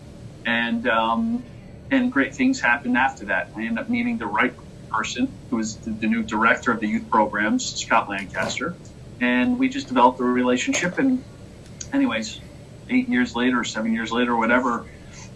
and 0.51 0.89
um, 0.89 1.45
and 1.91 2.13
great 2.13 2.35
things 2.35 2.61
happened 2.61 2.97
after 2.97 3.27
that. 3.27 3.51
I 3.57 3.63
ended 3.63 3.79
up 3.79 3.89
meeting 3.89 4.19
the 4.19 4.27
right 4.27 4.53
person, 4.91 5.33
who 5.49 5.57
was 5.57 5.77
the, 5.77 5.91
the, 5.93 6.07
new 6.09 6.23
director 6.23 6.73
of 6.73 6.81
the 6.81 6.89
youth 6.89 7.09
programs, 7.09 7.65
Scott 7.81 8.09
Lancaster, 8.09 8.75
and 9.21 9.59
we 9.59 9.69
just 9.69 9.87
developed 9.87 10.19
a 10.21 10.25
relationship. 10.25 10.99
And 10.99 11.23
anyways, 11.93 12.41
eight 12.89 13.09
years 13.09 13.37
later, 13.37 13.63
seven 13.63 13.95
years 13.95 14.11
later, 14.11 14.37
whatever, 14.37 14.87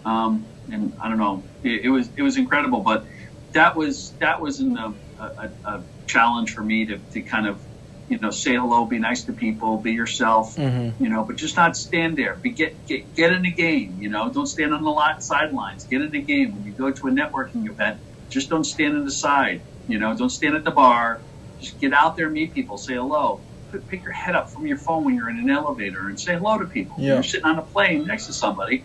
um, 0.03 0.45
and 0.69 0.93
I 1.01 1.07
don't 1.07 1.17
know, 1.17 1.43
it, 1.63 1.85
it, 1.85 1.89
was 1.89 2.09
it 2.17 2.21
was 2.21 2.35
incredible. 2.35 2.81
But 2.81 3.05
that 3.53 3.77
was 3.77 4.11
that 4.19 4.41
was 4.41 4.59
a, 4.59 4.93
a, 5.19 5.49
a 5.63 5.83
challenge 6.07 6.53
for 6.53 6.61
me 6.61 6.87
to, 6.87 6.97
to 6.97 7.21
kind 7.21 7.47
of 7.47 7.61
you 8.09 8.19
know, 8.19 8.29
say 8.29 8.55
hello, 8.55 8.85
be 8.85 8.99
nice 8.99 9.23
to 9.23 9.33
people, 9.33 9.77
be 9.77 9.93
yourself, 9.93 10.55
mm-hmm. 10.55 11.03
you 11.03 11.09
know, 11.09 11.23
but 11.23 11.37
just 11.37 11.55
not 11.55 11.75
stand 11.75 12.17
there. 12.17 12.35
Be 12.35 12.51
get 12.51 12.85
get 12.85 13.15
get 13.15 13.33
in 13.33 13.41
the 13.41 13.51
game, 13.51 13.97
you 13.99 14.09
know. 14.09 14.29
Don't 14.29 14.47
stand 14.47 14.73
on 14.73 14.83
the 14.83 14.89
lot 14.89 15.23
sidelines. 15.23 15.85
Get 15.85 16.01
in 16.01 16.11
the 16.11 16.21
game 16.21 16.55
when 16.55 16.65
you 16.65 16.71
go 16.71 16.91
to 16.91 17.07
a 17.07 17.11
networking 17.11 17.67
event. 17.67 17.99
Just 18.29 18.49
don't 18.49 18.63
stand 18.63 18.95
on 18.95 19.05
the 19.05 19.11
side, 19.11 19.61
you 19.87 19.97
know. 19.97 20.15
Don't 20.15 20.29
stand 20.29 20.55
at 20.55 20.63
the 20.63 20.71
bar. 20.71 21.19
Just 21.59 21.79
get 21.79 21.93
out 21.93 22.15
there, 22.15 22.29
meet 22.29 22.53
people, 22.53 22.77
say 22.77 22.93
hello. 22.93 23.41
Put, 23.71 23.87
pick 23.87 24.03
your 24.03 24.11
head 24.11 24.35
up 24.35 24.49
from 24.49 24.67
your 24.67 24.77
phone 24.77 25.05
when 25.05 25.15
you're 25.15 25.29
in 25.29 25.39
an 25.39 25.49
elevator 25.49 26.07
and 26.07 26.19
say 26.19 26.35
hello 26.35 26.59
to 26.59 26.65
people. 26.65 26.97
Yeah. 26.99 27.15
You're 27.15 27.23
sitting 27.23 27.45
on 27.45 27.57
a 27.57 27.63
plane 27.63 28.05
next 28.05 28.27
to 28.27 28.33
somebody. 28.33 28.83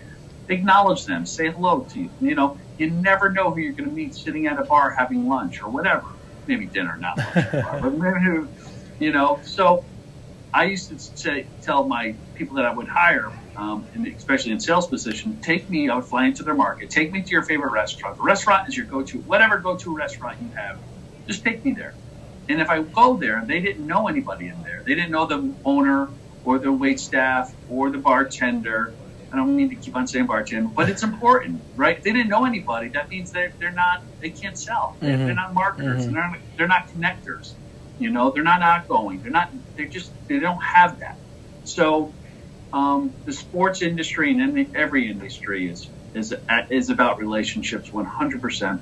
Acknowledge 0.49 1.05
them. 1.05 1.27
Say 1.27 1.51
hello 1.51 1.81
to 1.91 2.01
you. 2.01 2.11
You 2.21 2.35
know, 2.35 2.59
you 2.79 2.91
never 2.91 3.31
know 3.31 3.51
who 3.51 3.61
you're 3.61 3.73
going 3.73 3.91
to 3.91 3.95
meet 3.95 4.15
sitting 4.15 4.47
at 4.47 4.59
a 4.59 4.65
bar 4.65 4.91
having 4.91 5.29
lunch 5.29 5.63
or 5.63 5.69
whatever. 5.69 6.07
Maybe 6.47 6.67
dinner, 6.67 6.97
not 6.97 7.19
lunch, 7.19 7.51
but 7.53 7.93
maybe 7.93 8.49
you 9.01 9.13
know, 9.13 9.41
so 9.43 9.85
I 10.53 10.65
used 10.65 10.91
to 10.91 10.99
say, 10.99 11.49
tell 11.63 11.87
my 11.87 12.17
people 12.35 12.57
that 12.57 12.67
I 12.67 12.75
would 12.75 12.89
hire, 12.89 13.33
um, 13.57 13.89
especially 14.17 14.53
in 14.53 14.61
sales 14.61 14.87
position, 14.87 15.41
take 15.41 15.69
me, 15.69 15.89
I 15.89 15.97
would 15.97 16.05
fly 16.05 16.27
into 16.27 16.43
their 16.45 16.55
market, 16.55 16.91
take 16.91 17.13
me 17.13 17.23
to 17.23 17.31
your 17.31 17.43
favorite 17.43 17.73
restaurant. 17.73 18.17
The 18.17 18.23
restaurant 18.23 18.69
is 18.69 18.77
your 18.77 18.87
go-to, 18.87 19.19
whatever 19.19 19.59
go-to 19.59 19.97
restaurant 19.97 20.41
you 20.41 20.51
have, 20.57 20.79
just 21.27 21.45
take 21.45 21.65
me 21.65 21.73
there. 21.73 21.95
And 22.49 22.61
if 22.61 22.69
I 22.69 22.83
go 22.83 23.17
there 23.17 23.39
and 23.39 23.49
they 23.49 23.61
didn't 23.61 23.87
know 23.87 24.09
anybody 24.09 24.49
in 24.49 24.63
there, 24.63 24.83
they 24.85 24.95
didn't 24.95 25.13
know 25.13 25.27
the 25.27 25.55
owner 25.65 26.09
or 26.45 26.59
the 26.59 26.73
wait 26.73 26.99
staff 27.01 27.55
or 27.69 27.91
the 27.91 27.99
bartender. 27.99 28.93
I 29.33 29.37
don't 29.37 29.55
mean 29.55 29.71
to 29.71 29.77
keep 29.77 29.95
on 29.95 30.09
saying 30.09 30.27
bartender, 30.27 30.69
but 30.75 30.91
it's 30.91 31.05
important, 31.05 31.63
right? 31.77 31.97
If 31.99 32.03
they 32.03 32.13
didn't 32.13 32.29
know 32.29 32.45
anybody, 32.45 32.89
that 32.91 33.09
means 33.09 33.31
they're, 33.31 33.55
they're 33.61 33.71
not, 33.73 34.05
they 34.21 34.31
can't 34.31 34.59
sell. 34.59 34.99
Mm-hmm. 35.01 35.27
They're 35.27 35.35
not 35.35 35.55
marketers. 35.55 36.03
Mm-hmm. 36.03 36.15
They're, 36.15 36.29
not, 36.29 36.39
they're 36.59 36.69
not 36.69 36.89
connectors. 36.89 37.55
You 38.01 38.11
know, 38.11 38.31
they're 38.31 38.43
not 38.43 38.63
outgoing. 38.63 39.23
They're 39.23 39.31
not. 39.31 39.51
They're 39.77 39.87
just. 39.87 40.11
They 40.27 40.39
don't 40.39 40.63
have 40.63 41.01
that. 41.01 41.17
So, 41.65 42.13
um, 42.73 43.13
the 43.27 43.33
sports 43.33 43.83
industry 43.83 44.31
and 44.31 44.75
every 44.75 45.11
industry 45.11 45.69
is 45.69 45.89
is 46.15 46.35
is 46.71 46.91
about 46.91 47.19
relationships 47.19 47.93
100. 47.93 48.41
percent 48.41 48.81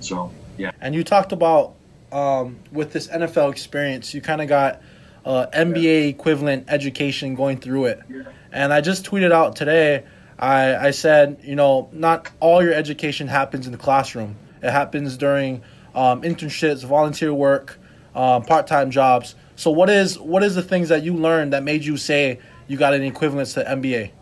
So, 0.00 0.32
yeah. 0.58 0.72
And 0.80 0.94
you 0.94 1.04
talked 1.04 1.32
about 1.32 1.74
um, 2.12 2.58
with 2.72 2.92
this 2.92 3.08
NFL 3.08 3.52
experience, 3.52 4.12
you 4.14 4.20
kind 4.20 4.40
of 4.42 4.48
got 4.48 4.82
uh, 5.24 5.46
MBA 5.54 5.82
yeah. 5.82 5.90
equivalent 6.08 6.64
education 6.68 7.34
going 7.34 7.58
through 7.58 7.86
it. 7.86 8.00
Yeah. 8.08 8.22
And 8.52 8.72
I 8.72 8.80
just 8.80 9.04
tweeted 9.04 9.32
out 9.32 9.56
today. 9.56 10.04
I, 10.38 10.74
I 10.88 10.90
said, 10.92 11.40
you 11.42 11.54
know, 11.54 11.90
not 11.92 12.30
all 12.40 12.64
your 12.64 12.72
education 12.72 13.28
happens 13.28 13.66
in 13.66 13.72
the 13.72 13.78
classroom. 13.78 14.36
It 14.62 14.70
happens 14.70 15.18
during 15.18 15.62
um, 15.94 16.22
internships, 16.22 16.84
volunteer 16.84 17.32
work, 17.32 17.78
um, 18.14 18.42
part-time 18.42 18.90
jobs. 18.90 19.34
So 19.56 19.70
what 19.70 19.90
is 19.90 20.18
what 20.18 20.42
is 20.42 20.54
the 20.54 20.62
things 20.62 20.88
that 20.88 21.02
you 21.02 21.14
learned 21.14 21.52
that 21.52 21.62
made 21.62 21.84
you 21.84 21.96
say 21.96 22.40
you 22.66 22.76
got 22.76 22.94
an 22.94 23.02
equivalence 23.02 23.54
to 23.54 23.64
MBA? 23.64 24.12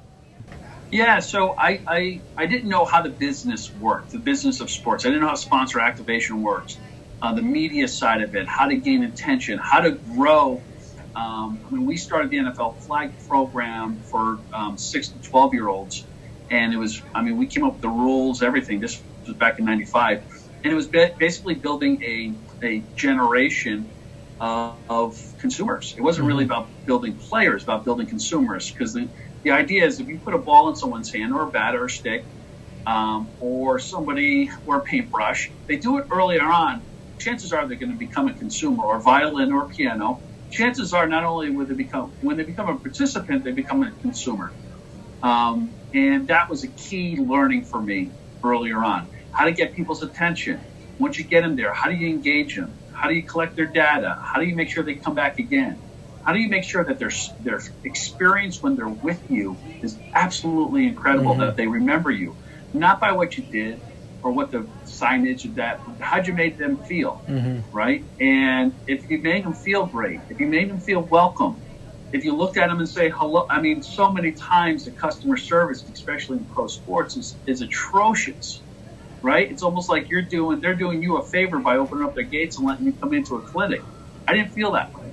Yeah, 0.90 1.20
so 1.20 1.54
I, 1.56 1.80
I 1.86 2.20
I 2.36 2.46
didn't 2.46 2.68
know 2.68 2.84
how 2.84 3.02
the 3.02 3.10
business 3.10 3.72
worked, 3.74 4.10
the 4.10 4.18
business 4.18 4.60
of 4.60 4.70
sports. 4.70 5.04
I 5.04 5.08
didn't 5.08 5.20
know 5.20 5.28
how 5.28 5.34
sponsor 5.34 5.80
activation 5.80 6.42
works, 6.42 6.78
uh, 7.20 7.34
the 7.34 7.42
media 7.42 7.88
side 7.88 8.22
of 8.22 8.34
it, 8.34 8.48
how 8.48 8.66
to 8.66 8.76
gain 8.76 9.04
attention, 9.04 9.58
how 9.58 9.80
to 9.80 9.90
grow. 9.90 10.62
Um, 11.14 11.60
I 11.66 11.74
mean, 11.74 11.84
we 11.84 11.98
started 11.98 12.30
the 12.30 12.38
NFL 12.38 12.78
flag 12.78 13.12
program 13.28 14.00
for 14.04 14.38
um, 14.52 14.78
six 14.78 15.08
to 15.08 15.18
twelve 15.18 15.52
year 15.52 15.68
olds, 15.68 16.04
and 16.50 16.72
it 16.72 16.78
was 16.78 17.02
I 17.14 17.22
mean 17.22 17.36
we 17.36 17.46
came 17.46 17.64
up 17.64 17.74
with 17.74 17.82
the 17.82 17.90
rules, 17.90 18.42
everything. 18.42 18.80
This 18.80 19.00
was 19.26 19.36
back 19.36 19.58
in 19.58 19.66
'95, 19.66 20.22
and 20.64 20.72
it 20.72 20.76
was 20.76 20.86
basically 20.86 21.54
building 21.54 22.02
a 22.02 22.32
a 22.62 22.82
generation 22.96 23.88
uh, 24.40 24.72
of 24.88 25.20
consumers. 25.38 25.94
It 25.96 26.02
wasn't 26.02 26.26
really 26.26 26.44
mm-hmm. 26.44 26.52
about 26.52 26.86
building 26.86 27.14
players, 27.14 27.62
about 27.62 27.84
building 27.84 28.06
consumers. 28.06 28.70
Because 28.70 28.92
the, 28.92 29.08
the 29.42 29.50
idea 29.50 29.84
is 29.84 30.00
if 30.00 30.08
you 30.08 30.18
put 30.18 30.34
a 30.34 30.38
ball 30.38 30.68
in 30.68 30.76
someone's 30.76 31.12
hand 31.12 31.32
or 31.32 31.42
a 31.42 31.50
bat 31.50 31.74
or 31.74 31.86
a 31.86 31.90
stick 31.90 32.24
um, 32.86 33.28
or 33.40 33.78
somebody 33.78 34.50
or 34.66 34.76
a 34.76 34.80
paintbrush, 34.80 35.50
they 35.66 35.76
do 35.76 35.98
it 35.98 36.06
earlier 36.10 36.42
on. 36.42 36.82
Chances 37.18 37.52
are 37.52 37.66
they're 37.66 37.76
going 37.76 37.92
to 37.92 37.98
become 37.98 38.28
a 38.28 38.34
consumer 38.34 38.84
or 38.84 39.00
violin 39.00 39.52
or 39.52 39.68
piano. 39.68 40.20
Chances 40.50 40.94
are 40.94 41.06
not 41.06 41.24
only 41.24 41.50
will 41.50 41.66
they 41.66 41.74
become 41.74 42.12
when 42.22 42.36
they 42.36 42.44
become 42.44 42.68
a 42.68 42.76
participant, 42.76 43.44
they 43.44 43.52
become 43.52 43.82
a 43.82 43.90
consumer. 43.90 44.52
Um, 45.22 45.70
and 45.92 46.28
that 46.28 46.48
was 46.48 46.64
a 46.64 46.68
key 46.68 47.16
learning 47.16 47.64
for 47.64 47.80
me 47.80 48.10
earlier 48.44 48.82
on. 48.82 49.08
How 49.32 49.44
to 49.44 49.52
get 49.52 49.74
people's 49.74 50.02
attention, 50.02 50.60
once 50.98 51.18
you 51.18 51.24
get 51.24 51.42
them 51.42 51.56
there, 51.56 51.72
how 51.72 51.88
do 51.88 51.96
you 51.96 52.08
engage 52.08 52.56
them? 52.56 52.72
How 52.92 53.08
do 53.08 53.14
you 53.14 53.22
collect 53.22 53.56
their 53.56 53.66
data? 53.66 54.18
How 54.20 54.40
do 54.40 54.46
you 54.46 54.56
make 54.56 54.70
sure 54.70 54.82
they 54.82 54.94
come 54.94 55.14
back 55.14 55.38
again? 55.38 55.78
How 56.24 56.32
do 56.32 56.40
you 56.40 56.48
make 56.48 56.64
sure 56.64 56.84
that 56.84 56.98
their 56.98 57.12
their 57.40 57.60
experience 57.84 58.62
when 58.62 58.76
they're 58.76 58.88
with 58.88 59.30
you 59.30 59.56
is 59.82 59.96
absolutely 60.12 60.86
incredible? 60.86 61.32
Mm-hmm. 61.32 61.40
That 61.40 61.56
they 61.56 61.66
remember 61.66 62.10
you, 62.10 62.36
not 62.74 63.00
by 63.00 63.12
what 63.12 63.38
you 63.38 63.44
did 63.44 63.80
or 64.22 64.32
what 64.32 64.50
the 64.50 64.66
signage 64.84 65.44
of 65.44 65.54
that. 65.56 65.80
How'd 66.00 66.26
you 66.26 66.34
make 66.34 66.58
them 66.58 66.76
feel, 66.76 67.22
mm-hmm. 67.26 67.74
right? 67.74 68.04
And 68.20 68.74
if 68.86 69.08
you 69.10 69.18
made 69.18 69.44
them 69.44 69.54
feel 69.54 69.86
great, 69.86 70.20
if 70.28 70.40
you 70.40 70.46
made 70.46 70.68
them 70.68 70.80
feel 70.80 71.00
welcome, 71.00 71.56
if 72.12 72.24
you 72.24 72.34
looked 72.34 72.56
at 72.56 72.68
them 72.68 72.78
and 72.78 72.88
say 72.88 73.10
hello, 73.10 73.46
I 73.48 73.60
mean, 73.60 73.82
so 73.82 74.10
many 74.10 74.32
times 74.32 74.84
the 74.86 74.90
customer 74.90 75.36
service, 75.36 75.84
especially 75.92 76.38
in 76.38 76.44
pro 76.46 76.66
sports, 76.66 77.16
is, 77.16 77.36
is 77.46 77.60
atrocious 77.60 78.60
right? 79.22 79.50
It's 79.50 79.62
almost 79.62 79.88
like 79.88 80.10
you're 80.10 80.22
doing 80.22 80.60
they're 80.60 80.74
doing 80.74 81.02
you 81.02 81.16
a 81.16 81.22
favor 81.22 81.58
by 81.58 81.76
opening 81.76 82.04
up 82.04 82.14
their 82.14 82.24
gates 82.24 82.58
and 82.58 82.66
letting 82.66 82.86
you 82.86 82.92
come 82.92 83.14
into 83.14 83.36
a 83.36 83.40
clinic. 83.40 83.82
I 84.26 84.34
didn't 84.34 84.52
feel 84.52 84.72
that 84.72 84.94
way. 84.94 85.10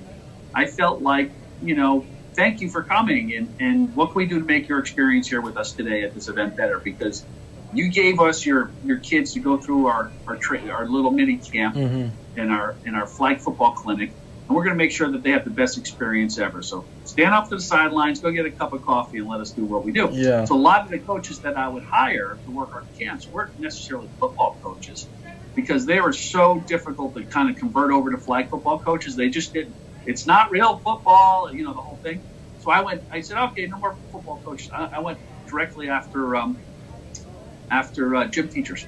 I 0.54 0.66
felt 0.66 1.02
like, 1.02 1.32
you 1.62 1.74
know, 1.74 2.06
thank 2.34 2.60
you 2.60 2.70
for 2.70 2.82
coming 2.82 3.34
and, 3.34 3.54
and 3.60 3.96
what 3.96 4.06
can 4.06 4.14
we 4.16 4.26
do 4.26 4.38
to 4.38 4.44
make 4.44 4.68
your 4.68 4.78
experience 4.78 5.28
here 5.28 5.40
with 5.40 5.56
us 5.56 5.72
today 5.72 6.02
at 6.02 6.14
this 6.14 6.28
event 6.28 6.56
better? 6.56 6.78
Because 6.78 7.24
you 7.72 7.88
gave 7.88 8.20
us 8.20 8.44
your, 8.44 8.70
your 8.84 8.98
kids 8.98 9.34
to 9.34 9.40
go 9.40 9.56
through 9.56 9.86
our 9.86 10.10
our, 10.26 10.36
tra- 10.36 10.68
our 10.68 10.86
little 10.86 11.10
mini 11.10 11.38
camp 11.38 11.76
mm-hmm. 11.76 12.38
in 12.38 12.50
our 12.50 12.76
in 12.84 12.94
our 12.94 13.06
flag 13.06 13.40
football 13.40 13.72
clinic, 13.72 14.12
and 14.48 14.56
we're 14.56 14.64
going 14.64 14.76
to 14.76 14.82
make 14.82 14.92
sure 14.92 15.10
that 15.10 15.22
they 15.22 15.30
have 15.30 15.44
the 15.44 15.50
best 15.50 15.76
experience 15.76 16.38
ever. 16.38 16.62
So 16.62 16.86
stand 17.04 17.34
off 17.34 17.48
to 17.48 17.56
the 17.56 17.62
sidelines, 17.62 18.20
go 18.20 18.30
get 18.30 18.46
a 18.46 18.52
cup 18.52 18.72
of 18.72 18.82
coffee, 18.82 19.18
and 19.18 19.28
let 19.28 19.40
us 19.40 19.52
do 19.52 19.64
what 19.64 19.84
we 19.84 19.92
do. 19.92 20.10
Yeah. 20.12 20.44
So 20.44 20.54
a 20.54 20.58
lot 20.58 20.84
of 20.84 20.90
the 20.90 21.00
coaches 21.00 21.40
that 21.40 21.56
I 21.56 21.68
would 21.68 21.82
hire 21.84 22.38
to 22.44 22.50
work 22.50 22.70
our 22.74 22.84
camps 22.98 23.28
weren't 23.28 23.58
necessarily 23.58 24.08
football 24.20 24.58
coaches 24.62 25.08
because 25.54 25.86
they 25.86 26.00
were 26.00 26.12
so 26.12 26.62
difficult 26.68 27.16
to 27.16 27.24
kind 27.24 27.50
of 27.50 27.56
convert 27.56 27.90
over 27.90 28.10
to 28.12 28.18
flag 28.18 28.48
football 28.50 28.78
coaches. 28.78 29.16
They 29.16 29.30
just 29.30 29.52
didn't. 29.52 29.74
It's 30.04 30.26
not 30.26 30.52
real 30.52 30.78
football, 30.84 31.50
you 31.52 31.64
know, 31.64 31.74
the 31.74 31.80
whole 31.80 32.00
thing. 32.04 32.22
So 32.58 32.70
I 32.70 32.82
went. 32.82 33.02
I 33.10 33.22
said, 33.22 33.38
okay, 33.38 33.66
no 33.66 33.78
more 33.78 33.96
football 34.12 34.40
coaches. 34.44 34.70
I, 34.72 34.90
I 34.96 35.00
went 35.00 35.18
directly 35.48 35.88
after 35.88 36.36
um, 36.36 36.58
after 37.70 38.14
uh, 38.14 38.26
gym 38.28 38.48
teachers 38.48 38.86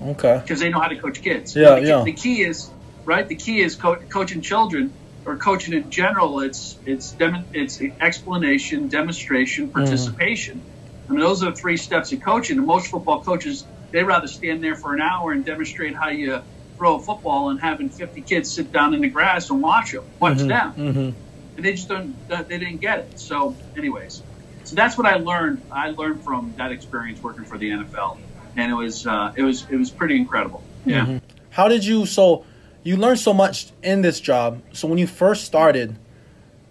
Okay. 0.00 0.40
because 0.42 0.60
they 0.60 0.68
know 0.70 0.80
how 0.80 0.88
to 0.88 0.96
coach 0.96 1.20
kids. 1.22 1.56
Yeah, 1.56 1.76
the, 1.80 1.86
yeah. 1.86 2.04
The 2.04 2.12
key 2.12 2.42
is 2.42 2.70
right. 3.06 3.26
The 3.26 3.36
key 3.36 3.60
is 3.60 3.76
co- 3.76 3.98
coaching 4.12 4.42
children 4.42 4.92
or 5.26 5.36
coaching 5.38 5.74
in 5.74 5.90
general. 5.90 6.40
It's 6.40 6.78
it's 6.84 7.12
dem- 7.12 7.46
it's 7.52 7.80
explanation, 8.00 8.88
demonstration, 8.88 9.66
Mm-hmm. 9.68 9.78
participation. 9.78 10.62
I 11.08 11.12
mean, 11.12 11.20
those 11.20 11.42
are 11.42 11.50
the 11.50 11.56
three 11.56 11.76
steps 11.76 12.12
of 12.12 12.20
coaching. 12.24 12.58
And 12.58 12.66
most 12.66 12.88
football 12.88 13.22
coaches 13.22 13.66
they 13.92 14.04
rather 14.04 14.28
stand 14.28 14.62
there 14.62 14.76
for 14.76 14.94
an 14.94 15.00
hour 15.00 15.32
and 15.32 15.44
demonstrate 15.44 15.94
how 16.00 16.10
you 16.10 16.40
throw 16.78 16.96
a 17.00 17.02
football 17.02 17.50
and 17.50 17.60
having 17.60 17.90
50 17.90 18.22
kids 18.22 18.54
sit 18.54 18.72
down 18.72 18.94
in 18.94 19.00
the 19.00 19.08
grass 19.10 19.50
and 19.50 19.60
watch 19.60 19.90
them, 19.92 20.04
watch 20.20 20.38
them 20.38 20.74
Mm-hmm. 20.76 21.10
and 21.56 21.66
they 21.66 21.72
just 21.72 21.88
don't 21.88 22.16
they 22.28 22.58
didn't 22.58 22.80
get 22.80 23.00
it 23.00 23.18
so 23.18 23.58
anyways 23.76 24.22
so 24.64 24.76
that's 24.76 24.96
what 24.96 25.06
i 25.06 25.16
learned 25.16 25.64
i 25.70 25.90
learned 25.90 26.22
from 26.24 26.54
that 26.56 26.70
experience 26.72 27.20
working 27.22 27.44
for 27.44 27.58
the 27.58 27.68
nfl 27.70 28.16
and 28.56 28.70
it 28.70 28.74
was 28.74 29.04
uh, 29.04 29.32
it 29.36 29.42
was 29.42 29.66
it 29.68 29.76
was 29.76 29.90
pretty 29.90 30.16
incredible 30.16 30.64
yeah 30.86 31.04
Mm-hmm. 31.04 31.16
How 31.50 31.66
did 31.68 31.84
you? 31.84 32.06
So 32.06 32.46
you 32.82 32.96
learned 32.96 33.18
so 33.20 33.32
much 33.34 33.70
in 33.82 34.02
this 34.02 34.20
job. 34.20 34.62
So 34.72 34.88
when 34.88 34.98
you 34.98 35.06
first 35.06 35.44
started, 35.44 35.96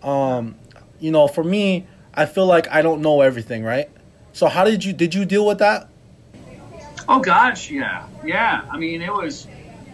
um, 0.04 0.56
you 1.00 1.12
know, 1.12 1.28
for 1.28 1.44
me, 1.44 1.86
I 2.14 2.26
feel 2.26 2.46
like 2.46 2.68
I 2.70 2.82
don't 2.82 3.02
know 3.02 3.22
everything, 3.22 3.64
right? 3.64 3.90
So 4.34 4.48
how 4.48 4.64
did 4.64 4.84
you? 4.84 4.94
Did 4.94 5.14
you 5.14 5.26
deal 5.26 5.46
with 5.46 5.60
that? 5.60 5.88
oh 7.08 7.20
gosh 7.20 7.72
yeah 7.72 8.06
yeah 8.24 8.62
i 8.70 8.78
mean 8.78 9.02
it 9.02 9.12
was 9.12 9.48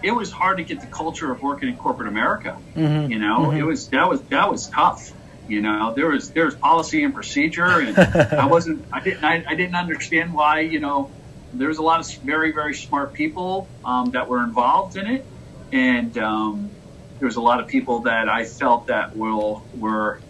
it 0.04 0.12
was 0.12 0.32
hard 0.32 0.58
to 0.58 0.64
get 0.64 0.82
the 0.82 0.88
culture 0.88 1.32
of 1.32 1.42
working 1.42 1.70
in 1.70 1.78
corporate 1.78 2.10
america 2.10 2.58
Mm-hmm. 2.76 3.10
you 3.10 3.20
know 3.20 3.52
it 3.52 3.62
was 3.62 3.88
that 3.90 4.10
was 4.10 4.20
that 4.24 4.52
was 4.52 4.68
tough 4.68 5.14
you 5.48 5.62
know 5.62 5.94
there 5.94 6.08
was 6.08 6.32
there 6.32 6.44
was 6.46 6.56
policy 6.56 7.04
and 7.06 7.14
procedure 7.14 7.80
and 7.80 7.98
i 8.34 8.46
wasn't 8.46 8.84
i 8.92 9.00
didn't 9.00 9.24
I, 9.24 9.46
I 9.48 9.56
didn't 9.56 9.76
understand 9.76 10.34
why 10.34 10.62
you 10.62 10.80
know 10.82 11.10
there 11.54 11.70
was 11.70 11.78
a 11.78 11.84
lot 11.84 12.02
of 12.02 12.22
very 12.24 12.52
very 12.52 12.74
smart 12.76 13.14
people 13.14 13.70
um, 13.86 14.12
that 14.12 14.28
were 14.28 14.44
involved 14.44 14.98
in 14.98 15.08
it 15.08 15.26
and 15.72 16.18
um, 16.18 16.76
there 17.20 17.28
was 17.28 17.36
a 17.38 17.42
lot 17.42 17.60
of 17.62 17.68
people 17.68 18.04
that 18.04 18.30
i 18.30 18.46
felt 18.46 18.88
that 18.88 19.16
will 19.16 19.68
were 19.74 20.22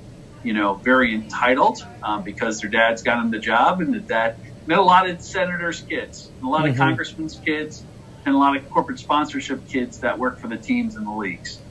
you 0.44 0.54
know 0.54 0.82
very 0.84 1.14
entitled 1.14 1.78
um, 2.06 2.24
because 2.24 2.60
their 2.60 2.70
dads 2.70 3.02
got 3.04 3.18
them 3.18 3.32
the 3.32 3.40
job 3.40 3.80
and 3.82 3.94
that 3.94 4.08
that 4.08 4.36
met 4.68 4.78
a 4.80 4.84
lot 4.84 5.10
of 5.10 5.22
senators 5.22 5.84
kids 5.90 6.34
a 6.44 6.48
lot 6.48 6.66
Mhm. 6.66 6.72
of 6.72 6.78
congressmen's 6.78 7.40
kids 7.46 7.88
and 8.26 8.36
a 8.36 8.38
lot 8.38 8.56
of 8.58 8.64
corporate 8.74 9.00
sponsorship 9.00 9.62
kids 9.72 10.00
that 10.00 10.18
work 10.20 10.40
for 10.40 10.48
the 10.48 10.58
teams 10.58 10.96
and 10.96 11.06
the 11.08 11.12
leagues 11.12 11.62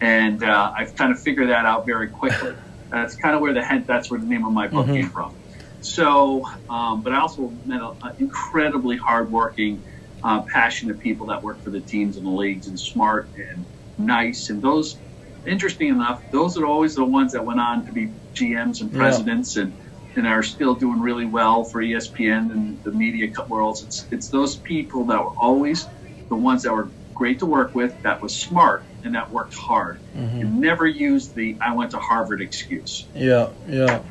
and 0.00 0.42
uh, 0.44 0.72
I've 0.78 0.94
kind 0.94 1.12
of 1.12 1.20
figured 1.20 1.50
that 1.50 1.66
out 1.66 1.84
very 1.86 2.08
quickly. 2.10 2.52
That's 2.92 3.16
kind 3.16 3.34
of 3.34 3.40
where 3.40 3.52
the 3.52 3.62
head. 3.62 3.84
That's 3.88 4.10
where 4.10 4.20
the 4.20 4.26
name 4.26 4.44
of 4.46 4.52
my 4.52 4.68
book 4.68 4.86
Mhm. 4.86 4.94
came 4.94 5.10
from. 5.10 5.36
So, 5.80 6.42
um, 6.70 7.02
but 7.02 7.12
I 7.12 7.20
also 7.20 7.54
met 7.64 7.80
a, 7.80 7.86
a 8.06 8.14
incredibly 8.18 8.96
hardworking, 8.96 9.82
uh, 10.22 10.42
passionate 10.52 10.98
people 10.98 11.26
that 11.28 11.42
work 11.42 11.62
for 11.62 11.70
the 11.70 11.80
teams 11.80 12.16
and 12.16 12.26
the 12.26 12.30
leagues, 12.30 12.66
and 12.66 12.78
smart 12.78 13.30
and 13.36 13.66
nice. 13.96 14.50
And 14.50 14.62
those, 14.62 15.00
interesting 15.46 15.88
enough, 15.88 16.22
those 16.30 16.56
are 16.58 16.66
always 16.66 16.94
the 16.94 17.04
ones 17.04 17.32
that 17.32 17.44
went 17.44 17.60
on 17.60 17.86
to 17.86 17.92
be 17.92 18.14
GMs 18.34 18.80
and 18.80 18.92
Yeah. 18.92 18.98
presidents 18.98 19.56
and 19.56 19.78
and 20.16 20.26
are 20.26 20.42
still 20.42 20.74
doing 20.74 20.98
really 20.98 21.26
well 21.26 21.62
for 21.62 21.80
ESPN 21.80 22.50
and 22.50 22.80
the 22.82 22.90
media 22.90 23.30
worlds. 23.48 23.82
It's 23.84 24.06
it's 24.10 24.28
those 24.30 24.56
people 24.56 25.06
that 25.06 25.20
were 25.20 25.34
always 25.40 25.86
the 26.28 26.36
ones 26.36 26.62
that 26.64 26.72
were 26.72 26.90
great 27.14 27.38
to 27.40 27.46
work 27.46 27.74
with, 27.74 27.94
that 28.02 28.20
was 28.22 28.36
smart 28.36 28.84
and 29.04 29.14
that 29.14 29.32
worked 29.32 29.54
hard, 29.54 30.00
Mm-hmm. 30.16 30.40
and 30.40 30.60
never 30.60 30.86
used 30.86 31.34
the 31.36 31.56
"I 31.60 31.74
went 31.74 31.92
to 31.92 31.98
Harvard" 31.98 32.40
excuse. 32.40 33.06
Yeah, 33.14 33.50
yeah. 33.68 34.02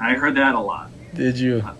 I 0.00 0.14
heard 0.14 0.36
that 0.36 0.54
a 0.54 0.60
lot. 0.60 0.92
Did 1.12 1.38
you? 1.40 1.62
I, 1.64 1.72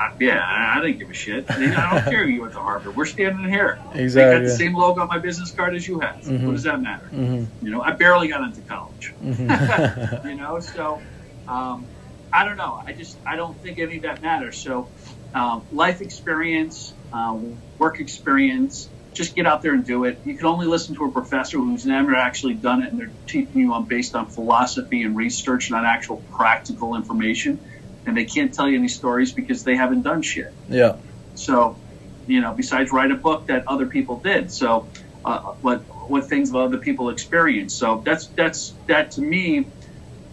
I, 0.00 0.08
yeah, 0.18 0.38
I, 0.38 0.78
I 0.78 0.80
didn't 0.82 0.98
give 0.98 1.10
a 1.10 1.14
shit. 1.14 1.44
I 1.50 1.58
don't 1.58 2.04
care 2.10 2.24
you 2.26 2.40
went 2.40 2.54
to 2.54 2.60
Harvard. 2.60 2.96
We're 2.96 3.04
standing 3.04 3.48
here. 3.50 3.78
I 3.92 4.32
got 4.38 4.42
the 4.44 4.56
same 4.56 4.74
logo 4.74 5.02
on 5.02 5.08
my 5.08 5.18
business 5.18 5.52
card 5.52 5.74
as 5.74 5.86
you 5.86 6.00
have. 6.00 6.22
Mhm. 6.24 6.46
What 6.46 6.52
does 6.52 6.62
that 6.62 6.80
matter? 6.80 7.10
Mm-hmm. 7.12 7.66
You 7.66 7.70
know, 7.70 7.82
I 7.82 7.92
barely 7.92 8.28
got 8.28 8.42
into 8.42 8.62
college. 8.62 9.14
Mm-hmm. 9.22 10.26
you 10.28 10.36
know, 10.36 10.58
so 10.60 11.00
um, 11.46 11.90
I 12.32 12.44
don't 12.44 12.56
know. 12.56 12.78
I 12.86 12.92
just 12.94 13.18
I 13.26 13.36
don't 13.36 13.60
think 13.60 13.78
any 13.78 13.96
of 13.96 14.02
that 14.04 14.22
matters. 14.22 14.62
So 14.62 14.90
um, 15.34 15.66
life 15.70 16.00
experience, 16.00 16.94
um, 17.12 17.62
work 17.78 18.00
experience. 18.00 18.90
Just 19.12 19.34
get 19.34 19.44
out 19.44 19.60
there 19.60 19.74
and 19.74 19.84
do 19.84 20.04
it. 20.04 20.20
You 20.24 20.38
can 20.38 20.46
only 20.46 20.68
listen 20.68 20.94
to 20.94 21.04
a 21.04 21.10
professor 21.10 21.58
who's 21.58 21.84
never 21.84 22.14
actually 22.14 22.54
done 22.54 22.82
it, 22.84 22.92
and 22.92 23.00
they're 23.00 23.12
teaching 23.26 23.60
you 23.62 23.72
on 23.72 23.88
based 23.88 24.14
on 24.14 24.30
philosophy 24.30 25.02
and 25.02 25.16
research, 25.16 25.68
not 25.68 25.84
actual 25.84 26.24
practical 26.38 26.94
information. 26.94 27.60
And 28.06 28.16
they 28.16 28.24
can't 28.24 28.52
tell 28.54 28.68
you 28.68 28.78
any 28.78 28.88
stories 28.88 29.34
because 29.34 29.64
they 29.64 29.76
haven't 29.76 30.02
done 30.02 30.22
shit. 30.22 30.46
yeah. 30.68 30.98
So, 31.34 31.82
you 32.26 32.40
know, 32.40 32.54
besides 32.54 32.92
write 32.92 33.10
a 33.10 33.16
book 33.16 33.48
that 33.48 33.64
other 33.68 33.86
people 33.86 34.20
did. 34.24 34.50
So, 34.52 34.90
uh, 35.24 35.40
what 35.60 35.86
what 36.08 36.28
things 36.28 36.52
other 36.54 36.78
people 36.78 37.10
experienced. 37.10 37.78
So 37.78 38.02
that's 38.04 38.32
that's 38.36 38.78
that 38.88 39.12
to 39.12 39.22
me, 39.22 39.72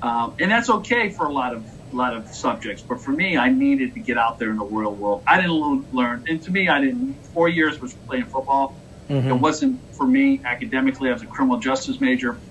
um, 0.01 0.35
and 0.39 0.51
that's 0.51 0.69
okay 0.69 1.11
for 1.11 1.27
a 1.27 1.33
lot 1.33 1.55
of 1.55 1.63
a 1.93 1.95
lot 1.95 2.15
of 2.15 2.27
subjects. 2.29 2.83
But 2.89 3.01
for 3.03 3.11
me, 3.11 3.37
I 3.37 3.49
needed 3.49 3.93
to 3.95 4.01
get 4.01 4.17
out 4.17 4.39
there 4.39 4.51
in 4.51 4.57
the 4.57 4.65
real 4.65 4.95
world. 4.95 5.23
I 5.27 5.37
didn't 5.41 5.87
learn, 5.91 6.23
and 6.27 6.41
to 6.43 6.51
me, 6.51 6.69
I 6.69 6.81
didn't. 6.81 7.21
Four 7.33 7.49
years 7.49 7.79
was 7.81 7.95
playing 8.09 8.25
football. 8.27 8.81
It 9.09 9.13
Mm-hmm. 9.13 9.39
wasn't 9.41 9.81
for 9.97 10.07
me 10.07 10.41
academically. 10.45 11.09
I 11.09 11.13
was 11.13 11.23
a 11.23 11.27
criminal 11.27 11.59
justice 11.59 11.99
major. 12.01 12.43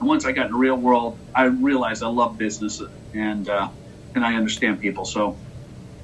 And 0.00 0.08
once 0.08 0.26
I 0.26 0.32
got 0.32 0.46
in 0.46 0.52
the 0.52 0.58
real 0.58 0.76
world, 0.76 1.20
I 1.34 1.44
realized 1.44 2.02
I 2.02 2.08
love 2.08 2.38
business 2.38 2.80
and 3.14 3.48
uh, 3.48 3.70
and 4.14 4.24
I 4.24 4.34
understand 4.34 4.80
people. 4.80 5.04
So, 5.04 5.38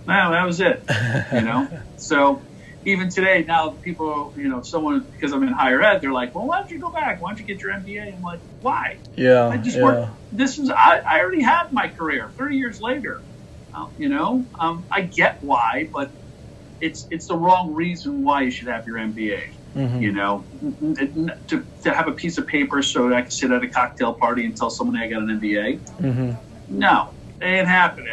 wow, 0.06 0.30
that 0.32 0.44
was 0.44 0.60
it 0.60 0.84
you 1.32 1.42
know 1.42 1.68
so 1.96 2.42
even 2.84 3.08
today 3.10 3.44
now 3.46 3.70
people 3.84 4.32
you 4.36 4.48
know 4.48 4.62
someone 4.62 5.06
because 5.12 5.32
i'm 5.32 5.42
in 5.42 5.52
higher 5.52 5.82
ed 5.82 6.00
they're 6.00 6.12
like 6.12 6.34
well 6.34 6.46
why 6.46 6.58
don't 6.58 6.70
you 6.70 6.80
go 6.80 6.90
back 6.92 7.20
why 7.20 7.30
don't 7.30 7.38
you 7.38 7.46
get 7.46 7.62
your 7.62 7.72
mba 7.72 8.12
i'm 8.14 8.22
like 8.22 8.40
why 8.60 8.98
Yeah. 9.16 9.48
i 9.48 9.56
just 9.58 9.76
yeah. 9.76 9.84
work 9.84 10.08
this 10.32 10.58
is 10.58 10.70
I, 10.70 11.00
I 11.08 11.20
already 11.20 11.42
have 11.42 11.66
my 11.72 11.88
career 11.88 12.32
30 12.38 12.56
years 12.56 12.80
later 12.80 13.22
uh, 13.76 13.86
you 13.96 14.08
know 14.08 14.46
um, 14.58 14.86
i 14.90 15.02
get 15.02 15.38
why 15.42 15.88
but 15.92 16.12
it's 16.80 17.06
it's 17.10 17.26
the 17.26 17.36
wrong 17.36 17.72
reason 17.72 18.24
why 18.24 18.42
you 18.42 18.50
should 18.50 18.68
have 18.68 18.84
your 18.86 18.96
mba 18.96 19.42
Mhm. 19.76 20.02
you 20.02 20.10
know 20.12 20.48
to, 21.46 21.64
to 21.84 21.94
have 21.94 22.08
a 22.08 22.12
piece 22.12 22.38
of 22.38 22.46
paper 22.48 22.82
so 22.82 23.08
that 23.08 23.14
i 23.14 23.22
can 23.22 23.30
sit 23.30 23.52
at 23.52 23.62
a 23.62 23.68
cocktail 23.68 24.14
party 24.14 24.44
and 24.44 24.56
tell 24.56 24.68
someone 24.70 24.96
i 24.96 25.06
got 25.06 25.22
an 25.22 25.28
mba 25.40 25.80
Mhm. 26.00 26.40
no 26.68 27.14
ain't 27.42 27.68
happening 27.68 28.12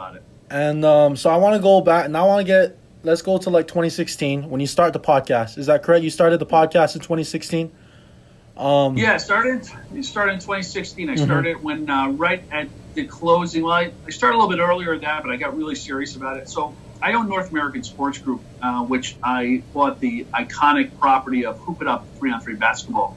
And 0.49 0.85
um, 0.85 1.15
so 1.15 1.29
I 1.29 1.37
want 1.37 1.55
to 1.55 1.61
go 1.61 1.81
back. 1.81 2.09
Now 2.09 2.25
I 2.25 2.27
want 2.27 2.39
to 2.41 2.51
get. 2.51 2.77
Let's 3.03 3.21
go 3.21 3.37
to 3.37 3.49
like 3.49 3.67
2016 3.67 4.49
when 4.49 4.59
you 4.59 4.67
start 4.67 4.91
the 4.93 4.99
podcast. 4.99 5.57
Is 5.57 5.67
that 5.67 5.83
correct? 5.83 6.03
You 6.03 6.09
started 6.09 6.39
the 6.39 6.45
podcast 6.45 6.95
in 6.95 7.01
2016. 7.01 7.71
Um, 8.57 8.97
Yeah, 8.97 9.13
I 9.13 9.17
started. 9.17 9.67
It 9.93 10.03
started 10.03 10.33
in 10.33 10.39
2016. 10.39 11.09
I 11.09 11.13
Mhm. 11.13 11.23
started 11.25 11.63
when 11.63 11.89
uh, 11.89 12.09
right 12.09 12.43
at 12.51 12.69
the 12.95 13.05
closing. 13.05 13.63
Well, 13.63 13.73
I, 13.73 13.91
I 14.05 14.09
started 14.09 14.35
a 14.35 14.39
little 14.39 14.49
bit 14.49 14.59
earlier 14.61 14.91
than 14.93 15.01
that, 15.01 15.23
but 15.23 15.31
I 15.31 15.35
got 15.37 15.55
really 15.55 15.75
serious 15.75 16.15
about 16.15 16.37
it. 16.37 16.49
So 16.49 16.75
I 17.01 17.13
own 17.13 17.29
North 17.29 17.51
American 17.51 17.83
Sports 17.83 18.17
Group, 18.17 18.41
uh, 18.61 18.83
which 18.83 19.15
I 19.23 19.61
bought 19.73 19.99
the 19.99 20.25
iconic 20.33 20.97
property 20.99 21.45
of 21.45 21.59
Hoop 21.59 21.81
It 21.81 21.87
Up 21.87 22.07
three 22.17 22.31
on 22.31 22.41
three 22.41 22.55
basketball, 22.55 23.15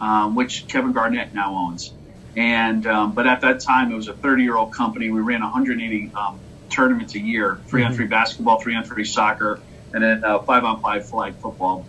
um, 0.00 0.34
which 0.34 0.66
Kevin 0.66 0.92
Garnett 0.92 1.32
now 1.32 1.54
owns. 1.54 1.94
And 2.36 2.86
um, 2.86 3.14
but 3.14 3.26
at 3.26 3.42
that 3.42 3.60
time, 3.60 3.92
it 3.92 3.94
was 3.94 4.08
a 4.08 4.14
30 4.14 4.42
year 4.42 4.56
old 4.56 4.72
company. 4.74 5.10
We 5.10 5.20
ran 5.20 5.40
180 5.40 6.12
um, 6.20 6.42
tournaments 6.74 7.14
a 7.14 7.20
year: 7.20 7.62
three 7.70 7.84
on 7.84 7.94
three 7.94 8.06
basketball, 8.06 8.60
three 8.60 8.74
on 8.74 8.84
three 8.84 9.04
soccer, 9.04 9.62
and 9.92 10.02
then 10.02 10.24
uh, 10.24 10.40
five 10.40 10.64
on 10.64 10.80
five 10.80 11.08
flag 11.08 11.38
football. 11.40 11.88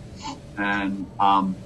And 0.56 1.08
um, 1.18 1.64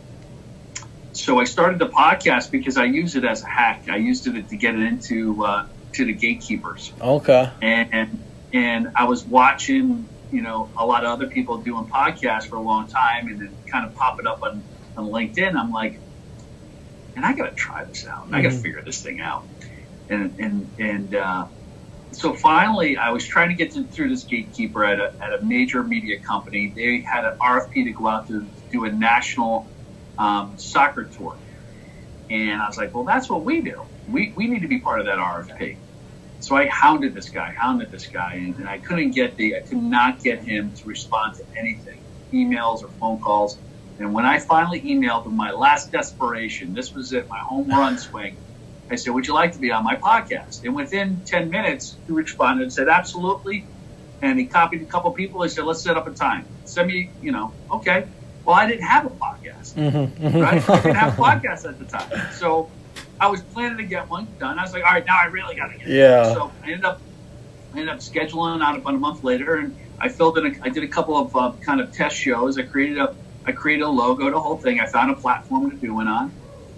so 1.12 1.39
I 1.41 1.45
started 1.45 1.78
the 1.78 1.89
podcast 1.89 2.51
because 2.51 2.76
I 2.78 2.85
use 2.85 3.16
it 3.16 3.24
as 3.24 3.43
a 3.43 3.47
hack. 3.47 3.85
I 3.91 3.97
used 3.97 4.26
it 4.26 4.49
to 4.49 4.57
get 4.57 4.74
it 4.74 4.83
into 4.83 5.45
uh, 5.45 5.66
to 5.95 6.05
the 6.07 6.14
gatekeepers, 6.14 6.95
Okay. 7.01 7.51
and 7.61 8.24
and 8.53 8.89
I 8.97 9.05
was 9.05 9.26
watching, 9.26 10.09
you 10.31 10.43
know, 10.43 10.72
a 10.78 10.87
lot 10.87 11.05
of 11.05 11.11
other 11.11 11.26
people 11.28 11.62
doing 11.62 11.87
podcasts 11.95 12.45
for 12.45 12.57
a 12.57 12.62
long 12.62 12.89
time, 12.89 13.28
and 13.28 13.41
then 13.41 13.59
kind 13.70 13.87
of 13.87 13.95
pop 13.95 14.16
it 14.20 14.26
up 14.26 14.41
on 14.43 14.64
on 14.97 15.05
LinkedIn. 15.05 15.55
I'm 15.55 15.70
like, 15.70 16.01
and 17.16 17.24
I 17.24 17.34
got 17.34 17.50
to 17.50 17.54
try 17.54 17.84
this 17.84 18.06
out. 18.06 18.28
I 18.32 18.42
got 18.42 18.52
to 18.52 18.58
figure 18.58 18.82
this 18.84 19.02
thing 19.02 19.20
out, 19.20 19.46
and 20.08 20.38
and 20.38 20.74
and. 20.78 21.14
Uh, 21.14 21.46
so 22.12 22.34
finally, 22.34 22.96
I 22.96 23.11
was 23.11 23.24
trying 23.24 23.50
to 23.50 23.54
get 23.54 23.72
to, 23.74 23.86
through 23.86 24.08
this 24.08 24.24
gatekeeper 24.24 24.84
at 24.84 24.98
a, 24.98 25.14
at 25.20 25.32
a 25.32 25.44
major 25.44 25.82
media 25.84 26.18
company. 26.18 26.72
They 26.74 27.02
had 27.02 27.24
an 27.24 27.34
RFP 27.40 27.84
to 27.84 27.92
go 27.92 28.08
out 28.08 28.26
to 28.28 28.50
do 28.72 28.84
a 28.84 28.92
national 28.92 29.70
um, 30.18 30.58
soccer 30.58 31.04
tour. 31.04 31.40
And 32.28 32.61
I 32.62 32.66
was 32.66 32.76
like, 32.76 32.94
well, 32.94 33.04
that's 33.04 33.28
what 33.28 33.44
we 33.44 33.62
do. 33.62 33.82
We, 34.06 34.32
we 34.36 34.48
need 34.48 34.62
to 34.62 34.68
be 34.68 34.80
part 34.80 35.00
of 35.00 35.06
that 35.06 35.18
RFP. 35.18 35.78
So 36.40 36.56
I 36.56 36.66
hounded 36.66 37.14
this 37.14 37.28
guy, 37.28 37.52
hounded 37.56 37.90
this 37.90 38.06
guy, 38.06 38.34
and, 38.34 38.56
and 38.56 38.68
I 38.68 38.78
couldn't 38.78 39.12
get 39.12 39.36
the, 39.36 39.56
I 39.56 39.61
could 39.61 39.82
not 39.82 40.22
get 40.22 40.42
him 40.42 40.72
to 40.74 40.88
respond 40.88 41.34
to 41.36 41.44
anything, 41.58 42.00
emails 42.32 42.82
or 42.82 42.90
phone 43.00 43.20
calls. 43.20 43.58
And 44.01 44.14
when 44.14 44.24
I 44.24 44.38
finally 44.38 44.80
emailed 44.80 45.26
him, 45.26 45.36
my 45.36 45.53
last 45.53 45.92
desperation, 45.92 46.72
this 46.72 46.94
was 46.94 47.12
it, 47.12 47.28
my 47.28 47.38
home 47.38 47.68
run 47.68 47.98
swing. 47.98 48.34
I 48.90 48.96
said, 48.96 49.12
Would 49.12 49.26
you 49.26 49.34
like 49.34 49.53
to 49.53 49.59
be 49.59 49.70
on 49.70 49.84
my 49.84 49.96
podcast? 49.96 50.64
And 50.64 50.74
within 50.74 51.20
10 51.26 51.51
minutes, 51.51 51.96
he 52.07 52.12
responded 52.12 52.62
and 52.62 52.72
said, 52.72 52.88
Absolutely. 52.88 53.66
And 54.22 54.38
he 54.38 54.46
copied 54.46 54.80
a 54.80 54.86
couple 54.86 55.11
people. 55.12 55.42
He 55.42 55.51
said, 55.51 55.64
Let's 55.64 55.82
set 55.82 55.98
up 55.98 56.07
a 56.07 56.12
time. 56.12 56.46
Send 56.64 56.88
me, 56.88 57.11
you 57.20 57.30
know, 57.30 57.53
okay. 57.70 58.09
Well, 58.44 58.57
I 58.57 58.66
didn't 58.66 58.86
have 58.86 59.05
a 59.05 59.11
podcast, 59.11 59.74
mm-hmm. 59.74 60.26
mm-hmm. 60.26 60.38
right? 60.38 60.68
I 60.68 60.76
didn't 60.80 60.96
have 60.96 61.18
a 61.18 61.22
podcast 61.22 61.68
at 61.68 61.78
the 61.78 61.84
time. 61.84 62.32
So 62.32 62.70
I 63.20 63.28
was 63.28 63.42
planning 63.42 63.76
to 63.78 63.84
get 63.84 64.09
one 64.09 64.26
done. 64.38 64.59
I 64.59 64.62
was 64.62 64.72
like, 64.72 64.82
All 64.82 64.92
right, 64.92 65.05
now 65.05 65.18
I 65.20 65.26
really 65.26 65.55
got 65.55 65.72
to 65.72 65.78
get 65.78 65.86
it. 65.86 65.94
yeah. 65.94 66.32
So 66.32 66.51
I 66.64 66.70
ended 66.70 66.86
up, 66.86 67.03
I 67.74 67.80
ended 67.80 67.94
up 67.94 68.01
scheduling 68.01 68.62
out 68.62 68.76
about 68.76 68.94
a 68.94 68.98
month 68.98 69.24
later. 69.24 69.57
And 69.57 69.76
I 69.98 70.09
filled 70.09 70.38
in, 70.38 70.46
a, 70.46 70.59
I 70.62 70.70
did 70.70 70.84
a 70.84 70.88
couple 70.88 71.18
of 71.18 71.36
uh, 71.36 71.53
kind 71.61 71.82
of 71.82 71.92
test 71.92 72.16
shows. 72.16 72.57
I 72.57 72.62
created 72.62 72.96
a, 72.96 73.14
I 73.45 73.53
created 73.53 73.82
a 73.82 73.88
logo, 73.88 74.30
the 74.30 74.41
whole 74.41 74.57
thing. 74.57 74.80
I 74.80 74.86
found 74.86 75.11
a 75.11 75.14
platform 75.14 75.70
to 75.70 75.76
do 75.76 76.01
it 76.01 76.07
on 76.07 76.32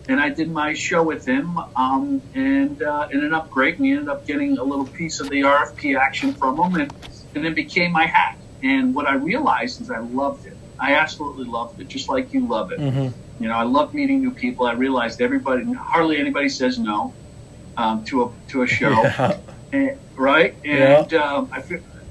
and 0.09 0.21
I 0.21 0.29
did 0.29 0.51
my 0.51 0.75
show 0.75 1.03
with 1.03 1.27
him, 1.27 1.59
um, 1.77 2.23
and 2.35 2.83
uh, 2.83 3.09
ended 3.13 3.33
up 3.33 3.51
great. 3.51 3.79
We 3.79 3.93
ended 3.93 4.09
up 4.09 4.27
getting 4.27 4.59
a 4.59 4.65
little 4.65 4.87
piece 4.87 5.21
of 5.21 5.31
the 5.31 5.43
RFP 5.43 5.99
action 5.99 6.33
from 6.35 6.59
him, 6.59 6.81
and, 6.81 6.95
and 7.35 7.47
it 7.47 7.55
became 7.55 7.93
my 7.93 8.07
hat. 8.07 8.37
And 8.63 8.95
what 8.95 9.07
I 9.07 9.15
realized 9.15 9.81
is 9.81 9.91
I 9.91 9.99
loved 9.99 10.47
it. 10.47 10.57
I 10.79 10.95
absolutely 10.95 11.45
loved 11.45 11.81
it, 11.81 11.89
just 11.89 12.09
like 12.09 12.33
you 12.33 12.47
love 12.47 12.73
it. 12.73 12.81
Mm-hmm. 12.81 13.43
You 13.43 13.49
know, 13.49 13.55
I 13.55 13.63
love 13.63 13.95
meeting 13.95 14.21
new 14.21 14.33
people. 14.33 14.67
I 14.67 14.73
realized 14.73 15.21
everybody, 15.21 15.73
hardly 15.73 16.19
anybody 16.19 16.49
says 16.49 16.79
no 16.79 17.15
um, 17.77 18.05
to 18.07 18.25
a 18.25 18.33
to 18.49 18.63
a 18.63 18.67
show, 18.67 18.91
yeah. 19.03 19.39
and, 19.73 19.99
right? 20.17 20.55
And 20.65 21.13
yeah. 21.13 21.23
um, 21.23 21.49
I 21.53 21.63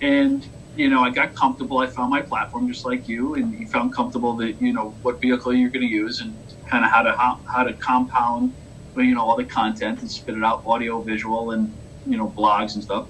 and 0.02 0.48
you 0.82 0.90
know, 0.90 1.04
I 1.04 1.12
got 1.12 1.36
comfortable. 1.36 1.78
I 1.78 1.86
found 1.86 2.10
my 2.10 2.24
platform 2.24 2.68
just 2.68 2.86
like 2.86 3.08
you, 3.08 3.36
and 3.36 3.54
you 3.60 3.68
found 3.68 3.94
comfortable 3.94 4.34
that 4.38 4.60
you 4.60 4.74
know 4.74 4.96
what 5.04 5.22
vehicle 5.22 5.54
you're 5.54 5.70
going 5.70 5.88
to 5.88 5.94
use, 5.94 6.22
and 6.22 6.36
kind 6.66 6.84
of 6.84 6.90
how 6.90 7.04
to 7.04 7.16
how, 7.16 7.40
how 7.48 7.64
to 7.64 7.74
compound, 7.74 8.52
you 8.98 9.14
know, 9.14 9.22
all 9.22 9.38
the 9.38 9.46
content 9.46 10.02
and 10.02 10.10
spit 10.10 10.36
it 10.36 10.44
out, 10.44 10.64
audio, 10.66 11.00
visual, 11.00 11.52
and 11.52 11.72
you 12.08 12.18
know, 12.18 12.28
blogs 12.28 12.74
and 12.74 12.84
stuff. 12.84 13.08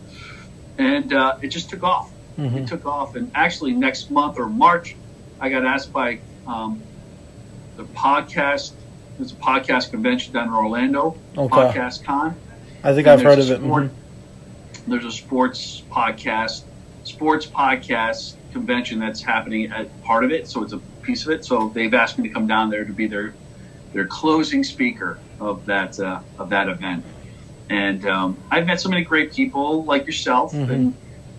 And 0.78 1.14
uh, 1.14 1.38
it 1.42 1.48
just 1.48 1.70
took 1.70 1.84
off. 1.84 2.12
Mm-hmm. 2.38 2.58
It 2.58 2.68
took 2.68 2.86
off, 2.86 3.16
and 3.16 3.32
actually 3.34 3.72
next 3.72 4.12
month 4.12 4.38
or 4.38 4.50
March, 4.50 4.98
I 5.40 5.48
got 5.48 5.66
asked 5.66 5.94
by 5.94 6.20
um, 6.46 6.82
the 7.78 7.86
podcast. 7.86 8.74
There's 9.18 9.32
a 9.32 9.36
podcast 9.36 9.92
convention 9.92 10.34
down 10.34 10.50
in 10.50 10.54
Orlando, 10.54 11.16
okay. 11.38 11.56
Podcast 11.56 12.04
Con. 12.04 12.36
I 12.84 12.94
think 12.94 13.08
I've 13.08 13.22
heard 13.22 13.40
of 13.40 13.50
it. 13.50 13.62
Mm-hmm. 13.62 14.92
There's 14.92 15.06
a 15.06 15.12
sports 15.12 15.84
podcast, 15.90 16.64
sports 17.04 17.46
podcast 17.46 18.36
convention 18.52 19.00
that's 19.00 19.22
happening 19.22 19.72
at 19.72 20.04
part 20.04 20.24
of 20.24 20.32
it. 20.32 20.48
So 20.48 20.64
it's 20.64 20.74
a 20.74 20.78
piece 21.02 21.26
of 21.26 21.32
it. 21.32 21.46
So 21.46 21.70
they've 21.70 21.94
asked 21.94 22.18
me 22.18 22.28
to 22.28 22.34
come 22.34 22.48
down 22.48 22.70
there 22.70 22.86
to 22.86 22.94
be 22.94 23.08
their 23.08 23.34
their 23.94 24.08
closing 24.08 24.64
speaker 24.64 25.20
of 25.40 25.66
that 25.66 26.00
uh, 26.00 26.22
of 26.38 26.50
that 26.50 26.70
event. 26.70 27.04
And 27.70 28.06
um, 28.06 28.38
I've 28.50 28.66
met 28.66 28.82
so 28.82 28.90
many 28.90 29.04
great 29.04 29.32
people 29.32 29.86
like 29.86 30.06
yourself, 30.06 30.54
mm-hmm. 30.54 30.72
and 30.72 30.96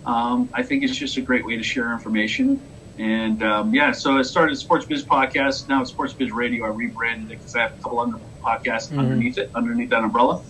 um, 0.06 0.48
I 0.52 0.62
think 0.62 0.82
it's 0.82 0.96
just 0.96 1.16
a 1.16 1.20
great 1.20 1.44
way 1.44 1.56
to 1.56 1.62
share 1.62 1.92
information. 1.92 2.60
And 2.98 3.42
um, 3.42 3.74
yeah, 3.74 3.92
so 3.92 4.18
I 4.18 4.22
started 4.22 4.56
Sports 4.56 4.86
Biz 4.86 5.04
podcast. 5.04 5.68
Now 5.68 5.82
it's 5.82 5.90
Sports 5.90 6.12
Biz 6.12 6.30
Radio. 6.30 6.64
I 6.64 6.68
rebranded 6.68 7.30
it 7.30 7.38
because 7.38 7.54
I 7.54 7.62
have 7.62 7.78
a 7.78 7.82
couple 7.82 8.00
other 8.00 8.18
podcasts 8.42 8.88
mm-hmm. 8.88 8.98
underneath 8.98 9.38
it, 9.38 9.50
underneath 9.54 9.90
that 9.90 10.04
umbrella. 10.04 10.42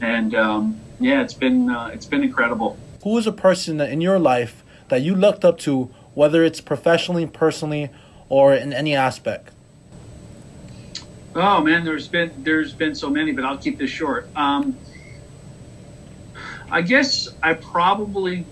And 0.00 0.34
um, 0.34 0.80
yeah, 1.00 1.22
it's 1.22 1.34
been 1.34 1.68
uh, 1.68 1.90
it's 1.92 2.06
been 2.06 2.22
incredible. 2.22 2.77
Who 3.02 3.16
is 3.18 3.26
a 3.26 3.32
person 3.32 3.80
in 3.80 4.00
your 4.00 4.18
life 4.18 4.64
that 4.88 5.02
you 5.02 5.14
looked 5.14 5.44
up 5.44 5.58
to, 5.60 5.90
whether 6.14 6.42
it's 6.42 6.60
professionally, 6.60 7.26
personally, 7.26 7.90
or 8.28 8.54
in 8.54 8.72
any 8.72 8.94
aspect? 8.94 9.52
Oh 11.34 11.60
man, 11.60 11.84
there's 11.84 12.08
been 12.08 12.32
there's 12.38 12.72
been 12.72 12.94
so 12.94 13.10
many, 13.10 13.32
but 13.32 13.44
I'll 13.44 13.58
keep 13.58 13.78
this 13.78 13.90
short. 13.90 14.28
Um, 14.34 14.76
I 16.70 16.82
guess 16.82 17.28
I 17.42 17.54
probably 17.54 18.44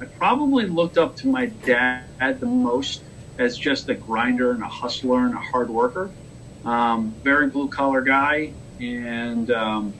I 0.00 0.06
probably 0.06 0.66
looked 0.66 0.98
up 0.98 1.16
to 1.18 1.28
my 1.28 1.46
dad 1.46 2.40
the 2.40 2.46
most 2.46 3.02
as 3.38 3.56
just 3.56 3.88
a 3.88 3.94
grinder 3.94 4.50
and 4.50 4.62
a 4.62 4.68
hustler 4.68 5.24
and 5.24 5.34
a 5.34 5.38
hard 5.38 5.70
worker. 5.70 6.10
Um, 6.64 7.14
very 7.22 7.48
blue 7.48 7.68
collar 7.68 8.00
guy, 8.00 8.52
and 8.80 9.50
um, 9.50 9.94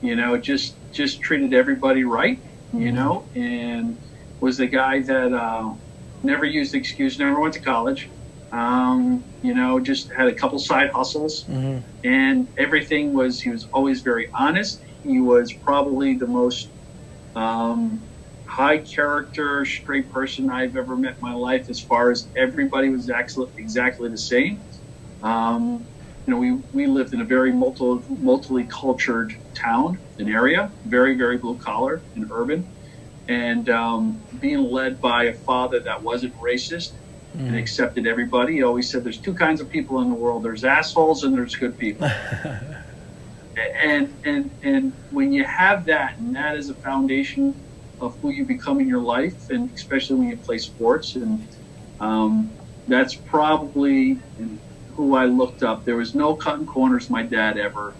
you 0.00 0.14
know 0.14 0.36
just 0.36 0.74
just 0.92 1.20
treated 1.20 1.52
everybody 1.54 2.04
right, 2.04 2.38
you 2.72 2.86
mm-hmm. 2.86 2.94
know, 2.94 3.24
and 3.34 3.98
was 4.40 4.58
the 4.58 4.66
guy 4.66 5.00
that 5.00 5.32
uh, 5.32 5.72
never 6.22 6.44
used 6.44 6.72
the 6.72 6.78
excuse, 6.78 7.18
never 7.18 7.40
went 7.40 7.54
to 7.54 7.60
college. 7.60 8.08
Um, 8.50 9.24
you 9.42 9.54
know, 9.54 9.80
just 9.80 10.10
had 10.10 10.28
a 10.28 10.32
couple 10.32 10.58
side 10.58 10.90
hustles, 10.90 11.44
mm-hmm. 11.44 11.78
and 12.06 12.46
everything 12.58 13.14
was. 13.14 13.40
He 13.40 13.50
was 13.50 13.66
always 13.72 14.02
very 14.02 14.28
honest. 14.32 14.82
He 15.04 15.20
was 15.20 15.52
probably 15.52 16.16
the 16.16 16.26
most 16.26 16.68
um, 17.34 18.02
high 18.44 18.78
character, 18.78 19.64
straight 19.64 20.12
person 20.12 20.50
I've 20.50 20.76
ever 20.76 20.96
met 20.96 21.16
in 21.16 21.22
my 21.22 21.32
life. 21.32 21.70
As 21.70 21.80
far 21.80 22.10
as 22.10 22.26
everybody 22.36 22.90
was 22.90 23.08
exactly 23.08 23.46
exactly 23.56 24.08
the 24.10 24.18
same. 24.18 24.60
Um, 25.22 25.86
you 26.26 26.32
know, 26.32 26.38
we, 26.38 26.52
we 26.72 26.86
lived 26.86 27.14
in 27.14 27.20
a 27.20 27.24
very 27.24 27.52
multi, 27.52 28.04
multi 28.08 28.64
cultured 28.64 29.34
town, 29.54 29.98
an 30.18 30.28
area, 30.28 30.70
very, 30.84 31.16
very 31.16 31.36
blue 31.36 31.58
collar 31.58 32.00
and 32.14 32.30
urban. 32.30 32.66
And 33.28 33.68
um, 33.68 34.20
being 34.40 34.62
led 34.62 35.00
by 35.00 35.24
a 35.24 35.34
father 35.34 35.80
that 35.80 36.02
wasn't 36.02 36.36
racist 36.40 36.92
mm. 37.36 37.46
and 37.46 37.56
accepted 37.56 38.06
everybody. 38.06 38.54
He 38.54 38.62
always 38.62 38.90
said 38.90 39.04
there's 39.04 39.18
two 39.18 39.34
kinds 39.34 39.60
of 39.60 39.68
people 39.68 40.00
in 40.00 40.08
the 40.08 40.14
world 40.14 40.42
there's 40.42 40.64
assholes 40.64 41.24
and 41.24 41.34
there's 41.34 41.56
good 41.56 41.78
people. 41.78 42.08
and, 43.82 44.12
and, 44.24 44.50
and 44.62 44.92
when 45.10 45.32
you 45.32 45.44
have 45.44 45.86
that, 45.86 46.18
and 46.18 46.36
that 46.36 46.56
is 46.56 46.68
a 46.68 46.74
foundation 46.74 47.54
of 48.00 48.18
who 48.20 48.30
you 48.30 48.44
become 48.44 48.80
in 48.80 48.88
your 48.88 49.00
life, 49.00 49.50
and 49.50 49.70
especially 49.72 50.16
when 50.16 50.28
you 50.28 50.36
play 50.36 50.58
sports, 50.58 51.14
and 51.14 51.46
um, 52.00 52.50
that's 52.88 53.14
probably 53.14 54.18
who 55.02 55.16
I 55.16 55.26
looked 55.26 55.62
up. 55.62 55.84
There 55.84 55.96
was 55.96 56.14
no 56.14 56.34
cutting 56.34 56.66
corners, 56.66 57.10
my 57.10 57.22
dad 57.22 57.58
ever. 57.58 57.94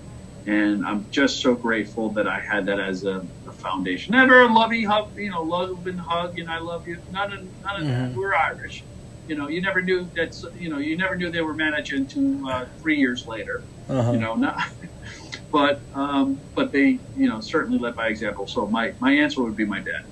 And 0.46 0.84
I'm 0.84 1.06
just 1.10 1.40
so 1.40 1.54
grateful 1.54 2.10
that 2.10 2.26
I 2.26 2.40
had 2.40 2.66
that 2.66 2.80
as 2.80 3.04
a, 3.04 3.24
a 3.46 3.52
foundation. 3.52 4.12
Never 4.12 4.42
a 4.42 4.52
lovey 4.52 4.84
hug, 4.84 5.16
you 5.16 5.30
know, 5.30 5.42
love 5.42 5.86
and 5.86 6.00
hug, 6.00 6.38
and 6.38 6.50
I 6.50 6.58
love 6.58 6.88
you. 6.88 6.98
None 7.12 7.32
of, 7.32 7.62
none 7.62 7.76
of 7.76 7.82
mm-hmm. 7.82 8.08
that. 8.08 8.14
We're 8.14 8.34
Irish 8.34 8.82
you 9.28 9.36
know, 9.36 9.48
you 9.48 9.60
never 9.60 9.80
knew 9.80 10.08
that, 10.14 10.36
you 10.58 10.68
know, 10.68 10.78
you 10.78 10.96
never 10.96 11.16
knew 11.16 11.30
they 11.30 11.42
were 11.42 11.54
managing 11.54 12.06
to 12.06 12.48
uh, 12.48 12.66
three 12.80 12.98
years 12.98 13.26
later, 13.26 13.62
uh-huh. 13.88 14.12
you 14.12 14.18
know, 14.18 14.34
not, 14.34 14.68
but, 15.52 15.80
um, 15.94 16.40
but 16.54 16.72
they, 16.72 16.98
you 17.16 17.28
know, 17.28 17.40
certainly 17.40 17.78
led 17.78 17.94
by 17.94 18.08
example. 18.08 18.46
So 18.46 18.66
my, 18.66 18.94
my 19.00 19.12
answer 19.12 19.42
would 19.42 19.56
be 19.56 19.64
my 19.64 19.80
dad. 19.80 20.04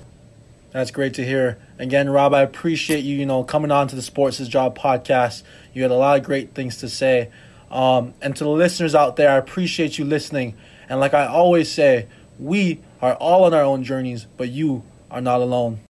That's 0.71 0.91
great 0.91 1.15
to 1.15 1.25
hear. 1.25 1.57
Again, 1.79 2.09
Rob, 2.09 2.33
I 2.33 2.41
appreciate 2.41 3.03
you, 3.03 3.17
you 3.17 3.25
know, 3.25 3.43
coming 3.43 3.71
on 3.71 3.89
to 3.89 3.95
the 3.95 4.01
Sports 4.01 4.39
is 4.39 4.47
Job 4.47 4.77
podcast. 4.77 5.43
You 5.73 5.81
had 5.81 5.91
a 5.91 5.95
lot 5.95 6.17
of 6.17 6.25
great 6.25 6.53
things 6.53 6.77
to 6.77 6.87
say. 6.87 7.29
Um, 7.69 8.13
and 8.21 8.35
to 8.37 8.45
the 8.45 8.49
listeners 8.49 8.95
out 8.95 9.17
there, 9.17 9.31
I 9.31 9.37
appreciate 9.37 9.97
you 9.97 10.05
listening. 10.05 10.55
And 10.87 11.01
like 11.01 11.13
I 11.13 11.27
always 11.27 11.69
say, 11.69 12.07
we 12.39 12.79
are 13.01 13.15
all 13.15 13.43
on 13.43 13.53
our 13.53 13.63
own 13.63 13.83
journeys, 13.83 14.27
but 14.37 14.47
you 14.49 14.83
are 15.09 15.21
not 15.21 15.41
alone. 15.41 15.81